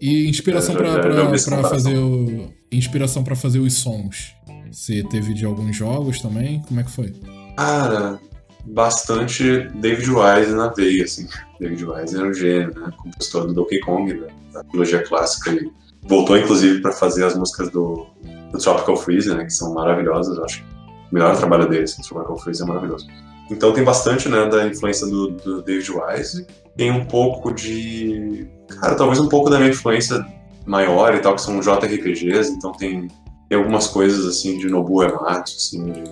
[0.00, 2.48] E inspiração para pra, fazer o.
[2.70, 4.32] Inspiração para fazer os sons.
[4.70, 6.60] Você teve de alguns jogos também?
[6.68, 7.12] Como é que foi?
[7.56, 8.20] Cara,
[8.66, 11.26] bastante David Wise na veia, assim.
[11.58, 12.92] David Wise era um gênio, né?
[12.96, 15.50] Compositor do Donkey Kong, da, da trilogia clássica.
[15.50, 15.72] Ele
[16.02, 18.06] voltou, inclusive, para fazer as músicas do,
[18.52, 19.44] do Tropical Freeze, né?
[19.44, 20.64] Que são maravilhosas, eu acho.
[21.10, 23.06] O melhor trabalho dele, assim, Tropical Freeze é maravilhoso.
[23.50, 26.46] Então tem bastante, né, da influência do, do David Wise.
[26.76, 28.48] Tem um pouco de...
[28.80, 30.24] Cara, talvez um pouco da minha influência
[30.66, 32.52] maior e tal, que são JRPGs.
[32.52, 33.08] Então tem,
[33.48, 36.04] tem algumas coisas, assim, de Nobuo Ematsu, assim, de...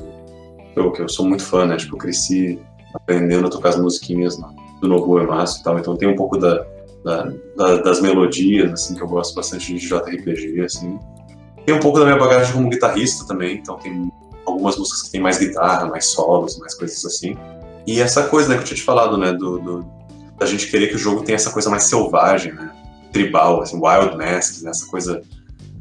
[0.77, 1.77] eu, que eu sou muito fã, né?
[1.77, 2.59] Tipo, eu cresci
[2.94, 4.36] aprendendo a tocar as musiquinhas
[4.81, 5.78] do Nobuo Ematsu e tal.
[5.78, 6.65] Então tem um pouco da,
[7.05, 10.98] da, da, das melodias, assim, que eu gosto bastante de JRPG, assim.
[11.65, 14.11] Tem um pouco da minha bagagem como guitarrista também, então tem
[14.47, 17.36] algumas músicas que tem mais guitarra, mais solos, mais coisas assim.
[17.86, 19.95] E essa coisa, né, que eu tinha te falado, né, do, do
[20.39, 22.70] da gente querer que o jogo tenha essa coisa mais selvagem, né,
[23.12, 25.23] tribal, assim, wild masks, né, essa coisa,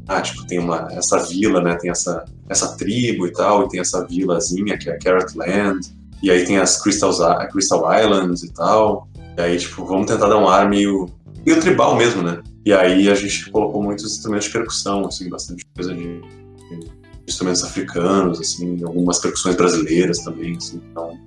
[0.06, 3.80] ah, tipo, tem uma, essa vila, né, tem essa, essa tribo e tal, e tem
[3.80, 5.92] essa vilazinha que é Carrot Land,
[6.22, 7.12] E aí tem as Crystal,
[7.50, 9.06] Crystal Islands e tal.
[9.36, 11.10] E aí, tipo, vamos tentar dar um ar meio,
[11.44, 12.40] meio tribal mesmo, né?
[12.64, 16.90] E aí a gente colocou muitos instrumentos de percussão, assim, bastante coisa de, de
[17.28, 21.18] instrumentos africanos, assim, algumas percussões brasileiras também, assim, então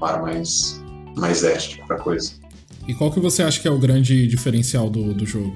[0.00, 0.82] um ar mais,
[1.16, 2.32] mais étnico pra coisa.
[2.86, 5.52] E qual que você acha que é o grande diferencial do, do jogo?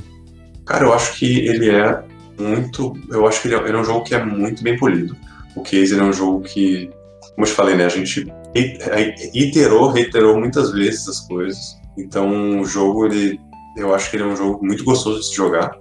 [0.66, 2.04] Cara, eu acho que ele é
[2.38, 2.92] muito.
[3.09, 5.16] Eu acho que ele é, ele é um jogo que é muito bem polido.
[5.56, 6.90] O Case é um jogo que,
[7.34, 7.86] como eu te falei, né?
[7.86, 8.26] A gente
[9.34, 11.80] iterou, reiterou muitas vezes as coisas.
[11.96, 13.40] Então o jogo, ele,
[13.77, 15.73] eu acho que ele é um jogo muito gostoso de se jogar.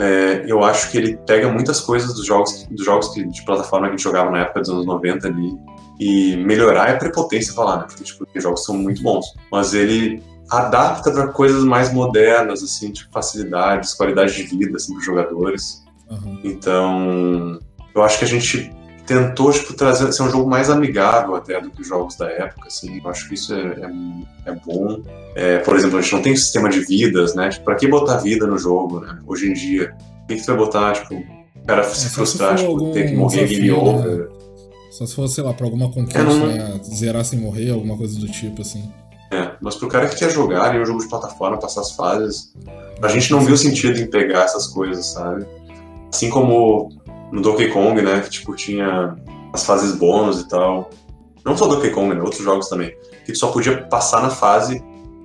[0.00, 3.88] É, eu acho que ele pega muitas coisas dos jogos, dos jogos que, de plataforma
[3.88, 5.52] que a gente jogava na época dos anos 90 ali.
[5.98, 7.84] E melhorar é prepotência falar, né?
[7.88, 9.26] Porque tipo, os jogos são muito bons.
[9.50, 15.00] Mas ele adapta para coisas mais modernas, assim, tipo facilidades, qualidade de vida, assim, para
[15.00, 15.84] os jogadores.
[16.08, 16.40] Uhum.
[16.44, 17.58] Então,
[17.94, 18.72] eu acho que a gente
[19.08, 22.68] tentou tipo, trazer ser um jogo mais amigável até do que os jogos da época,
[22.68, 23.00] assim.
[23.02, 25.02] Eu acho que isso é, é, é bom.
[25.34, 27.48] É, por exemplo, a gente não tem sistema de vidas, né?
[27.48, 29.18] Tipo, para que botar vida no jogo, né?
[29.26, 32.58] Hoje em dia, o que, que tu vai botar, tipo, o cara se é, frustrar,
[32.58, 34.18] se tipo, ter que morrer game over.
[34.18, 34.28] Né?
[34.90, 36.46] Só se for, sei lá, pra alguma conquista, não...
[36.46, 36.78] né?
[36.84, 38.92] Zerar sem morrer, alguma coisa do tipo, assim.
[39.30, 42.52] É, mas pro cara que quer jogar em um jogo de plataforma, passar as fases,
[43.02, 45.46] a gente não viu sentido em pegar essas coisas, sabe?
[46.12, 46.90] Assim como
[47.32, 49.16] no Donkey Kong, né, que tipo tinha
[49.52, 50.90] as fases bônus e tal.
[51.44, 52.94] Não só Donkey Kong, né, outros jogos também,
[53.24, 54.82] que tu só podia passar na fase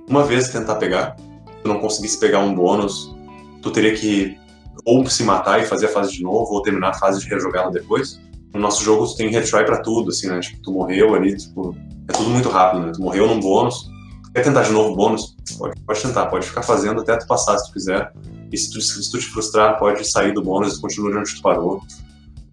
[0.08, 1.16] uma vez e tentar pegar.
[1.18, 3.14] Se tu não conseguisse pegar um bônus,
[3.62, 4.36] tu teria que
[4.84, 7.70] ou se matar e fazer a fase de novo, ou terminar a fase de rejogá-la
[7.70, 8.20] depois.
[8.52, 10.38] No nosso jogo tu tem retry pra tudo, assim, né?
[10.40, 11.74] Tipo, tu morreu ali, tipo,
[12.08, 12.92] é tudo muito rápido, né?
[12.94, 13.90] Tu morreu num bônus,
[14.34, 15.36] Quer tentar de novo o bônus?
[15.56, 18.12] Pode, pode tentar, pode ficar fazendo até tu passar se tu quiser.
[18.50, 21.40] E se tu, se tu te frustrar, pode sair do bônus e continuar onde tu
[21.40, 21.80] parou.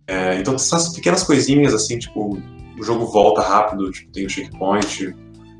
[0.05, 2.37] É, então, essas pequenas coisinhas, assim, tipo,
[2.79, 5.15] o jogo volta rápido, tipo, tem o checkpoint,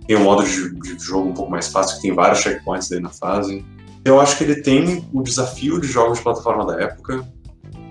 [0.05, 2.99] tem um modo de, de jogo um pouco mais fácil, que tem vários checkpoints aí
[2.99, 3.65] na fase.
[4.05, 7.27] Eu acho que ele tem o desafio de jogos de plataforma da época,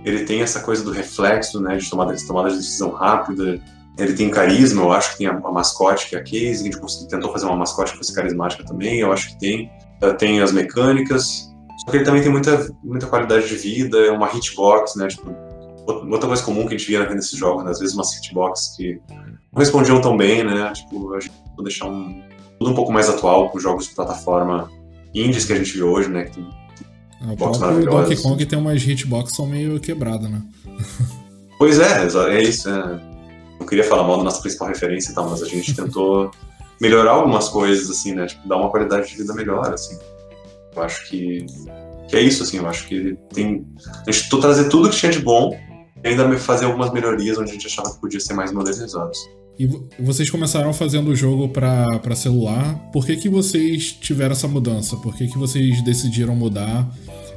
[0.04, 3.60] ele tem essa coisa do reflexo, né, de tomada, de tomada de decisão rápida,
[4.02, 6.64] ele tem carisma, eu acho que tem a, a mascote, que é a Case, a
[6.64, 9.70] gente tentou fazer uma mascote que fosse carismática também, eu acho que tem.
[10.02, 11.50] Uh, tem as mecânicas,
[11.80, 15.08] só que ele também tem muita, muita qualidade de vida, é uma hitbox, né?
[15.08, 15.34] Tipo,
[15.86, 17.70] outra coisa comum que a gente via nesses jogos, né?
[17.70, 18.98] às vezes umas hitbox que
[19.52, 20.72] não respondiam tão bem, né?
[20.72, 22.22] Tipo, a gente tentou deixar um,
[22.58, 24.70] tudo um pouco mais atual com os jogos de plataforma
[25.14, 26.24] indies que a gente vê hoje, né?
[26.24, 26.48] Que tem,
[27.32, 30.42] o próprio Donkey Kong tem umas hitbox são meio quebradas, né?
[31.58, 32.70] pois é, é isso.
[32.70, 33.09] É
[33.60, 36.30] não queria falar mal da nossa principal referência e tal, mas a gente tentou
[36.80, 38.26] melhorar algumas coisas, assim, né?
[38.26, 39.98] Tipo, dar uma qualidade de vida melhor, assim.
[40.74, 41.44] Eu acho que,
[42.08, 43.66] que é isso, assim, eu acho que tem.
[44.06, 45.56] A gente tentou trazer tudo que tinha de bom
[46.02, 49.18] e ainda fazer algumas melhorias onde a gente achava que podia ser mais modernizados.
[49.58, 49.68] E
[50.02, 52.76] vocês começaram fazendo o jogo para celular.
[52.90, 54.96] Por que, que vocês tiveram essa mudança?
[54.96, 56.88] Por que, que vocês decidiram mudar?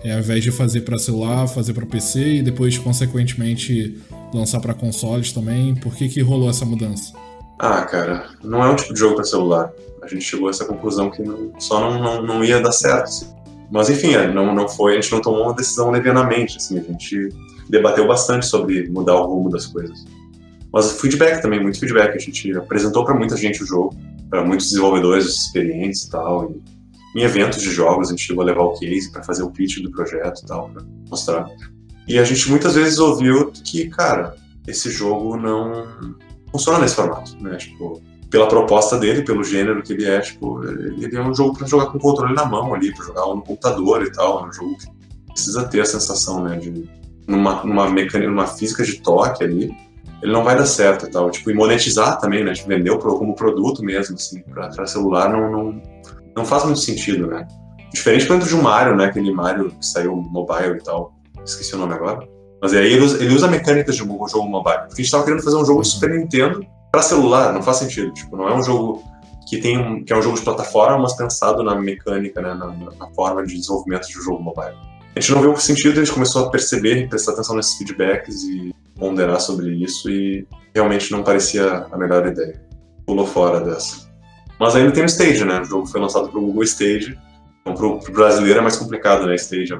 [0.06, 4.02] É, ao invés de fazer para celular, fazer para PC e depois, consequentemente,
[4.36, 5.76] lançar para consoles também.
[5.76, 7.14] Por que, que rolou essa mudança?
[7.60, 9.72] Ah, cara, não é um tipo de jogo para celular.
[10.02, 13.04] A gente chegou a essa conclusão que não, só não, não, não, ia dar certo.
[13.04, 13.34] Assim.
[13.72, 16.58] Mas enfim, é, não, não foi, a gente não tomou uma decisão levianamente.
[16.58, 17.30] Assim, a gente
[17.70, 20.06] debateu bastante sobre mudar o rumo das coisas.
[20.74, 22.16] Mas feedback também, muito feedback.
[22.16, 23.96] A gente apresentou para muita gente o jogo,
[24.30, 26.52] para muitos desenvolvedores experientes e tal.
[26.52, 29.52] E em eventos de jogos a gente chegou a levar o case para fazer o
[29.52, 31.46] pitch do projeto e tal, para mostrar.
[32.08, 34.36] E a gente muitas vezes ouviu que, cara,
[34.68, 36.16] esse jogo não
[36.52, 37.56] funciona nesse formato, né?
[37.58, 41.68] Tipo, pela proposta dele, pelo gênero que ele é, tipo, ele é um jogo para
[41.68, 44.76] jogar com controle na mão ali, para jogar no computador e tal, é um jogo
[44.78, 44.88] que
[45.32, 46.90] precisa ter a sensação, né, de
[47.28, 49.72] numa numa mecânica, numa física de toque ali,
[50.22, 53.36] ele não vai dar certo e tal, tipo, e monetizar também, né, tipo, vender como
[53.36, 55.82] produto mesmo, assim, para celular não, não
[56.36, 57.48] não faz muito sentido, né?
[57.94, 61.14] Diferente, por exemplo, de um Mario, né, aquele Mario que saiu mobile e tal,
[61.46, 62.28] esqueci o nome agora.
[62.62, 64.80] Mas aí ele usa, ele usa mecânicas de um jogo mobile.
[64.88, 67.78] Porque a gente tava querendo fazer um jogo de Super Nintendo para celular, não faz
[67.78, 68.14] sentido.
[68.14, 69.04] Tipo, não é um jogo
[69.48, 72.68] que tem um, que é um jogo de plataforma, mas pensado na mecânica, né, na,
[72.68, 74.76] na forma de desenvolvimento de um jogo mobile.
[75.16, 78.44] A gente não viu o sentido, a gente começou a perceber prestar atenção nesses feedbacks
[78.44, 82.62] e ponderar sobre isso e realmente não parecia a melhor ideia.
[83.06, 84.10] Pulou fora dessa.
[84.60, 85.60] Mas ainda tem o Stage, né?
[85.60, 87.20] O jogo foi lançado pro Google Stage.
[87.62, 89.36] Então pro, pro brasileiro é mais complicado, né?
[89.36, 89.74] Stage,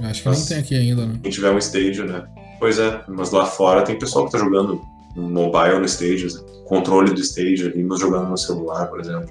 [0.00, 1.18] Acho que Mas, nem tem aqui ainda, né?
[1.22, 2.24] Quem tiver um stage, né?
[2.58, 4.80] Pois é, mas lá fora tem pessoal que tá jogando
[5.14, 6.28] no mobile no stage,
[6.66, 9.28] controle do stage ali, mas jogando no celular, por exemplo,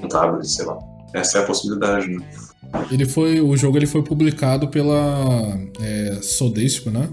[0.00, 0.78] no tablet, sei lá.
[1.12, 2.24] Essa é a possibilidade, né?
[2.90, 7.08] Ele foi, o jogo ele foi publicado pela é, Sodesco, né?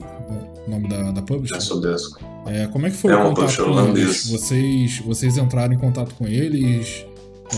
[0.68, 1.56] O nome da, da publisher.
[1.56, 2.20] É Sodesco.
[2.46, 4.30] É, como é que foi é o contato com eles?
[4.30, 7.06] Vocês, vocês entraram em contato com eles?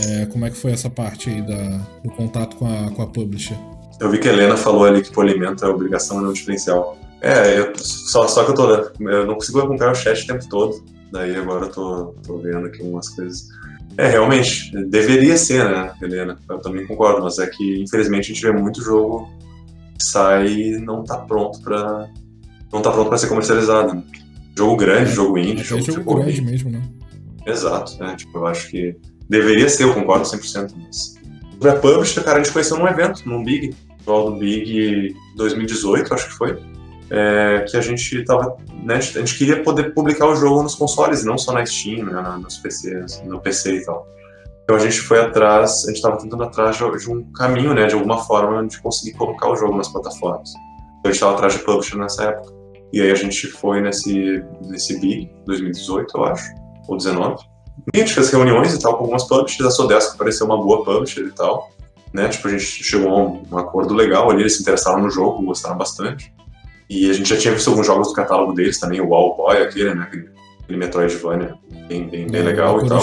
[0.06, 3.06] É, como é que foi essa parte aí da, do contato com a, com a
[3.06, 3.56] publisher?
[4.00, 6.98] Eu vi que a Helena falou ali que polimento é obrigação e não diferencial.
[7.20, 8.70] É, eu, só, só que eu tô.
[9.00, 10.84] Eu não consigo acompanhar o chat o tempo todo.
[11.10, 13.48] Daí agora eu tô, tô vendo aqui umas coisas.
[13.96, 16.38] É, realmente, deveria ser, né, Helena?
[16.48, 19.28] Eu também concordo, mas é que infelizmente a gente vê muito jogo
[19.98, 22.08] que sai e não tá pronto pra.
[22.72, 23.94] Não tá pronto pra ser comercializado.
[23.94, 24.04] Né?
[24.56, 26.82] Jogo grande, é, jogo indie, jogo, jogo tipo, grande mesmo, né?
[27.46, 28.14] Exato, né?
[28.16, 28.96] Tipo, eu acho que
[29.28, 31.14] deveria ser, eu concordo 100%, mas...
[31.52, 33.74] Sobre a Publisher, cara, a gente conheceu num evento, num Big,
[34.08, 36.58] no do Big 2018, acho que foi
[37.10, 41.24] é, que a gente tava, né, a gente queria poder publicar o jogo nos consoles,
[41.24, 44.06] não só na Steam, né, nos PCs, no PC e tal.
[44.64, 47.94] Então a gente foi atrás, a gente estava tentando atrás de um caminho, né, de
[47.94, 50.50] alguma forma, de conseguir colocar o jogo nas plataformas.
[50.50, 52.52] Então a gente estava atrás de publisher nessa época.
[52.92, 56.50] E aí a gente foi nesse, nesse Big, 2018, eu acho,
[56.86, 57.42] ou 19.
[57.94, 60.84] E a gente fez reuniões e tal com algumas publishers, a Sodesk pareceu uma boa
[60.84, 61.70] publisher e tal.
[62.12, 62.28] Né?
[62.28, 65.44] Tipo, a gente chegou a um, um acordo legal ali, eles se interessaram no jogo,
[65.44, 66.32] gostaram bastante.
[66.88, 69.62] E a gente já tinha visto alguns jogos do catálogo deles também, o Wall Boy,
[69.62, 70.08] aquele, né?
[70.62, 71.54] Aquele Metroidvania,
[71.86, 73.02] bem, bem, bem é, legal e tal.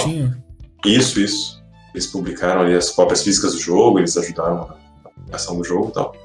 [0.85, 1.63] Isso, isso.
[1.93, 4.67] Eles publicaram ali as cópias físicas do jogo, eles ajudaram
[5.03, 6.15] na publicação do jogo e tal.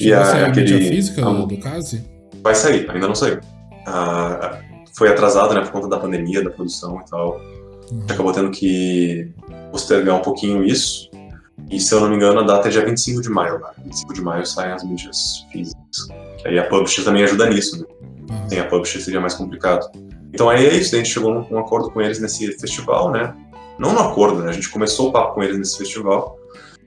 [0.00, 0.74] e a, aquele.
[0.74, 2.02] A física a, do caso?
[2.42, 3.40] Vai sair, ainda não saiu.
[3.86, 4.58] Ah,
[4.96, 7.40] foi atrasado, né, por conta da pandemia, da produção e tal.
[7.90, 8.06] Uhum.
[8.08, 9.30] Acabou tendo que
[9.70, 11.10] postergar um pouquinho isso.
[11.70, 13.66] E se eu não me engano, a data é dia 25 de maio, né?
[13.84, 16.08] 25 de maio saem as mídias físicas.
[16.44, 17.86] Aí a publisher também ajuda nisso, né?
[18.30, 18.48] Uhum.
[18.48, 19.90] Sem a publisher seria mais complicado.
[20.32, 23.34] Então aí é isso, a gente chegou num, acordo com eles nesse festival, né?
[23.78, 24.50] Não no acordo, né?
[24.50, 26.36] A gente começou o papo com eles nesse festival.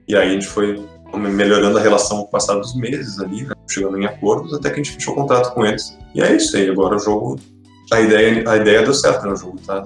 [0.08, 0.86] E aí a gente foi
[1.16, 3.54] melhorando a relação com o passar dos meses ali, né?
[3.70, 5.98] chegando em acordos, até que a gente fechou o contrato com eles.
[6.14, 7.40] E é isso aí, agora o jogo,
[7.92, 9.34] a ideia, a ideia deu certo, né?
[9.34, 9.84] O jogo tá,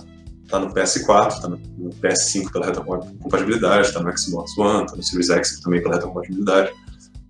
[0.51, 5.01] tá no PS4, tá no, no PS5 pela retrocompatibilidade, tá no Xbox One, tá no
[5.01, 6.71] Series X também pela retrocompatibilidade.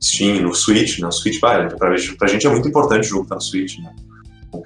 [0.03, 1.07] Steam, no Switch, né?
[1.07, 3.77] O Switch, vai, pra, pra gente é muito importante o jogo estar tá no Switch,
[3.77, 3.93] né?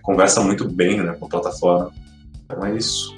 [0.02, 1.92] Conversa muito bem, né, com a plataforma.
[2.46, 3.14] Então é isso.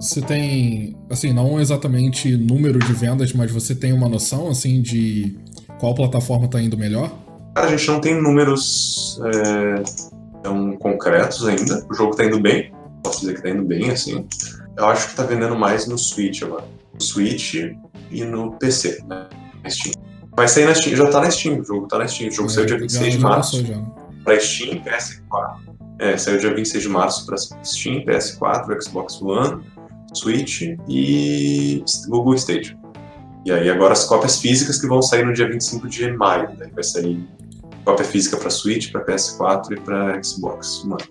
[0.00, 5.36] Você tem, assim, não exatamente número de vendas, mas você tem uma noção, assim, de
[5.78, 7.10] qual plataforma está indo melhor?
[7.54, 9.82] Cara, a gente não tem números é,
[10.42, 11.86] tão concretos ainda.
[11.90, 12.72] O jogo está indo bem
[13.04, 14.26] posso dizer que tá indo bem, assim.
[14.76, 16.64] Eu acho que tá vendendo mais no Switch agora.
[16.94, 17.54] No Switch
[18.10, 19.28] e no PC, né?
[19.62, 19.94] Na Steam.
[20.36, 22.28] Vai sair na Steam, já tá na Steam, o jogo tá na Steam.
[22.28, 23.64] O jogo é, saiu dia 26 de março.
[23.64, 23.80] Já.
[24.24, 25.56] Pra Steam, PS4.
[26.00, 29.62] É, saiu dia 26 de março pra Steam, PS4, Xbox One,
[30.12, 32.76] Switch e Google Stage.
[33.44, 36.48] E aí agora as cópias físicas que vão sair no dia 25 de maio.
[36.58, 37.22] Daí vai sair
[37.84, 41.02] cópia física para Switch, para PS4 e para Xbox One.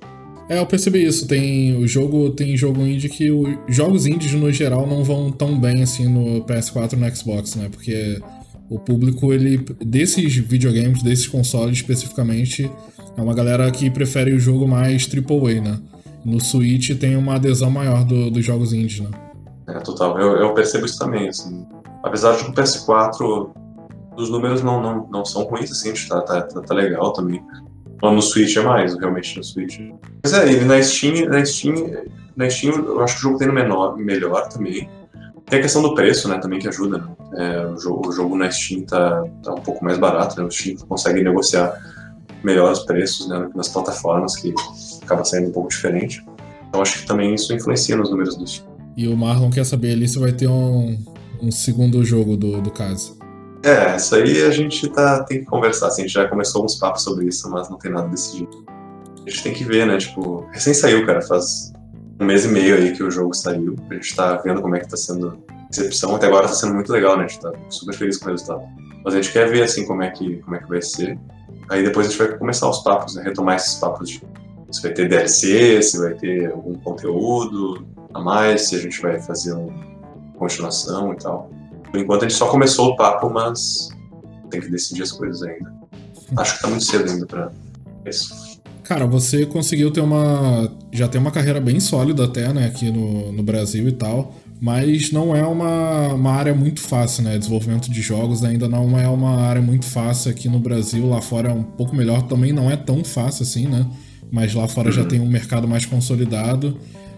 [0.49, 1.27] É, eu percebi isso.
[1.27, 5.59] Tem o jogo, tem jogo indie que os jogos indies no geral não vão tão
[5.59, 7.69] bem assim no PS4 e no Xbox, né?
[7.69, 8.21] Porque
[8.69, 12.69] o público ele desses videogames, desses consoles especificamente,
[13.15, 15.79] é uma galera que prefere o jogo mais AAA, né?
[16.25, 19.09] No Switch tem uma adesão maior do, dos jogos indies, né?
[19.67, 20.19] É, total.
[20.19, 21.65] Eu, eu, percebo isso também, assim.
[22.03, 23.49] Apesar de que o PS4,
[24.17, 27.41] os números não, não, não são ruins, assim, tá, tá, tá, tá legal também.
[28.01, 29.79] No Switch é mais, realmente no Switch.
[30.21, 31.75] Mas é, ele na Steam, na Steam,
[32.35, 34.89] na Steam eu acho que o jogo tem no menor, melhor também.
[35.45, 37.07] Tem a questão do preço, né, também que ajuda, né?
[37.35, 40.45] É, o, jogo, o, jogo, na Steam tá, tá um pouco mais barato, né?
[40.45, 41.73] O Steam consegue negociar
[42.43, 44.53] melhores preços né, nas plataformas, que
[45.01, 46.23] acaba saindo um pouco diferente.
[46.67, 48.67] Então acho que também isso influencia nos números do Steam.
[48.97, 50.97] E o Marlon quer saber ali se vai ter um,
[51.43, 53.17] um segundo jogo do, do caso.
[53.63, 55.87] É, isso aí a gente tá, tem que conversar.
[55.87, 58.65] Assim, a gente já começou uns papos sobre isso, mas não tem nada decidido.
[59.25, 59.97] A gente tem que ver, né?
[59.97, 61.21] Tipo, recém saiu, cara.
[61.21, 61.71] Faz
[62.19, 63.75] um mês e meio aí que o jogo saiu.
[63.89, 66.15] A gente tá vendo como é que tá sendo a recepção.
[66.15, 67.25] Até agora tá sendo muito legal, né?
[67.25, 68.63] A gente tá super feliz com o resultado.
[69.03, 71.17] Mas a gente quer ver, assim, como é que, como é que vai ser.
[71.69, 73.23] Aí depois a gente vai começar os papos, né?
[73.23, 74.21] Retomar esses papos de
[74.71, 79.21] se vai ter DLC, se vai ter algum conteúdo a mais, se a gente vai
[79.21, 79.92] fazer uma
[80.43, 81.49] continuação e tal.
[81.89, 83.89] Por enquanto a gente só começou o papo, mas
[84.49, 85.73] tem que decidir as coisas ainda.
[86.37, 87.51] Acho que tá muito cedo ainda pra
[88.05, 88.53] isso.
[88.83, 90.69] Cara, você conseguiu ter uma.
[90.91, 94.35] Já tem uma carreira bem sólida até, né, aqui no, no Brasil e tal.
[94.59, 97.37] Mas não é uma, uma área muito fácil, né?
[97.37, 101.07] Desenvolvimento de jogos ainda não é uma área muito fácil aqui no Brasil.
[101.07, 103.85] Lá fora é um pouco melhor, também não é tão fácil assim, né?
[104.31, 104.93] Mas lá fora uhum.
[104.93, 106.77] já tem um mercado mais consolidado.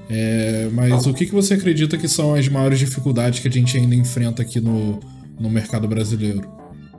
[0.09, 3.77] É, mas o que, que você acredita que são as maiores dificuldades que a gente
[3.77, 4.99] ainda enfrenta aqui no,
[5.39, 6.47] no mercado brasileiro?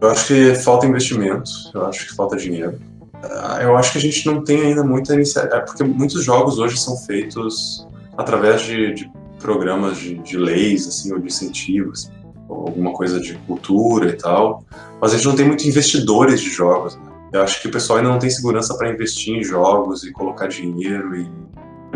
[0.01, 2.79] Eu acho que falta investimento, eu acho que falta dinheiro.
[3.23, 6.59] Ah, eu acho que a gente não tem ainda muita iniciativa, é porque muitos jogos
[6.59, 12.11] hoje são feitos através de, de programas de, de, leis, assim, ou de incentivos,
[12.49, 14.65] ou alguma coisa de cultura e tal,
[15.01, 16.97] mas a gente não tem muitos investidores de jogos.
[16.97, 17.03] Né?
[17.33, 20.47] Eu acho que o pessoal ainda não tem segurança para investir em jogos e colocar
[20.47, 21.31] dinheiro e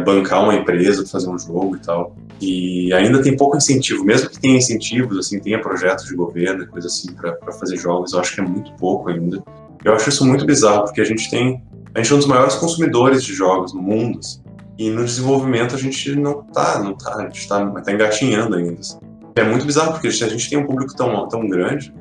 [0.04, 2.16] bancar uma empresa fazer um jogo e tal.
[2.40, 6.86] E ainda tem pouco incentivo, mesmo que tenha incentivos, assim, tenha projetos de governo coisa
[6.86, 9.42] assim para fazer jogos, eu acho que é muito pouco ainda.
[9.84, 11.62] Eu acho isso muito bizarro, porque a gente tem.
[11.94, 14.40] A gente é um dos maiores consumidores de jogos no mundo, assim,
[14.78, 18.80] e no desenvolvimento a gente não tá, não tá, a gente tá, tá engatinhando ainda.
[18.80, 18.98] Assim.
[19.36, 21.92] É muito bizarro, porque se a gente tem um público tão, tão grande,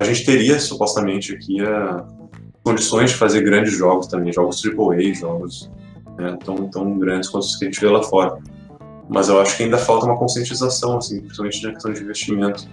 [0.00, 2.04] a gente teria supostamente aqui a,
[2.62, 5.70] condições de fazer grandes jogos também, jogos AAA, jogos
[6.18, 8.38] né, tão, tão grandes quanto os que a gente vê lá fora.
[9.08, 12.68] Mas eu acho que ainda falta uma conscientização, assim, principalmente na questão de investimento.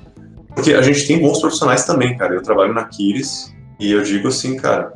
[0.55, 2.35] Porque a gente tem bons profissionais também, cara.
[2.35, 4.93] Eu trabalho na Kiris e eu digo assim, cara,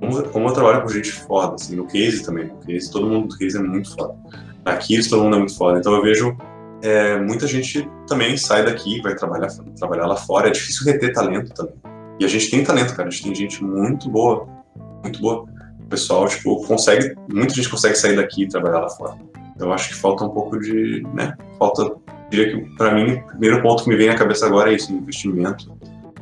[0.00, 2.46] como, como eu trabalho com gente foda, assim, no Case também.
[2.46, 4.14] No Case, todo mundo do Case é muito foda.
[4.64, 5.78] Na Kiris todo mundo é muito foda.
[5.78, 6.36] Então eu vejo
[6.82, 10.48] é, muita gente também sai daqui, vai trabalhar, trabalhar lá fora.
[10.48, 11.74] É difícil reter talento também.
[12.20, 13.08] E a gente tem talento, cara.
[13.08, 14.46] A gente tem gente muito boa,
[15.02, 15.46] muito boa.
[15.88, 19.16] O pessoal, tipo, consegue, muita gente consegue sair daqui e trabalhar lá fora.
[19.58, 21.34] Eu acho que falta um pouco de, né?
[21.58, 21.96] Falta,
[22.30, 24.92] diria que para mim, o primeiro ponto que me vem à cabeça agora é isso,
[24.92, 25.74] investimento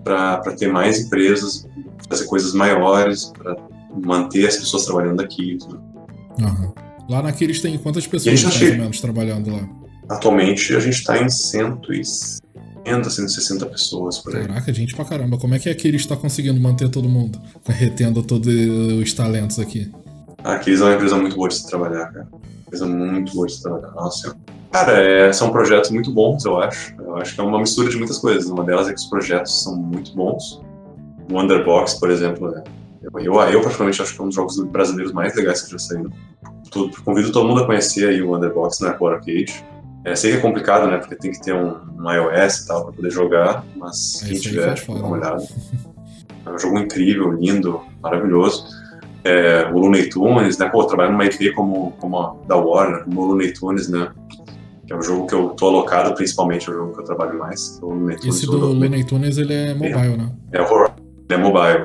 [0.05, 1.68] para ter mais empresas,
[2.09, 3.56] fazer coisas maiores, para
[4.05, 5.59] manter as pessoas trabalhando aqui.
[6.38, 6.72] Uhum.
[7.09, 9.68] Lá naqueles tem quantas pessoas mais ou menos trabalhando lá?
[10.09, 12.45] Atualmente a gente está em 150,
[12.94, 14.46] 160 pessoas por aí.
[14.46, 15.38] Caraca, gente pra caramba.
[15.38, 17.40] Como é que aquele está conseguindo manter todo mundo?
[17.66, 19.90] Retendo todos os talentos aqui.
[20.44, 22.28] A Aquiles é uma empresa muito boa de se trabalhar, cara.
[22.66, 23.90] Empresa muito boa de se trabalhar.
[23.92, 24.36] Nossa,
[24.76, 26.94] Cara, é, são projetos muito bons, eu acho.
[26.98, 28.44] Eu acho que é uma mistura de muitas coisas.
[28.50, 30.60] Uma delas é que os projetos são muito bons.
[31.32, 32.62] O Underbox, por exemplo, é,
[33.02, 35.78] eu, eu, eu particularmente acho que é um dos jogos brasileiros mais legais que já
[35.78, 36.10] saíram.
[37.04, 39.64] convido todo mundo a conhecer aí o Underbox na Core Arcade.
[40.07, 40.99] É, sei que é complicado, né?
[40.99, 44.39] Porque tem que ter um, um iOS e tal para poder jogar, mas é, quem
[44.39, 45.45] tiver, dá uma olhada.
[46.47, 48.69] É um jogo incrível, lindo, maravilhoso.
[49.24, 50.69] É, o Looney Tunes, né?
[50.69, 54.12] Pô, trabalhando numa IP como, como a da Warner, como o Looney Tunes, né?
[54.87, 57.37] Que é o jogo que eu tô alocado, principalmente, é o jogo que eu trabalho
[57.37, 57.81] mais.
[57.83, 60.33] O Looney Tunes, Esse do Looney Tunes, ele é mobile, é, né?
[60.53, 60.93] É horror.
[61.28, 61.85] Ele é mobile,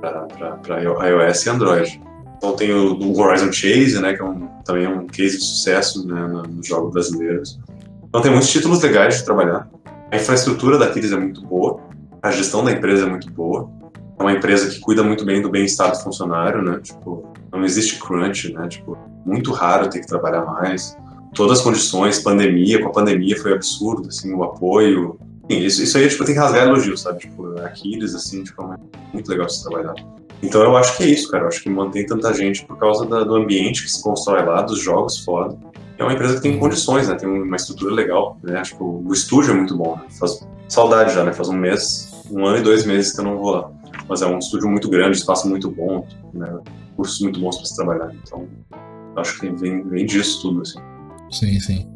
[0.00, 2.09] para iOS e Android.
[2.40, 5.44] Então tem o, o, Horizon Chase, né, que é um, também é um case de
[5.44, 7.60] sucesso né, nos jogos brasileiros.
[8.08, 9.68] Então tem muitos títulos legais de trabalhar.
[10.10, 11.78] A infraestrutura da Kiris é muito boa,
[12.22, 13.70] a gestão da empresa é muito boa.
[14.18, 16.80] É uma empresa que cuida muito bem do bem-estar do funcionário, né?
[16.82, 18.68] Tipo, não existe crunch, né?
[18.68, 20.96] Tipo, muito raro ter que trabalhar mais.
[21.34, 25.18] Todas as condições, pandemia, com a pandemia foi absurdo, assim, o apoio.
[25.48, 27.20] Isso, isso aí, tipo, tem que rasgar elogios, sabe?
[27.20, 28.76] Tipo, Aquiles, assim, tipo, é
[29.12, 29.94] muito legal de se trabalhar.
[30.42, 31.44] Então eu acho que é isso, cara.
[31.44, 34.62] Eu acho que mantém tanta gente por causa da, do ambiente que se constrói lá,
[34.62, 35.56] dos jogos foda.
[35.98, 37.14] É uma empresa que tem condições, né?
[37.14, 38.58] Tem uma estrutura legal, né?
[38.58, 39.96] Acho que o, o estúdio é muito bom.
[39.96, 40.04] Né?
[40.18, 41.32] Faz saudade já, né?
[41.32, 43.70] Faz um mês, um ano e dois meses que eu não vou lá.
[44.08, 46.58] Mas é um estúdio muito grande, espaço muito bom, né?
[46.96, 48.10] Cursos muito bons para se trabalhar.
[48.22, 48.48] Então,
[49.16, 50.80] acho que vem, vem disso tudo, assim.
[51.30, 51.86] Sim, sim.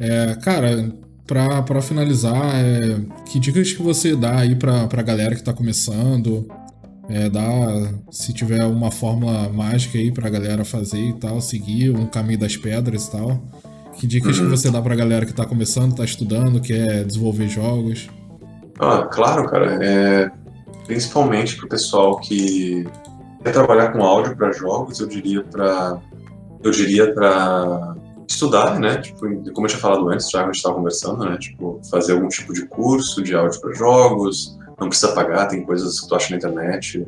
[0.00, 0.92] É, cara,
[1.26, 3.00] para finalizar, é,
[3.30, 6.46] que dicas que você dá aí para a galera que está começando?
[7.08, 7.42] É, dá,
[8.10, 12.56] se tiver uma fórmula mágica aí pra galera fazer e tal, seguir um caminho das
[12.56, 13.42] pedras e tal.
[13.92, 14.44] Que dicas uhum.
[14.44, 18.08] que você dá pra galera que tá começando, tá estudando, quer desenvolver jogos?
[18.78, 19.78] Ah, claro, cara.
[19.84, 20.30] É,
[20.86, 22.86] principalmente pro pessoal que
[23.42, 26.00] quer trabalhar com áudio para jogos, eu diria para
[26.62, 27.94] eu diria para
[28.26, 28.96] estudar, né?
[28.96, 29.20] Tipo,
[29.52, 31.36] como eu tinha falado antes, já a gente estava conversando, né?
[31.38, 36.00] Tipo, fazer algum tipo de curso de áudio para jogos, não precisa pagar, tem coisas
[36.00, 37.06] que tu acha na internet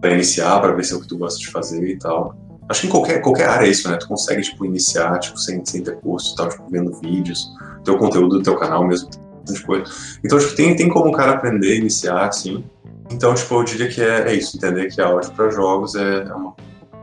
[0.00, 2.36] para iniciar, para ver se é o que tu gosta de fazer e tal.
[2.68, 3.96] Acho que em qualquer, qualquer área é isso, né?
[3.96, 7.48] Tu consegue, tipo, iniciar, tipo, sem, sem ter curso e tal, tipo, vendo vídeos,
[7.84, 9.10] teu conteúdo do teu canal mesmo,
[9.40, 9.84] bastante coisa.
[10.24, 12.64] Então, tipo, tem, tem como o cara aprender, iniciar, assim.
[13.10, 16.34] Então, tipo, eu diria que é, é isso, entender que áudio para jogos é, é
[16.34, 16.54] uma,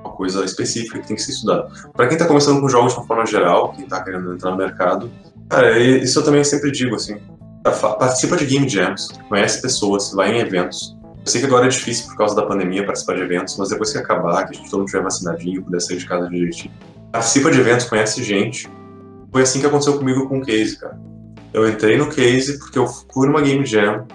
[0.03, 1.69] uma, coisa específica que tem que ser estudada.
[1.94, 4.57] Para quem tá começando com jogos de uma forma geral, quem tá querendo entrar no
[4.57, 5.11] mercado,
[5.48, 7.18] cara, isso eu também sempre digo, assim,
[7.64, 10.98] participa de game jams, conhece pessoas, vai em eventos.
[11.03, 13.91] Eu sei que agora é difícil por causa da pandemia participar de eventos, mas depois
[13.91, 16.73] que acabar, que a gente todo mundo estiver vacinadinho, puder sair de casa direitinho,
[17.11, 18.69] participa de eventos, conhece gente.
[19.31, 20.99] Foi assim que aconteceu comigo com o Case, cara.
[21.53, 24.07] Eu entrei no Case porque eu fui numa game jam,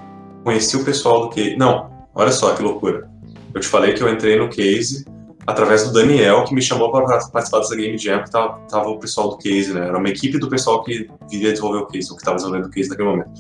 [0.43, 1.57] conheci o pessoal do Case.
[1.57, 3.09] Não, olha só que loucura.
[3.53, 5.05] Eu te falei que eu entrei no Case
[5.47, 8.99] através do Daniel, que me chamou para participar dessa Game Jam, que tava, tava, o
[8.99, 9.89] pessoal do Case, né?
[9.89, 12.71] Era uma equipe do pessoal que viria desenvolver o Case, ou que estava desenvolvendo o
[12.71, 13.31] Case naquele momento.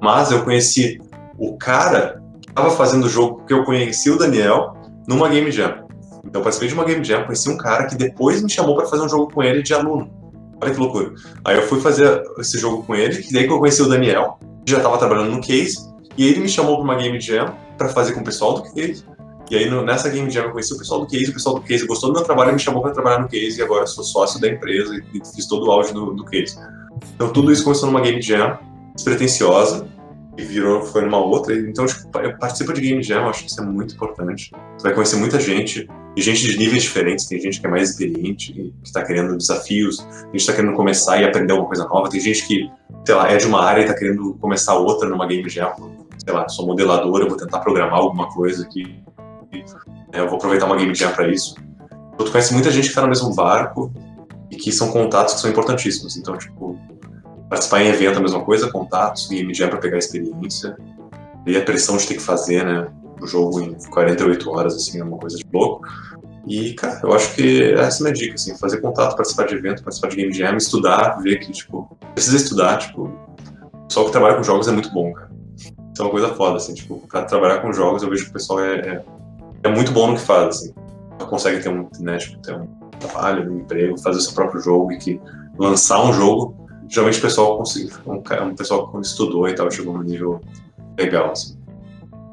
[0.00, 1.00] Mas eu conheci
[1.38, 2.20] o cara
[2.50, 4.74] estava fazendo o jogo que eu conheci o Daniel
[5.08, 5.86] numa Game Jam.
[6.24, 8.86] Então eu participei de uma Game Jam, conheci um cara que depois me chamou para
[8.86, 10.10] fazer um jogo com ele de aluno.
[10.62, 11.14] Olha que loucura.
[11.44, 14.38] Aí eu fui fazer esse jogo com ele, e daí que eu conheci o Daniel,
[14.64, 15.78] que já estava trabalhando no Case,
[16.16, 19.04] e ele me chamou para uma Game Jam para fazer com o pessoal do Case.
[19.50, 21.62] E aí no, nessa Game Jam eu conheci o pessoal do Case, o pessoal do
[21.62, 24.04] Case gostou do meu trabalho e me chamou para trabalhar no Case, e agora sou
[24.04, 26.56] sócio da empresa e fiz todo o áudio do, do Case.
[27.14, 28.58] Então tudo isso começou numa Game Jam
[28.94, 29.88] despretensiosa,
[30.38, 31.54] e virou, foi numa outra.
[31.54, 34.50] Então, tipo, eu participo de Game Jam, acho que isso é muito importante.
[34.76, 37.26] Você vai conhecer muita gente, e gente de níveis diferentes.
[37.26, 41.20] Tem gente que é mais experiente, que está querendo desafios, tem gente está querendo começar
[41.20, 42.08] e aprender alguma coisa nova.
[42.08, 42.70] Tem gente que,
[43.04, 45.72] sei lá, é de uma área e está querendo começar outra numa Game Jam.
[46.18, 49.00] Sei lá, sou modelador, eu vou tentar programar alguma coisa aqui.
[50.12, 51.54] Eu vou aproveitar uma Game Jam para isso.
[52.18, 53.92] Tu conhece muita gente que está no mesmo barco
[54.50, 56.16] e que são contatos que são importantíssimos.
[56.16, 56.78] Então, tipo,
[57.48, 60.76] participar em evento é a mesma coisa, contatos, Game Jam para pegar experiência.
[61.46, 62.88] E a pressão de ter que fazer, né?
[63.20, 65.86] O jogo em 48 horas, assim, é uma coisa de louco.
[66.46, 69.54] E, cara, eu acho que essa é a minha dica, assim, fazer contato, participar de
[69.54, 73.12] evento, participar de Game Jam, estudar, ver que, tipo, precisa estudar, tipo,
[73.90, 75.30] pessoal que trabalha com jogos é muito bom, cara.
[75.56, 78.32] Isso é uma coisa foda, assim, tipo, pra trabalhar com jogos eu vejo que o
[78.32, 79.04] pessoal é, é,
[79.62, 80.74] é muito bom no que faz, assim.
[81.28, 82.66] Consegue ter um, né, tipo, ter um
[82.98, 85.20] trabalho, um emprego, fazer o seu próprio jogo e que
[85.58, 86.56] lançar um jogo,
[86.88, 90.40] geralmente o pessoal consegue, um, um pessoal que estudou e tal, chegou num nível
[90.98, 91.56] legal, assim.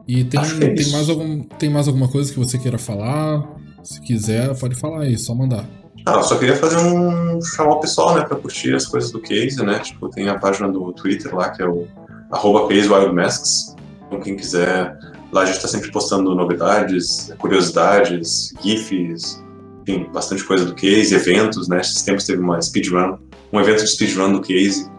[0.07, 3.45] E tem, é tem, mais algum, tem mais alguma coisa que você queira falar?
[3.83, 5.65] Se quiser, pode falar aí, só mandar.
[6.05, 7.41] Ah, eu só queria fazer um.
[7.41, 9.79] chamar o pessoal, né, pra curtir as coisas do Case, né?
[9.79, 11.85] Tipo, tem a página do Twitter lá, que é o
[12.31, 12.73] arroba.
[12.73, 14.97] Então, quem quiser.
[15.31, 19.43] Lá a gente tá sempre postando novidades, curiosidades, GIFs,
[19.81, 21.81] enfim, bastante coisa do Case, eventos, né?
[21.81, 23.17] Esses tempos teve uma speedrun,
[23.51, 24.89] um evento de speedrun do Case,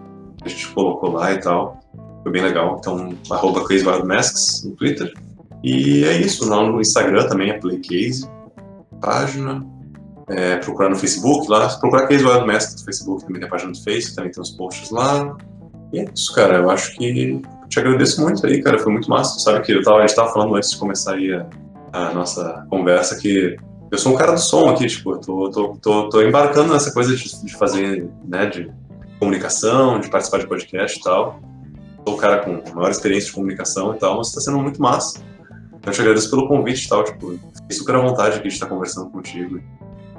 [0.44, 1.80] a gente colocou lá e tal.
[2.22, 2.76] Foi bem legal.
[2.78, 5.12] Então, arroba CrazyWildMasks no Twitter.
[5.62, 6.48] E é isso.
[6.48, 8.28] Lá no Instagram também é PlayCase,
[9.00, 9.64] página.
[10.28, 13.82] É, procurar no Facebook, lá, procurar Case Masks no Facebook, também tem a página do
[13.82, 15.36] Face, também tem os posts lá.
[15.92, 16.58] E é isso, cara.
[16.58, 18.78] Eu acho que te agradeço muito aí, cara.
[18.78, 19.38] Foi muito massa.
[19.38, 21.46] Sabe que eu tava, a gente tava falando antes de começar aí a,
[21.92, 23.56] a nossa conversa que
[23.90, 26.92] eu sou um cara do som aqui, tipo, eu tô, tô, tô, tô embarcando nessa
[26.92, 28.70] coisa de, de fazer, né, de
[29.18, 31.40] comunicação, de participar de podcast e tal
[32.08, 35.20] sou o cara com maior experiência de comunicação e tal, mas está sendo muito massa.
[35.84, 38.66] Eu te agradeço pelo convite e tal, tipo, fiquei super à vontade aqui de estar
[38.66, 39.60] conversando contigo,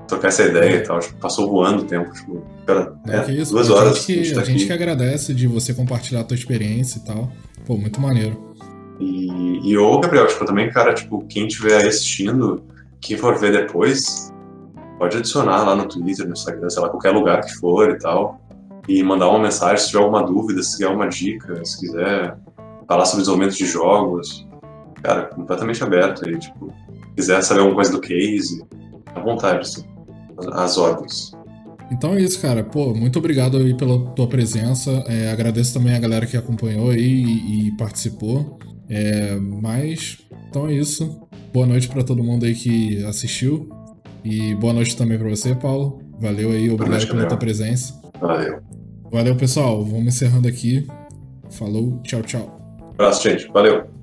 [0.10, 3.70] trocar essa ideia e tal, passou voando o tempo, tipo, cara, é, é isso, duas
[3.70, 3.94] horas.
[3.94, 7.06] A gente, que, tá a gente que agradece de você compartilhar a tua experiência e
[7.06, 7.32] tal,
[7.66, 8.54] pô, muito maneiro.
[9.00, 12.64] E, e ô, Gabriel, tipo, também, cara, tipo, quem estiver assistindo,
[13.00, 14.34] quem for ver depois,
[14.98, 18.42] pode adicionar lá no Twitter, no Instagram, sei lá, qualquer lugar que for e tal
[18.90, 22.36] e mandar uma mensagem se tiver alguma dúvida, se tiver alguma dica, se quiser
[22.88, 24.48] falar sobre desenvolvimento de jogos.
[25.04, 26.74] Cara, completamente aberto aí, tipo,
[27.16, 28.66] quiser saber alguma coisa do case,
[29.14, 29.84] à vontade, assim,
[30.54, 31.32] as ordens.
[31.92, 32.64] Então é isso, cara.
[32.64, 34.92] Pô, muito obrigado aí pela tua presença.
[35.08, 38.60] É, agradeço também a galera que acompanhou aí e, e participou.
[38.88, 41.20] É, mas, então é isso.
[41.52, 43.70] Boa noite para todo mundo aí que assistiu.
[44.24, 46.02] E boa noite também para você, Paulo.
[46.20, 48.00] Valeu aí, obrigado noite, pela tua presença.
[48.20, 48.60] Valeu.
[49.12, 49.84] Valeu, pessoal.
[49.84, 50.86] Vamos encerrando aqui.
[51.50, 52.78] Falou, tchau, tchau.
[52.82, 53.48] Um abraço, gente.
[53.48, 53.99] Valeu.